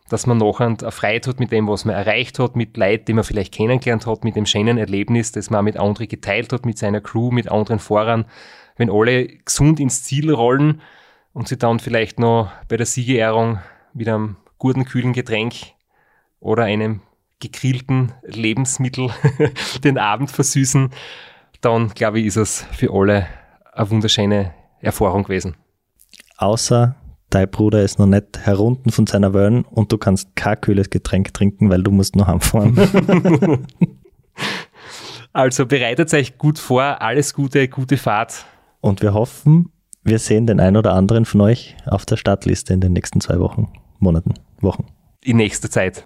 dass 0.09 0.27
man 0.27 0.37
nachher 0.37 0.67
eine 0.67 0.91
Freude 0.91 1.29
hat 1.29 1.39
mit 1.39 1.51
dem, 1.51 1.67
was 1.67 1.83
man 1.83 1.95
erreicht 1.95 2.39
hat, 2.39 2.55
mit 2.55 2.77
Leid, 2.77 3.07
die 3.07 3.13
man 3.13 3.23
vielleicht 3.23 3.53
kennengelernt 3.53 4.05
hat, 4.05 4.23
mit 4.23 4.35
dem 4.35 4.45
schönen 4.45 4.77
Erlebnis, 4.77 5.31
das 5.31 5.49
man 5.49 5.65
mit 5.65 5.77
anderen 5.77 6.07
geteilt 6.07 6.53
hat, 6.53 6.65
mit 6.65 6.77
seiner 6.77 7.01
Crew, 7.01 7.31
mit 7.31 7.49
anderen 7.51 7.79
Fahrern. 7.79 8.25
Wenn 8.75 8.91
alle 8.91 9.27
gesund 9.27 9.79
ins 9.79 10.03
Ziel 10.03 10.31
rollen 10.31 10.81
und 11.33 11.47
sie 11.47 11.57
dann 11.57 11.79
vielleicht 11.79 12.19
noch 12.19 12.51
bei 12.67 12.77
der 12.77 12.85
Siegerehrung 12.85 13.59
mit 13.93 14.07
einem 14.07 14.37
guten, 14.57 14.85
kühlen 14.85 15.13
Getränk 15.13 15.55
oder 16.39 16.63
einem 16.63 17.01
gegrillten 17.39 18.13
Lebensmittel 18.23 19.09
den 19.83 19.97
Abend 19.97 20.31
versüßen, 20.31 20.89
dann 21.61 21.89
glaube 21.89 22.19
ich, 22.19 22.27
ist 22.27 22.37
es 22.37 22.65
für 22.71 22.93
alle 22.93 23.27
eine 23.73 23.89
wunderschöne 23.89 24.53
Erfahrung 24.81 25.23
gewesen. 25.23 25.55
Außer 26.37 26.95
dein 27.29 27.49
Bruder 27.49 27.83
ist 27.83 27.99
noch 27.99 28.05
nicht 28.05 28.39
herunten 28.39 28.91
von 28.91 29.07
seiner 29.07 29.33
Wellen 29.33 29.65
und 29.65 29.91
du 29.91 29.97
kannst 29.97 30.35
kein 30.35 30.61
kühles 30.61 30.89
Getränk 30.89 31.33
trinken, 31.33 31.69
weil 31.69 31.83
du 31.83 31.91
musst 31.91 32.15
noch 32.15 32.27
heimfahren. 32.27 33.67
Also 35.33 35.67
bereitet 35.67 36.11
euch 36.15 36.39
gut 36.39 36.57
vor, 36.57 36.99
alles 36.99 37.35
Gute, 37.35 37.67
gute 37.67 37.97
Fahrt. 37.97 38.45
und 38.81 39.03
wir 39.03 39.13
hoffen, 39.13 39.71
wir 40.03 40.17
sehen 40.17 40.47
den 40.47 40.59
ein 40.59 40.75
oder 40.75 40.93
anderen 40.93 41.25
von 41.25 41.41
euch 41.41 41.77
auf 41.85 42.07
der 42.07 42.17
Startliste 42.17 42.73
in 42.73 42.81
den 42.81 42.93
nächsten 42.93 43.21
zwei 43.21 43.39
Wochen, 43.39 43.71
Monaten, 43.99 44.33
Wochen. 44.61 44.87
In 45.27 45.37
nächster 45.37 45.69
Zeit. 45.69 46.03